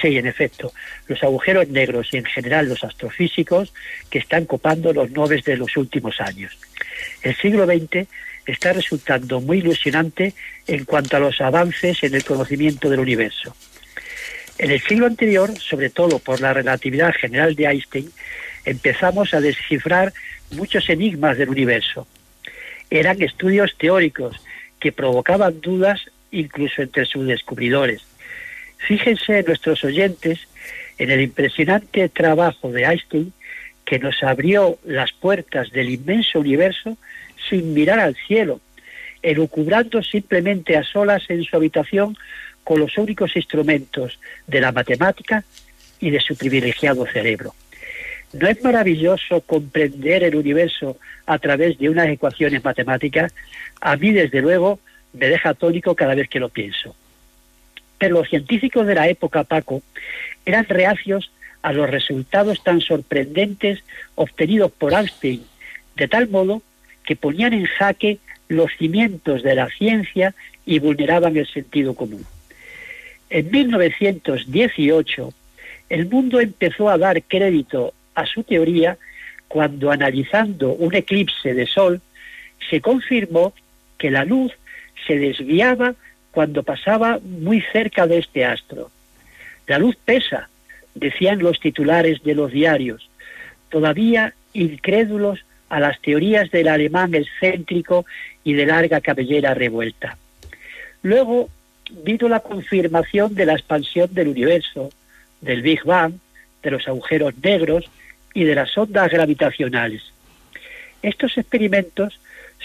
[0.00, 0.72] Sí, en efecto,
[1.08, 3.74] los agujeros negros y en general los astrofísicos
[4.10, 6.56] que están copando los nobes de los últimos años.
[7.22, 8.06] El siglo XX
[8.46, 10.34] está resultando muy ilusionante
[10.68, 13.56] en cuanto a los avances en el conocimiento del universo.
[14.58, 18.08] En el siglo anterior, sobre todo por la relatividad general de Einstein,
[18.64, 20.12] empezamos a descifrar
[20.54, 22.06] muchos enigmas del universo.
[22.90, 24.36] Eran estudios teóricos
[24.80, 26.00] que provocaban dudas
[26.30, 28.02] incluso entre sus descubridores.
[28.78, 30.40] Fíjense nuestros oyentes
[30.98, 33.32] en el impresionante trabajo de Einstein
[33.84, 36.96] que nos abrió las puertas del inmenso universo
[37.48, 38.60] sin mirar al cielo,
[39.22, 42.16] elucubrando simplemente a solas en su habitación
[42.62, 45.44] con los únicos instrumentos de la matemática
[46.00, 47.54] y de su privilegiado cerebro.
[48.34, 53.32] ¿No es maravilloso comprender el universo a través de unas ecuaciones matemáticas?
[53.80, 54.80] A mí, desde luego,
[55.12, 56.96] me deja atónico cada vez que lo pienso.
[57.96, 59.82] Pero los científicos de la época, Paco,
[60.44, 61.30] eran reacios
[61.62, 63.84] a los resultados tan sorprendentes
[64.16, 65.44] obtenidos por Einstein,
[65.94, 66.60] de tal modo
[67.04, 70.34] que ponían en jaque los cimientos de la ciencia
[70.66, 72.26] y vulneraban el sentido común.
[73.30, 75.32] En 1918,
[75.88, 78.96] el mundo empezó a dar crédito a su teoría
[79.48, 82.00] cuando analizando un eclipse de sol
[82.70, 83.54] se confirmó
[83.98, 84.52] que la luz
[85.06, 85.94] se desviaba
[86.30, 88.90] cuando pasaba muy cerca de este astro.
[89.66, 90.48] La luz pesa,
[90.94, 93.08] decían los titulares de los diarios,
[93.68, 98.06] todavía incrédulos a las teorías del alemán excéntrico
[98.42, 100.16] y de larga cabellera revuelta.
[101.02, 101.48] Luego
[102.04, 104.90] vino la confirmación de la expansión del universo,
[105.40, 106.14] del Big Bang,
[106.62, 107.90] de los agujeros negros
[108.34, 110.02] y de las ondas gravitacionales.
[111.02, 112.20] Estos experimentos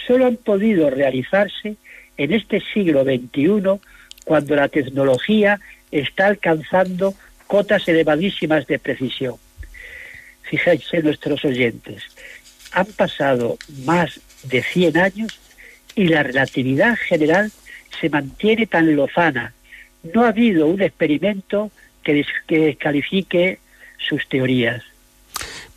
[0.08, 1.76] solo han podido realizarse
[2.18, 3.80] en este siglo XXI
[4.26, 5.60] cuando la tecnología
[5.92, 7.14] está alcanzando
[7.48, 9.36] cotas elevadísimas de precisión.
[10.44, 12.04] Fíjense nuestros oyentes,
[12.72, 15.40] han pasado más de 100 años
[15.96, 17.52] y la relatividad general
[18.00, 19.54] se mantiene tan lozana.
[20.14, 21.72] No ha habido un experimento
[22.04, 23.60] que, descalifique
[23.98, 24.84] sus teorías.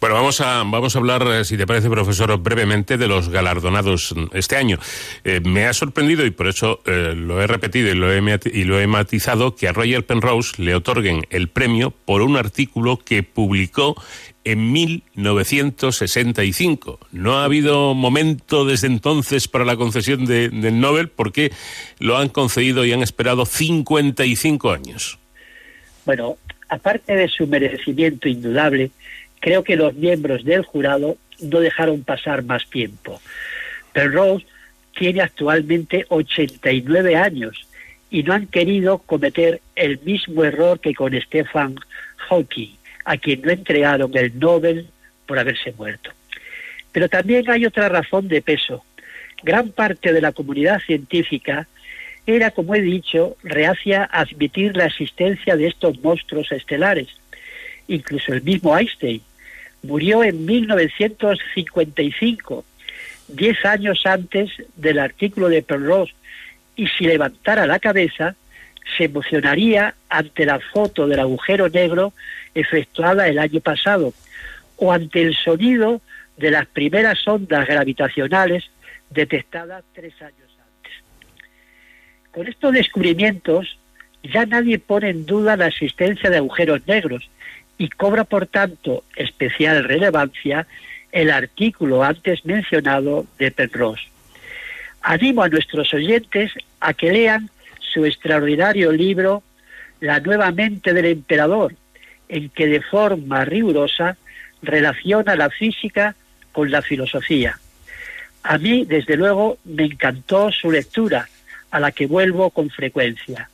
[0.02, 4.12] Bueno, vamos a, vamos a hablar, eh, si te parece, profesor, brevemente de los galardonados
[4.32, 4.80] este año.
[5.22, 8.20] Eh, me ha sorprendido, y por eso eh, lo he repetido y lo he,
[8.52, 12.96] y lo he matizado, que a Royal Penrose le otorguen el premio por un artículo
[12.96, 13.94] que publicó
[14.42, 16.98] en 1965.
[17.12, 21.52] No ha habido momento desde entonces para la concesión del Nobel porque
[22.00, 25.20] lo han concedido y han esperado 55 años.
[26.04, 26.38] Bueno,
[26.68, 28.90] aparte de su merecimiento indudable,
[29.42, 33.20] creo que los miembros del jurado no dejaron pasar más tiempo.
[33.92, 34.46] Penrose
[34.96, 37.66] tiene actualmente 89 años
[38.08, 41.74] y no han querido cometer el mismo error que con Stephen
[42.28, 44.86] Hawking, a quien no entregaron el Nobel
[45.26, 46.10] por haberse muerto.
[46.92, 48.84] Pero también hay otra razón de peso.
[49.42, 51.66] Gran parte de la comunidad científica
[52.26, 57.08] era, como he dicho, reacia a admitir la existencia de estos monstruos estelares.
[57.88, 59.20] Incluso el mismo Einstein,
[59.82, 62.64] Murió en 1955,
[63.28, 66.12] diez años antes del artículo de Penrose,
[66.76, 68.36] y si levantara la cabeza,
[68.96, 72.12] se emocionaría ante la foto del agujero negro
[72.54, 74.12] efectuada el año pasado,
[74.76, 76.00] o ante el sonido
[76.36, 78.64] de las primeras ondas gravitacionales
[79.10, 80.92] detectadas tres años antes.
[82.32, 83.78] Con estos descubrimientos
[84.22, 87.28] ya nadie pone en duda la existencia de agujeros negros,
[87.82, 90.68] y cobra por tanto especial relevancia
[91.10, 94.04] el artículo antes mencionado de Penrose.
[95.02, 97.50] Animo a nuestros oyentes a que lean
[97.80, 99.42] su extraordinario libro
[99.98, 101.74] La nueva mente del emperador,
[102.28, 104.16] en que de forma rigurosa
[104.62, 106.14] relaciona la física
[106.52, 107.58] con la filosofía.
[108.44, 111.28] A mí, desde luego, me encantó su lectura,
[111.72, 113.50] a la que vuelvo con frecuencia.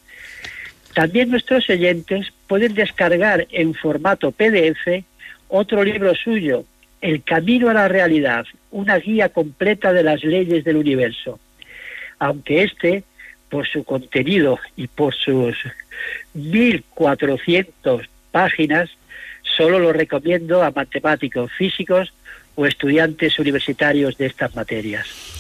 [0.92, 5.04] También nuestros oyentes pueden descargar en formato PDF
[5.48, 6.64] otro libro suyo,
[7.00, 11.38] El Camino a la Realidad, una guía completa de las leyes del universo.
[12.18, 13.04] Aunque este,
[13.48, 15.56] por su contenido y por sus
[16.34, 18.90] 1.400 páginas,
[19.42, 22.12] solo lo recomiendo a matemáticos, físicos
[22.56, 25.37] o estudiantes universitarios de estas materias.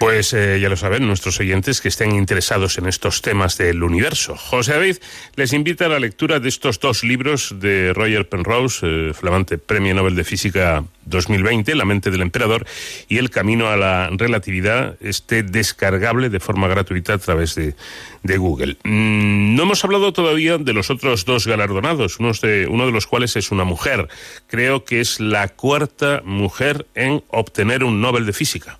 [0.00, 4.34] Pues eh, ya lo saben nuestros oyentes que estén interesados en estos temas del universo.
[4.34, 4.96] José David
[5.36, 9.94] les invita a la lectura de estos dos libros de Roger Penrose, eh, flamante Premio
[9.94, 12.64] Nobel de Física 2020, La mente del emperador
[13.10, 17.74] y El camino a la relatividad, este descargable de forma gratuita a través de,
[18.22, 18.78] de Google.
[18.84, 23.06] Mm, no hemos hablado todavía de los otros dos galardonados, uno de, uno de los
[23.06, 24.08] cuales es una mujer.
[24.46, 28.78] Creo que es la cuarta mujer en obtener un Nobel de Física.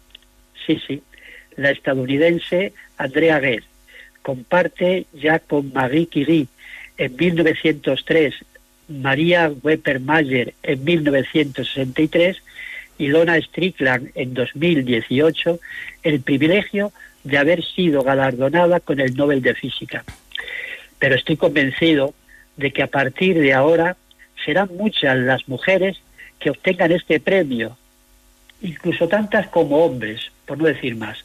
[0.67, 1.03] Sí, sí
[1.61, 3.65] la estadounidense Andrea Ghez.
[4.23, 6.47] Comparte ya con Marie Curie
[6.97, 8.35] en 1903,
[8.89, 12.43] María Weber-Mayer en 1963
[12.99, 15.61] y Lona Strickland en 2018
[16.03, 16.93] el privilegio
[17.24, 20.05] de haber sido galardonada con el Nobel de Física.
[20.99, 22.15] Pero estoy convencido
[22.57, 23.97] de que a partir de ahora
[24.45, 25.99] serán muchas las mujeres
[26.39, 27.77] que obtengan este premio,
[28.62, 31.24] incluso tantas como hombres, por no decir más.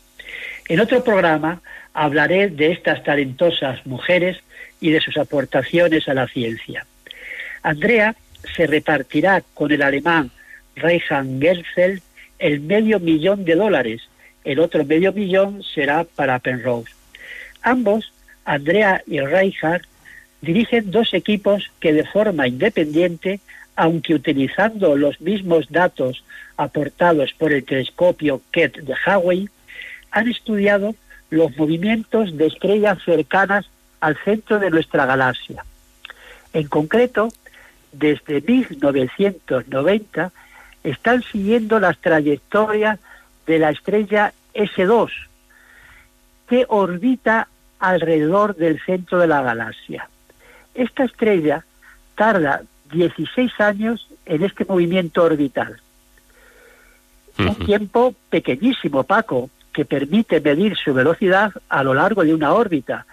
[0.68, 1.62] En otro programa
[1.94, 4.38] hablaré de estas talentosas mujeres
[4.82, 6.86] y de sus aportaciones a la ciencia.
[7.62, 8.16] Andrea
[8.56, 10.32] se repartirá con el alemán
[10.76, 12.02] Reinhard Gersel
[12.40, 14.10] el medio millón de dólares.
[14.44, 16.92] El otro medio millón será para Penrose.
[17.62, 18.12] Ambos,
[18.44, 19.84] Andrea y Reinhard,
[20.42, 23.40] dirigen dos equipos que de forma independiente,
[23.76, 26.24] aunque utilizando los mismos datos
[26.58, 29.50] aportados por el telescopio Keck de Hawaii,
[30.16, 30.96] han estudiado
[31.30, 33.66] los movimientos de estrellas cercanas
[34.00, 35.66] al centro de nuestra galaxia.
[36.54, 37.34] En concreto,
[37.92, 40.32] desde 1990
[40.86, 42.98] están siguiendo las trayectorias
[43.46, 45.12] de la estrella S2,
[46.48, 50.10] que orbita alrededor del centro de la galaxia.
[50.76, 51.66] Esta estrella
[52.16, 52.62] tarda
[52.94, 55.82] 16 años en este movimiento orbital.
[57.38, 63.06] Un tiempo pequeñísimo, Paco, que permite medir su velocidad a lo largo de una órbita.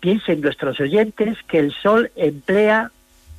[0.00, 2.90] Piensen nuestros oyentes que el Sol emplea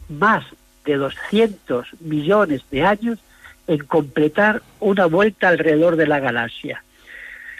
[0.09, 0.45] más
[0.85, 3.17] de 200 millones de años
[3.65, 6.83] en completar una vuelta alrededor de la galaxia.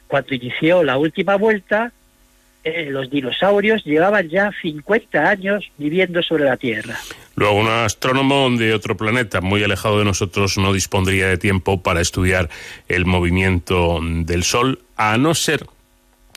[0.07, 1.91] Cuando inició la última vuelta,
[2.64, 6.98] eh, los dinosaurios llevaban ya 50 años viviendo sobre la Tierra.
[7.35, 11.99] Luego, un astrónomo de otro planeta muy alejado de nosotros no dispondría de tiempo para
[11.99, 12.49] estudiar
[12.88, 15.65] el movimiento del Sol, a no ser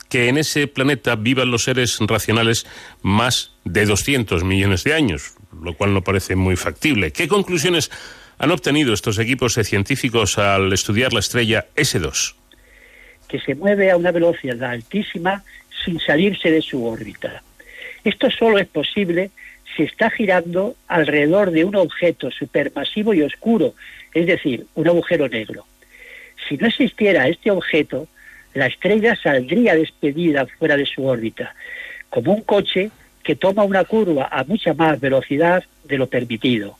[0.08, 2.66] que en ese planeta vivan los seres racionales
[3.02, 7.12] más de 200 millones de años, lo cual no parece muy factible.
[7.12, 7.90] ¿Qué conclusiones
[8.38, 12.34] han obtenido estos equipos científicos al estudiar la estrella S2?
[13.28, 15.42] Que se mueve a una velocidad altísima
[15.86, 17.42] sin salirse de su órbita.
[18.04, 19.30] Esto solo es posible
[19.74, 23.74] si está girando alrededor de un objeto supermasivo y oscuro,
[24.12, 25.64] es decir, un agujero negro.
[26.48, 28.08] Si no existiera este objeto,
[28.52, 31.54] la estrella saldría despedida fuera de su órbita,
[32.10, 32.90] como un coche
[33.22, 36.78] que toma una curva a mucha más velocidad de lo permitido.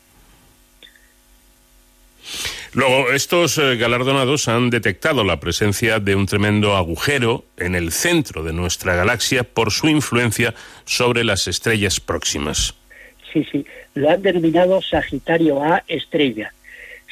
[2.77, 8.43] Luego, estos eh, galardonados han detectado la presencia de un tremendo agujero en el centro
[8.43, 10.53] de nuestra galaxia por su influencia
[10.85, 12.75] sobre las estrellas próximas.
[13.33, 16.53] Sí, sí, lo han denominado Sagitario A estrella.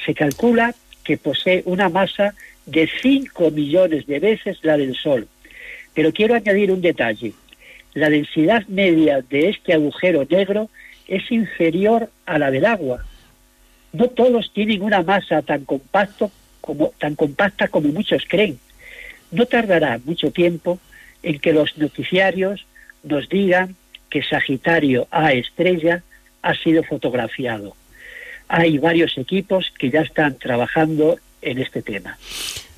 [0.04, 2.34] Se calcula que posee una masa
[2.66, 5.28] de 5 millones de veces la del Sol.
[5.94, 7.32] Pero quiero añadir un detalle.
[7.94, 10.68] La densidad media de este agujero negro
[11.08, 13.02] es inferior a la del agua,
[13.94, 16.30] no todos tienen una masa tan compacto
[16.60, 18.58] como tan compacta como muchos creen.
[19.30, 20.78] No tardará mucho tiempo
[21.22, 22.66] en que los noticiarios
[23.04, 23.76] nos digan
[24.10, 26.02] que Sagitario A estrella
[26.42, 27.76] ha sido fotografiado.
[28.48, 32.18] Hay varios equipos que ya están trabajando en este tema.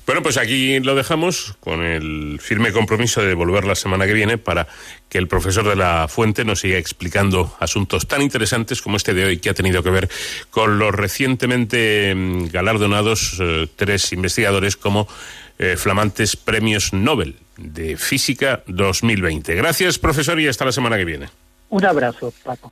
[0.07, 4.37] Bueno, pues aquí lo dejamos con el firme compromiso de volver la semana que viene
[4.37, 4.65] para
[5.09, 9.25] que el profesor de la Fuente nos siga explicando asuntos tan interesantes como este de
[9.25, 10.09] hoy que ha tenido que ver
[10.49, 15.09] con los recientemente mm, galardonados eh, tres investigadores como
[15.59, 19.55] eh, flamantes premios Nobel de Física 2020.
[19.55, 21.27] Gracias, profesor, y hasta la semana que viene.
[21.67, 22.71] Un abrazo, Paco.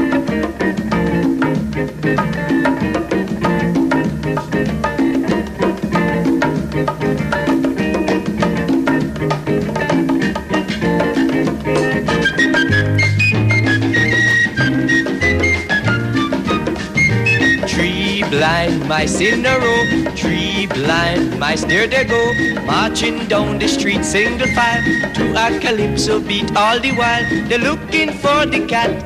[18.41, 20.11] Blind mice in a row.
[20.15, 22.21] Three blind mice, there they go,
[22.65, 24.81] marching down the street single file
[25.13, 27.23] to a calypso beat all the while.
[27.47, 29.05] They're looking for the cat,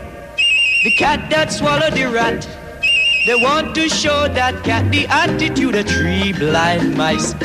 [0.85, 2.47] the cat that swallowed the rat.
[3.27, 7.35] They want to show that cat the attitude of three blind mice.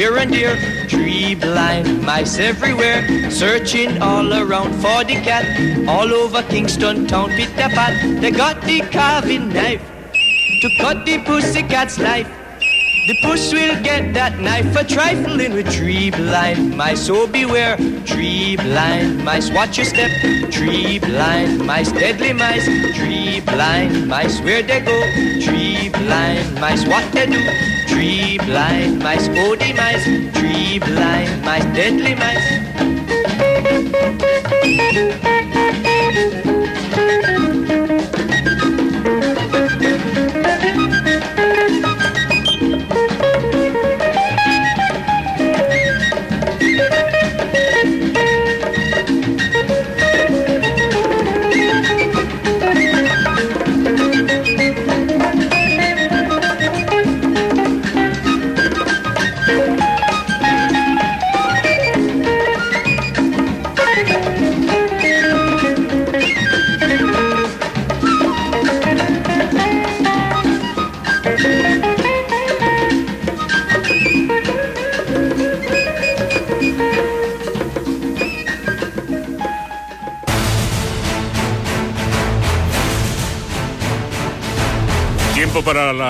[0.00, 0.56] Here and there,
[0.88, 5.44] three blind mice everywhere, searching all around for the cat.
[5.86, 7.92] All over Kingston town, pit a pat.
[8.22, 9.82] They got the carving knife
[10.62, 12.26] to cut the pussycat's life.
[13.08, 17.04] The puss will get that knife for trifling with tree blind mice.
[17.04, 19.50] So beware, tree blind mice.
[19.50, 20.10] Watch your step.
[20.50, 22.64] tree blind mice, deadly mice.
[22.96, 24.98] tree blind mice, where they go?
[25.44, 27.79] tree blind mice, what they do?
[27.90, 30.04] Three blind mice, oh mice.
[30.38, 32.60] Three blind mice, deadly mice.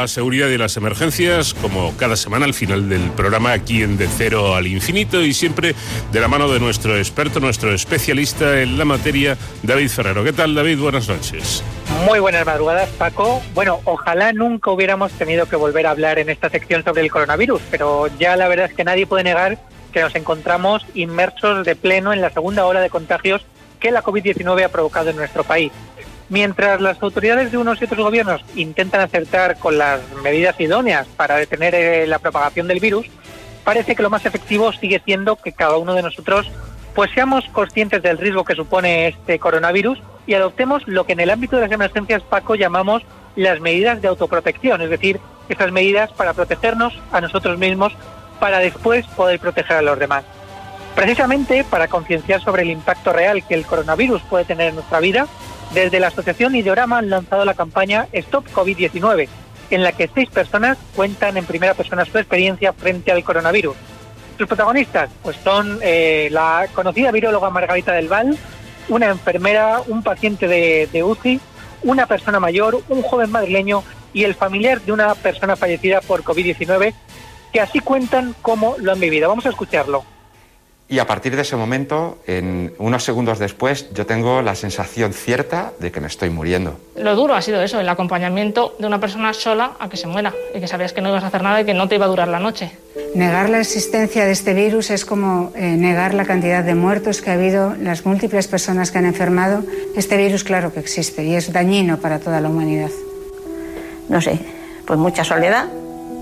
[0.00, 4.08] La seguridad y las emergencias, como cada semana al final del programa aquí en De
[4.08, 5.74] Cero al Infinito y siempre
[6.10, 10.24] de la mano de nuestro experto, nuestro especialista en la materia, David Ferrero.
[10.24, 10.78] ¿Qué tal, David?
[10.78, 11.62] Buenas noches.
[12.06, 13.42] Muy buenas madrugadas, Paco.
[13.52, 17.60] Bueno, ojalá nunca hubiéramos tenido que volver a hablar en esta sección sobre el coronavirus,
[17.70, 19.58] pero ya la verdad es que nadie puede negar
[19.92, 23.42] que nos encontramos inmersos de pleno en la segunda ola de contagios
[23.78, 25.72] que la COVID-19 ha provocado en nuestro país.
[26.30, 31.36] Mientras las autoridades de unos y otros gobiernos intentan acertar con las medidas idóneas para
[31.36, 33.06] detener eh, la propagación del virus,
[33.64, 36.48] parece que lo más efectivo sigue siendo que cada uno de nosotros
[36.94, 41.30] pues seamos conscientes del riesgo que supone este coronavirus y adoptemos lo que en el
[41.30, 43.02] ámbito de las emergencias, Paco, llamamos
[43.34, 47.92] las medidas de autoprotección, es decir, esas medidas para protegernos a nosotros mismos
[48.38, 50.24] para después poder proteger a los demás.
[50.94, 55.26] Precisamente para concienciar sobre el impacto real que el coronavirus puede tener en nuestra vida,
[55.74, 59.28] desde la Asociación Ideorama han lanzado la campaña Stop COVID-19,
[59.70, 63.76] en la que seis personas cuentan en primera persona su experiencia frente al coronavirus.
[64.36, 68.36] Sus protagonistas pues son eh, la conocida viróloga Margarita del Val,
[68.88, 71.40] una enfermera, un paciente de, de UCI,
[71.82, 76.94] una persona mayor, un joven madrileño y el familiar de una persona fallecida por COVID-19,
[77.52, 79.28] que así cuentan cómo lo han vivido.
[79.28, 80.04] Vamos a escucharlo.
[80.90, 85.72] Y a partir de ese momento, en unos segundos después, yo tengo la sensación cierta
[85.78, 86.80] de que me estoy muriendo.
[86.96, 90.34] Lo duro ha sido eso, el acompañamiento de una persona sola a que se muera
[90.52, 92.08] y que sabías que no ibas a hacer nada y que no te iba a
[92.08, 92.72] durar la noche.
[93.14, 97.30] Negar la existencia de este virus es como eh, negar la cantidad de muertos que
[97.30, 99.62] ha habido, las múltiples personas que han enfermado.
[99.94, 102.90] Este virus claro que existe y es dañino para toda la humanidad.
[104.08, 104.40] No sé,
[104.86, 105.68] pues mucha soledad.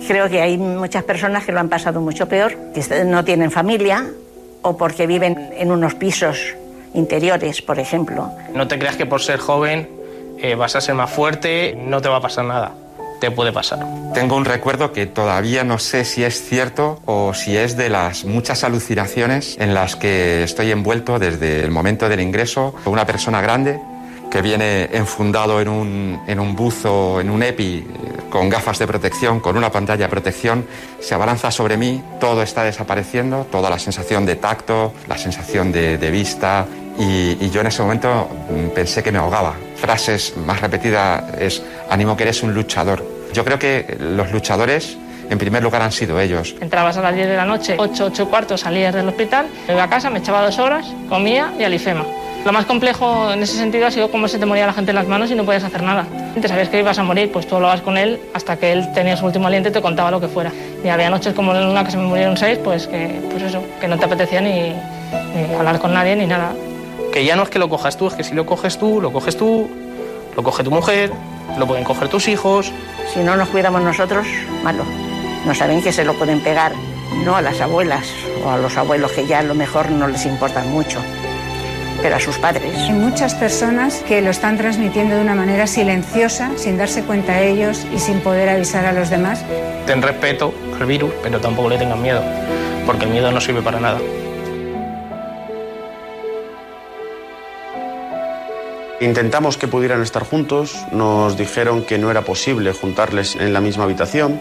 [0.06, 4.04] Creo que hay muchas personas que lo han pasado mucho peor, que no tienen familia
[4.62, 6.54] o porque viven en unos pisos
[6.94, 8.30] interiores, por ejemplo.
[8.54, 9.88] No te creas que por ser joven
[10.38, 12.72] eh, vas a ser más fuerte, no te va a pasar nada.
[13.20, 13.80] Te puede pasar.
[14.14, 18.24] Tengo un recuerdo que todavía no sé si es cierto o si es de las
[18.24, 22.74] muchas alucinaciones en las que estoy envuelto desde el momento del ingreso.
[22.84, 23.80] Una persona grande
[24.30, 27.86] que viene enfundado en un, en un buzo, en un EPI,
[28.30, 30.66] con gafas de protección, con una pantalla de protección,
[31.00, 35.98] se abalanza sobre mí, todo está desapareciendo, toda la sensación de tacto, la sensación de,
[35.98, 36.66] de vista,
[36.98, 38.28] y, yo en ese momento
[38.74, 39.54] pensé que me ahogaba.
[39.76, 43.04] Frases más repetidas es, ánimo que eres un luchador.
[43.32, 44.98] Yo creo que los luchadores,
[45.30, 46.56] en primer lugar, han sido ellos.
[46.60, 49.88] Entrabas a las 10 de la noche, 8, 8 cuartos, salías del hospital, iba a
[49.88, 52.04] casa, me echaba dos horas, comía y al IFEMA.
[52.48, 54.94] Lo más complejo en ese sentido ha sido cómo se te moría la gente en
[54.94, 56.06] las manos y no podías hacer nada.
[56.40, 59.18] Te sabías que ibas a morir, pues tú hablabas con él hasta que él tenía
[59.18, 60.50] su último aliento y te contaba lo que fuera.
[60.82, 63.62] Y había noches como en una que se me murieron seis, pues que, pues eso,
[63.82, 66.54] que no te apetecía ni, ni hablar con nadie ni nada.
[67.12, 69.12] Que ya no es que lo cojas tú, es que si lo coges tú, lo
[69.12, 69.68] coges tú,
[70.34, 71.12] lo coge tu mujer,
[71.58, 72.72] lo pueden coger tus hijos.
[73.12, 74.26] Si no nos cuidamos nosotros,
[74.62, 74.84] malo.
[75.44, 76.72] No saben que se lo pueden pegar,
[77.26, 78.08] no a las abuelas
[78.42, 80.98] o a los abuelos que ya a lo mejor no les importan mucho,
[82.02, 82.74] pero a sus padres.
[82.76, 87.42] Hay muchas personas que lo están transmitiendo de una manera silenciosa, sin darse cuenta a
[87.42, 89.44] ellos y sin poder avisar a los demás.
[89.86, 92.22] Ten respeto al virus, pero tampoco le tengan miedo,
[92.86, 93.98] porque el miedo no sirve para nada.
[99.00, 103.84] Intentamos que pudieran estar juntos, nos dijeron que no era posible juntarles en la misma
[103.84, 104.40] habitación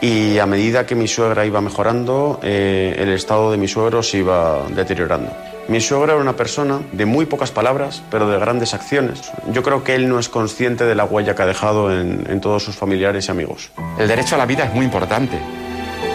[0.00, 4.18] y a medida que mi suegra iba mejorando, eh, el estado de mi suegro se
[4.18, 5.30] iba deteriorando.
[5.68, 9.32] Mi suegro era una persona de muy pocas palabras, pero de grandes acciones.
[9.52, 12.40] Yo creo que él no es consciente de la huella que ha dejado en, en
[12.40, 13.70] todos sus familiares y amigos.
[13.98, 15.38] El derecho a la vida es muy importante,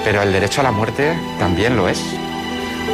[0.04, 2.04] pero el derecho a la muerte también lo es.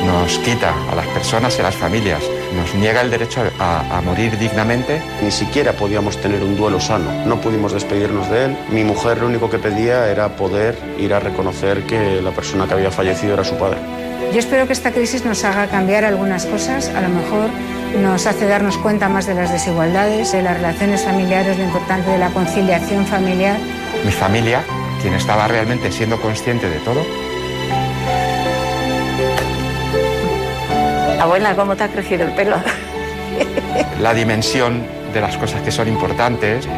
[0.05, 2.21] Nos quita a las personas y a las familias,
[2.55, 5.01] nos niega el derecho a, a morir dignamente.
[5.23, 8.57] Ni siquiera podíamos tener un duelo sano, no pudimos despedirnos de él.
[8.69, 12.73] Mi mujer lo único que pedía era poder ir a reconocer que la persona que
[12.73, 13.77] había fallecido era su padre.
[14.31, 17.49] Yo espero que esta crisis nos haga cambiar algunas cosas, a lo mejor
[18.01, 22.17] nos hace darnos cuenta más de las desigualdades, de las relaciones familiares, lo importante de
[22.17, 23.57] la conciliación familiar.
[24.03, 24.63] Mi familia,
[25.01, 27.05] quien estaba realmente siendo consciente de todo,
[31.23, 32.57] Abuela, ¿cómo te ha crecido el pelo?
[34.01, 34.83] la dimensión
[35.13, 36.69] de las cosas que son importantes eh,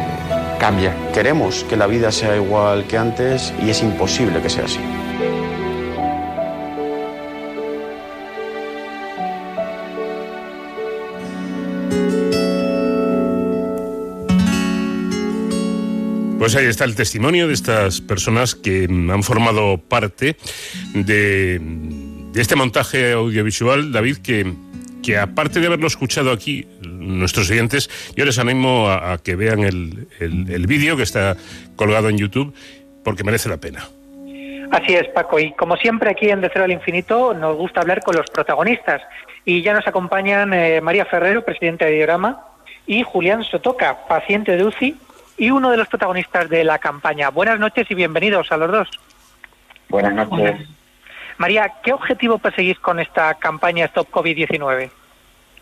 [0.60, 0.94] cambia.
[1.12, 4.78] Queremos que la vida sea igual que antes y es imposible que sea así.
[16.46, 20.36] Pues ahí está el testimonio de estas personas que han formado parte
[20.94, 24.52] de, de este montaje audiovisual, David, que,
[25.02, 30.06] que aparte de haberlo escuchado aquí, nuestros oyentes, yo les animo a, que vean el,
[30.20, 31.36] el, el vídeo que está
[31.74, 32.54] colgado en YouTube,
[33.02, 33.84] porque merece la pena.
[34.70, 35.40] Así es, Paco.
[35.40, 39.02] Y como siempre aquí en De Cero al Infinito nos gusta hablar con los protagonistas.
[39.44, 42.44] Y ya nos acompañan eh, María Ferrero, presidenta de Diorama,
[42.86, 44.96] y Julián Sotoca, paciente de UCI
[45.36, 47.30] y uno de los protagonistas de la campaña.
[47.30, 48.88] Buenas noches y bienvenidos a los dos.
[49.88, 50.68] Buenas noches.
[51.38, 54.90] María, ¿qué objetivo perseguís con esta campaña Stop COVID-19?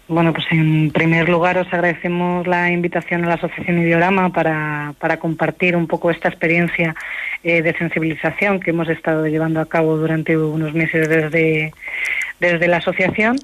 [0.07, 5.17] Bueno, pues en primer lugar os agradecemos la invitación a la Asociación Idiorama para, para
[5.17, 6.95] compartir un poco esta experiencia
[7.43, 11.73] eh, de sensibilización que hemos estado llevando a cabo durante unos meses desde,
[12.39, 13.37] desde la asociación.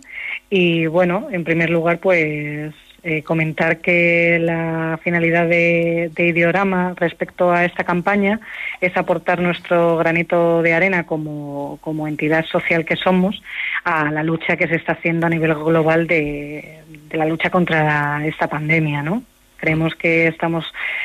[0.51, 7.64] Y bueno, en primer lugar, pues eh, comentar que la finalidad de, de, respecto a
[7.64, 8.40] esta campaña
[8.81, 13.43] es aportar nuestro granito de arena como, como, entidad social que somos
[13.85, 18.27] a la lucha que se está haciendo a nivel global de, de la lucha contra
[18.27, 19.22] esta pandemia, ¿no?
[19.56, 20.64] Creemos que estamos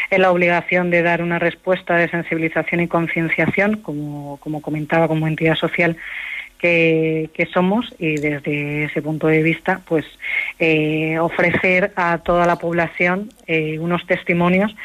[0.09, 5.27] en la obligación de dar una respuesta de sensibilización y concienciación, como, como comentaba, como
[5.27, 5.97] entidad social
[6.59, 10.05] que, que, somos y desde ese punto de vista pues
[10.59, 14.75] eh, ofrecer a toda la población eh, unos testimonios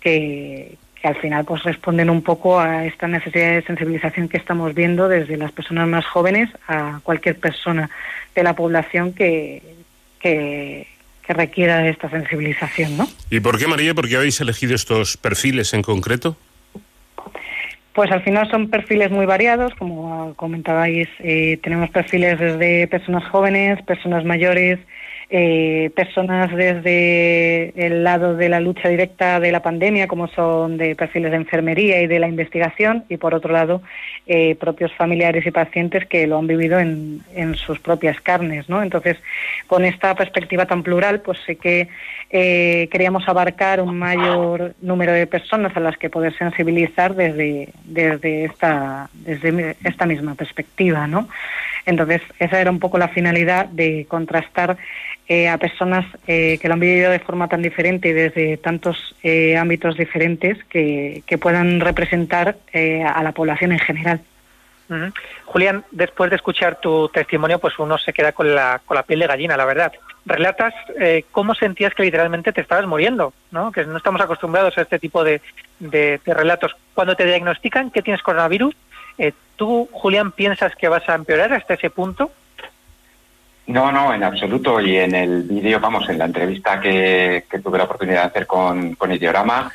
[0.00, 5.08] que, al final pues responden un poco a esta necesidad de sensibilización que estamos viendo
[5.08, 7.88] desde las personas más jóvenes a cualquier persona
[8.34, 9.62] de la población que,
[10.18, 10.88] que,
[11.28, 13.08] que requiera de esta sensibilización, ¿no?
[13.30, 13.94] ¿Y por qué, María?
[13.94, 16.36] ¿Por qué habéis elegido estos perfiles en concreto?
[17.98, 23.82] Pues al final son perfiles muy variados, como comentabais, eh, tenemos perfiles desde personas jóvenes,
[23.82, 24.78] personas mayores,
[25.30, 30.96] eh, personas desde el lado de la lucha directa de la pandemia, como son de
[30.96, 33.82] perfiles de enfermería y de la investigación, y por otro lado,
[34.26, 38.82] eh, propios familiares y pacientes que lo han vivido en, en, sus propias carnes, ¿no?
[38.82, 39.18] Entonces,
[39.66, 41.88] con esta perspectiva tan plural, pues sé que
[42.30, 48.44] eh, queríamos abarcar un mayor número de personas a las que poder sensibilizar desde, desde,
[48.44, 51.28] esta, desde esta misma perspectiva, ¿no?
[51.86, 54.76] Entonces, esa era un poco la finalidad de contrastar
[55.28, 59.14] eh, a personas eh, que lo han vivido de forma tan diferente y desde tantos
[59.22, 64.20] eh, ámbitos diferentes que, puedan representar eh, a la población en general.
[65.44, 69.20] Julián, después de escuchar tu testimonio, pues uno se queda con la, con la piel
[69.20, 69.92] de gallina, la verdad.
[70.24, 70.72] Relatas
[71.30, 73.70] cómo sentías que literalmente te estabas muriendo, ¿no?
[73.70, 75.42] Que no estamos acostumbrados a este tipo de,
[75.78, 76.74] de, de relatos.
[76.94, 78.74] Cuando te diagnostican que tienes coronavirus,
[79.56, 82.32] ¿tú, Julián, piensas que vas a empeorar hasta ese punto?
[83.68, 84.80] No, no, en absoluto.
[84.80, 88.46] Y en el vídeo, vamos, en la entrevista que, que tuve la oportunidad de hacer
[88.46, 89.70] con, con Ideorama,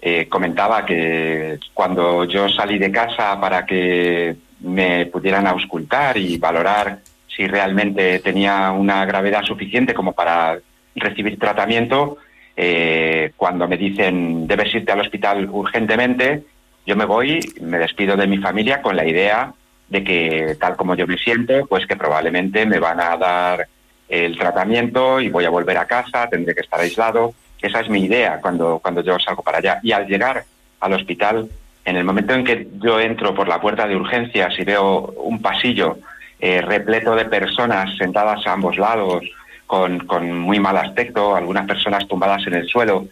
[0.00, 6.98] eh, comentaba que cuando yo salí de casa para que me pudieran auscultar y valorar
[7.26, 10.58] si realmente tenía una gravedad suficiente como para
[10.94, 12.18] recibir tratamiento,
[12.54, 16.42] eh, cuando me dicen debes irte al hospital urgentemente,
[16.84, 19.54] yo me voy, me despido de mi familia con la idea
[19.88, 23.66] de que tal como yo me siento, pues que probablemente me van a dar
[24.08, 27.34] el tratamiento y voy a volver a casa, tendré que estar aislado.
[27.60, 29.80] Esa es mi idea cuando, cuando yo salgo para allá.
[29.82, 30.44] Y al llegar
[30.80, 31.48] al hospital,
[31.84, 35.40] en el momento en que yo entro por la puerta de urgencias y veo un
[35.40, 35.98] pasillo
[36.40, 39.24] eh, repleto de personas sentadas a ambos lados,
[39.66, 43.06] con, con, muy mal aspecto, algunas personas tumbadas en el suelo,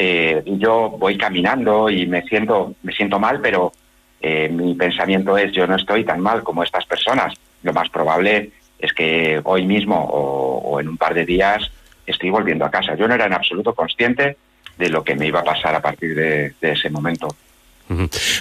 [0.00, 3.72] eh, yo voy caminando y me siento, me siento mal, pero
[4.20, 7.34] eh, mi pensamiento es yo no estoy tan mal como estas personas.
[7.62, 11.70] Lo más probable es que hoy mismo o, en un par de días
[12.06, 12.94] estoy volviendo a casa.
[12.94, 14.36] Yo no era en absoluto consciente
[14.78, 17.28] de lo que me iba a pasar a partir de, ese momento.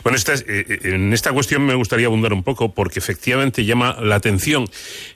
[0.03, 4.15] Bueno, esta, eh, en esta cuestión me gustaría abundar un poco porque efectivamente llama la
[4.15, 4.67] atención.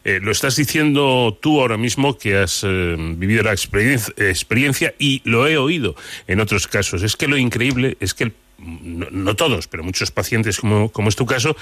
[0.05, 5.47] Eh, lo estás diciendo tú ahora mismo que has eh, vivido la experiencia, y lo
[5.47, 5.95] he oído
[6.27, 7.03] en otros casos.
[7.03, 11.09] Es que lo increíble es que, el, no, no, todos, pero muchos pacientes, como, como
[11.09, 11.55] es tu caso,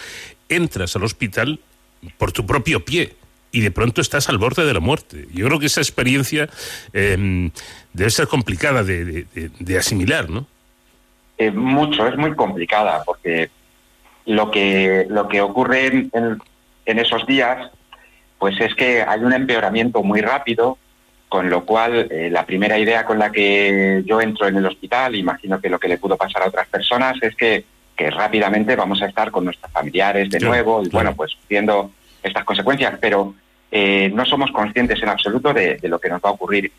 [0.49, 1.59] entras al hospital
[2.17, 3.15] por tu propio pie
[3.51, 5.27] y de pronto estás al borde de la muerte.
[5.33, 6.49] Yo creo que esa experiencia
[6.93, 7.51] eh,
[7.93, 9.25] debe ser complicada de,
[9.77, 10.45] asimilar, ¿no?
[11.37, 13.49] Eh, mucho, es muy complicada, porque
[14.25, 16.41] lo que, lo que ocurre en,
[16.85, 17.71] en, esos días,
[18.37, 20.77] pues es que hay un empeoramiento muy rápido,
[21.29, 25.15] con lo cual eh, la primera idea con la que yo entro en el hospital,
[25.15, 27.63] imagino que lo que le pudo pasar a otras personas, es que,
[27.95, 30.91] que rápidamente vamos a estar con nuestros familiares de sí, nuevo, y claro.
[30.91, 31.91] bueno, pues viendo
[32.23, 33.35] estas consecuencias, pero
[33.71, 36.71] eh, no somos conscientes en absoluto de, de, lo que nos va a ocurrir.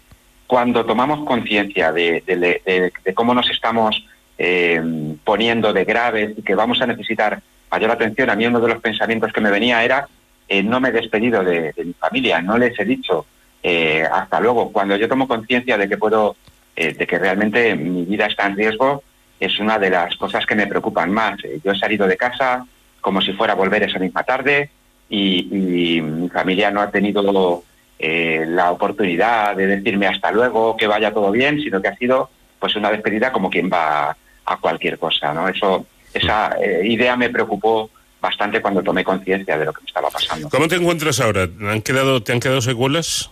[0.49, 4.05] Cuando tomamos conciencia de, de, de, cómo nos estamos
[4.37, 4.83] eh,
[5.23, 7.41] poniendo de graves y que vamos a necesitar
[7.71, 10.09] mayor atención, a mí uno de los pensamientos que me venía era,
[10.49, 13.27] eh, no me he despedido de, mi familia, no les he dicho
[13.63, 14.73] eh, hasta luego.
[14.73, 16.37] Cuando yo tomo conciencia de que puedo,
[16.77, 19.03] eh, de que realmente mi vida está en riesgo,
[19.39, 21.39] es una de las cosas que me preocupan más.
[21.65, 22.67] yo he salido de casa
[23.01, 24.71] como si fuera a volver esa misma tarde,
[25.09, 27.65] y, y mi familia no ha tenido
[27.99, 32.31] eh, la oportunidad de decirme hasta luego, que vaya todo bien, sino que ha sido
[32.59, 35.49] pues una despedida como quien va a cualquier cosa, ¿no?
[35.49, 40.11] Eso, esa eh, idea me preocupó bastante cuando tomé conciencia de lo que me estaba
[40.11, 40.49] pasando.
[40.49, 41.49] ¿Cómo te encuentras ahora?
[41.69, 43.31] ¿Han quedado, ¿Te han quedado secuelas?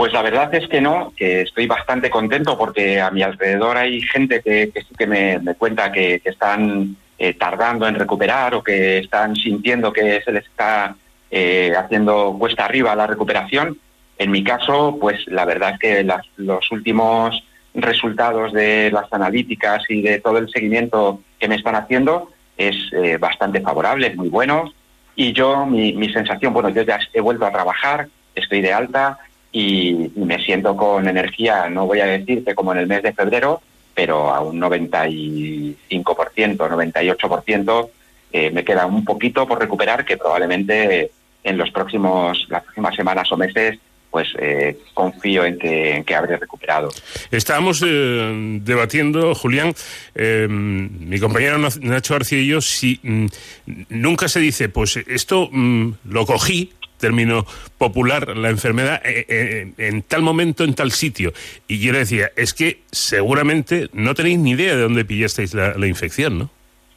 [0.00, 4.00] Pues la verdad es que no, que estoy bastante contento porque a mi alrededor hay
[4.00, 9.36] gente que, que me, cuenta que, que están eh, tardando en recuperar o que están
[9.36, 10.96] sintiendo que se les está
[11.30, 13.76] eh, haciendo cuesta arriba la recuperación.
[14.16, 17.44] En mi caso, pues la verdad es que las, los últimos
[17.74, 23.18] resultados de las analíticas y de todo el seguimiento que me están haciendo es eh,
[23.18, 24.72] bastante favorable, es muy bueno.
[25.14, 29.18] Y yo, mi, mi, sensación, bueno, yo ya he vuelto a trabajar, estoy de alta
[29.52, 33.60] y, me siento con energía, no voy a decirte como en el mes de febrero,
[33.94, 37.88] pero a un 95%, 98%
[38.32, 41.10] eh, me queda un poquito por recuperar que probablemente
[41.42, 43.78] en los próximos, las próximas semanas o meses
[44.10, 46.90] pues eh, confío en que, en que habré recuperado.
[47.30, 49.72] Estábamos eh, debatiendo, Julián,
[50.14, 53.26] eh, mi compañero Nacho García y yo, si mm,
[53.90, 57.44] nunca se dice, pues esto mm, lo cogí, término
[57.78, 61.32] popular, la enfermedad, eh, eh, en tal momento, en tal sitio.
[61.66, 65.86] Y yo le decía, es que seguramente no tenéis ni idea de dónde pillasteis la,
[65.86, 66.50] infección, ¿no?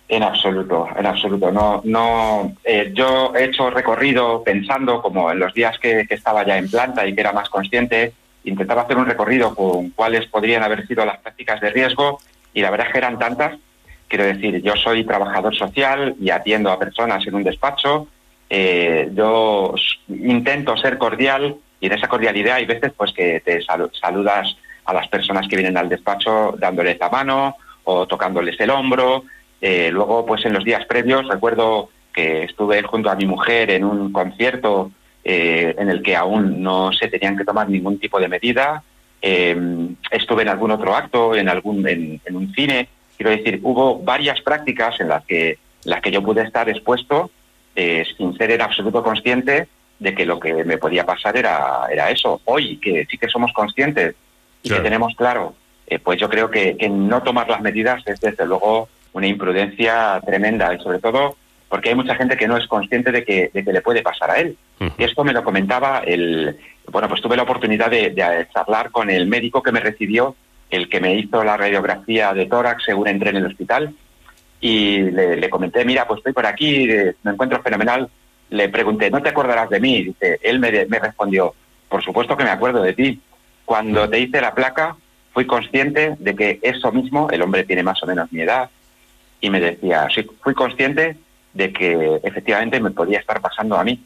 [0.08, 1.52] En absoluto, en absoluto.
[1.52, 2.56] No, no.
[2.64, 6.70] Eh, yo he hecho recorrido pensando, como en los días que, que, estaba ya en
[6.70, 8.14] planta y que era más consciente,
[8.44, 12.20] intentaba hacer un recorrido con cuáles podrían haber sido las prácticas de riesgo
[12.54, 13.58] y la verdad es que eran tantas.
[14.08, 18.08] Quiero decir, yo soy trabajador social y atiendo a personas en un despacho.
[18.56, 19.74] Eh, yo
[20.10, 24.56] intento ser cordial y en esa cordialidad hay veces pues que te sal saludas
[24.86, 29.24] a las personas que vienen al despacho dándoles la mano o tocándoles el hombro
[29.66, 33.86] eh, luego, pues en los días previos, recuerdo que estuve junto a mi mujer en
[33.86, 34.92] un concierto
[35.24, 38.84] eh, en el que aún no se tenían que tomar ningún tipo de medida.
[39.22, 39.56] Eh,
[40.12, 42.90] estuve en algún otro acto, en algún en, un cine.
[43.16, 47.32] Quiero decir, hubo varias prácticas en las que, las que yo pude estar expuesto
[47.76, 49.68] eh, sin ser en absoluto consciente
[50.00, 52.41] de que lo que me podía pasar era, era eso.
[52.45, 54.16] Hoy, que sí que somos conscientes
[54.62, 54.84] y claro.
[54.84, 55.56] que tenemos claro,
[55.88, 60.20] eh, pues yo creo que, que no tomar las medidas es desde luego una imprudencia
[60.26, 61.38] tremenda y sobre todo
[61.70, 64.30] porque hay mucha gente que no es consciente de que, de que le puede pasar
[64.30, 64.56] a él.
[65.00, 66.56] Esto me lo comentaba el,
[66.91, 70.36] bueno, pues tuve la oportunidad de, de charlar con el médico que me recibió,
[70.70, 73.95] el que me hizo la radiografía de tórax según entré en el hospital,
[74.64, 78.07] y le, le comenté, mira, pues estoy por aquí, eh, me encuentro fenomenal.
[78.49, 80.03] Le pregunté, ¿no te acordarás de mí?
[80.06, 81.53] Dice, él me, me respondió,
[81.90, 83.19] por supuesto que me acuerdo de ti.
[83.65, 84.95] Cuando te hice la placa,
[85.34, 88.69] fui consciente de que eso mismo, el hombre tiene más o menos mi edad,
[89.41, 91.18] y me decía, sí, fui consciente
[91.53, 94.02] de que efectivamente me podía estar pasando a mí.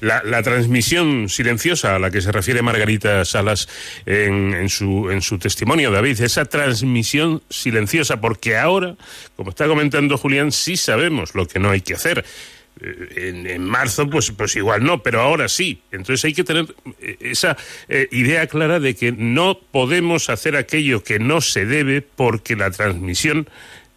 [0.00, 3.68] La, transmisión silenciosa a la que se refiere Margarita Salas
[4.06, 8.96] en, en, su, en su testimonio, David, esa transmisión silenciosa, porque ahora,
[9.36, 12.24] como está comentando Julián, sí sabemos lo que no hay que hacer.
[12.80, 15.82] Eh, En, en, marzo, pues, pues igual no, pero ahora sí.
[15.92, 16.66] Entonces hay que tener
[17.00, 17.56] eh, esa
[17.88, 22.70] eh, idea clara de que no podemos hacer aquello que no se debe porque la
[22.70, 23.48] transmisión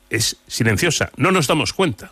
[0.09, 1.11] es silenciosa.
[1.15, 2.11] No nos damos cuenta.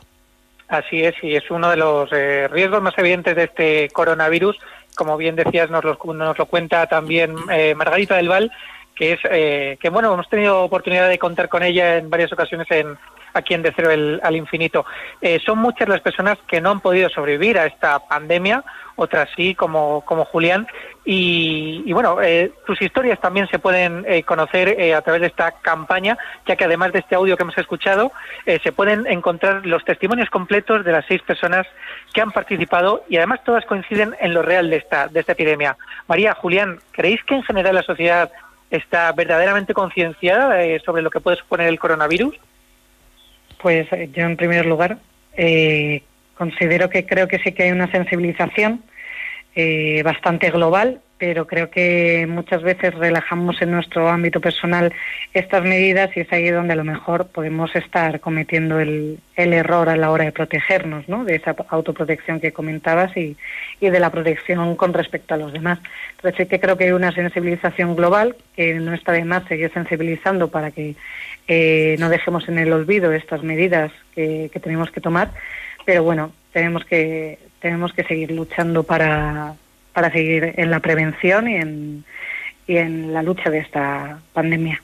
[0.71, 4.57] Así es, y es uno de los eh, riesgos más evidentes de este coronavirus.
[4.95, 8.53] Como bien decías, nos lo, nos lo cuenta también eh, Margarita del Val,
[8.95, 12.67] que es eh, que bueno, hemos tenido oportunidad de contar con ella en varias ocasiones
[12.71, 12.97] en
[13.33, 14.85] aquí en De Cero el, al Infinito.
[15.21, 18.63] Eh, son muchas las personas que no han podido sobrevivir a esta pandemia,
[18.95, 20.67] otras sí, como, como Julián.
[21.03, 25.27] Y, y bueno, eh, sus historias también se pueden eh, conocer eh, a través de
[25.27, 28.11] esta campaña, ya que además de este audio que hemos escuchado,
[28.45, 31.65] se pueden encontrar los testimonios completos de las seis personas
[32.13, 35.77] que han participado y además todas coinciden en lo real de esta, de esta epidemia.
[36.07, 38.31] María, Julián, ¿creéis que en general la sociedad
[38.69, 42.35] está verdaderamente concienciada sobre lo que puede suponer el coronavirus?
[43.61, 44.97] Pues yo en primer lugar
[45.37, 46.01] eh,
[46.35, 48.83] considero que creo que sí que hay una sensibilización
[49.55, 54.91] eh, bastante global, pero creo que muchas veces relajamos en nuestro ámbito personal
[55.35, 59.89] estas medidas y es ahí donde a lo mejor podemos estar cometiendo el, el error
[59.89, 61.23] a la hora de protegernos, ¿no?
[61.23, 63.37] de esa autoprotección que comentabas y,
[63.79, 65.77] y de la protección con respecto a los demás.
[66.15, 69.71] Entonces sí que creo que hay una sensibilización global que no está de más seguir
[69.73, 70.95] sensibilizando para que
[71.47, 75.31] eh, no dejemos en el olvido estas medidas que, que tenemos que tomar,
[75.85, 79.53] pero bueno, tenemos que tenemos que seguir luchando para,
[79.93, 82.05] para seguir en la prevención y en,
[82.67, 84.81] y en la lucha de esta pandemia.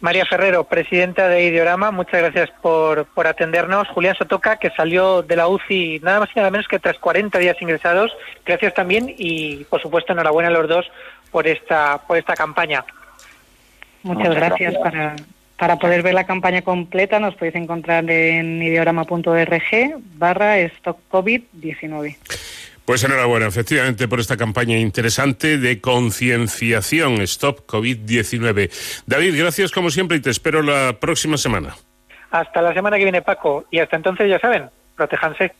[0.00, 3.88] María Ferrero, presidenta de Ideorama, muchas gracias por, por atendernos.
[3.88, 7.38] Julián Sotoca, que salió de la UCI nada más y nada menos que tras 40
[7.38, 8.16] días ingresados.
[8.44, 10.86] Gracias también y, por supuesto, enhorabuena a los dos
[11.32, 12.84] por esta, por esta campaña.
[14.06, 14.72] Muchas, Muchas gracias.
[14.74, 14.82] gracias.
[14.82, 15.16] Para,
[15.58, 22.16] para poder ver la campaña completa nos podéis encontrar en ideorama.org barra Stop COVID-19.
[22.84, 28.70] Pues enhorabuena, efectivamente, por esta campaña interesante de concienciación Stop COVID-19.
[29.06, 31.74] David, gracias como siempre y te espero la próxima semana.
[32.30, 33.64] Hasta la semana que viene, Paco.
[33.72, 35.52] Y hasta entonces, ya saben, protéjanse.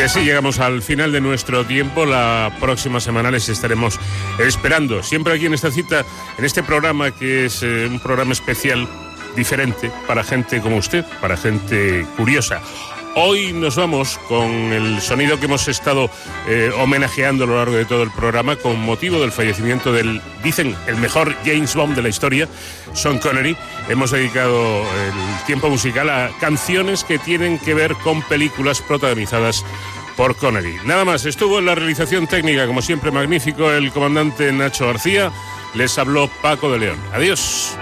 [0.00, 2.06] Y así llegamos al final de nuestro tiempo.
[2.06, 4.00] La próxima semana les estaremos
[4.38, 5.02] esperando.
[5.02, 6.06] Siempre aquí en esta cita,
[6.38, 8.88] en este programa que es eh, un programa especial,
[9.36, 12.62] diferente, para gente como usted, para gente curiosa.
[13.16, 16.08] Hoy nos vamos con el sonido que hemos estado
[16.48, 20.76] eh, homenajeando a lo largo de todo el programa con motivo del fallecimiento del, dicen,
[20.86, 22.48] el mejor James Bond de la historia,
[22.92, 23.56] Sean Connery.
[23.88, 29.64] Hemos dedicado el tiempo musical a canciones que tienen que ver con películas protagonizadas
[30.16, 30.76] por Connery.
[30.84, 35.32] Nada más, estuvo en la realización técnica, como siempre, magnífico, el comandante Nacho García.
[35.74, 36.98] Les habló Paco de León.
[37.12, 37.76] Adiós.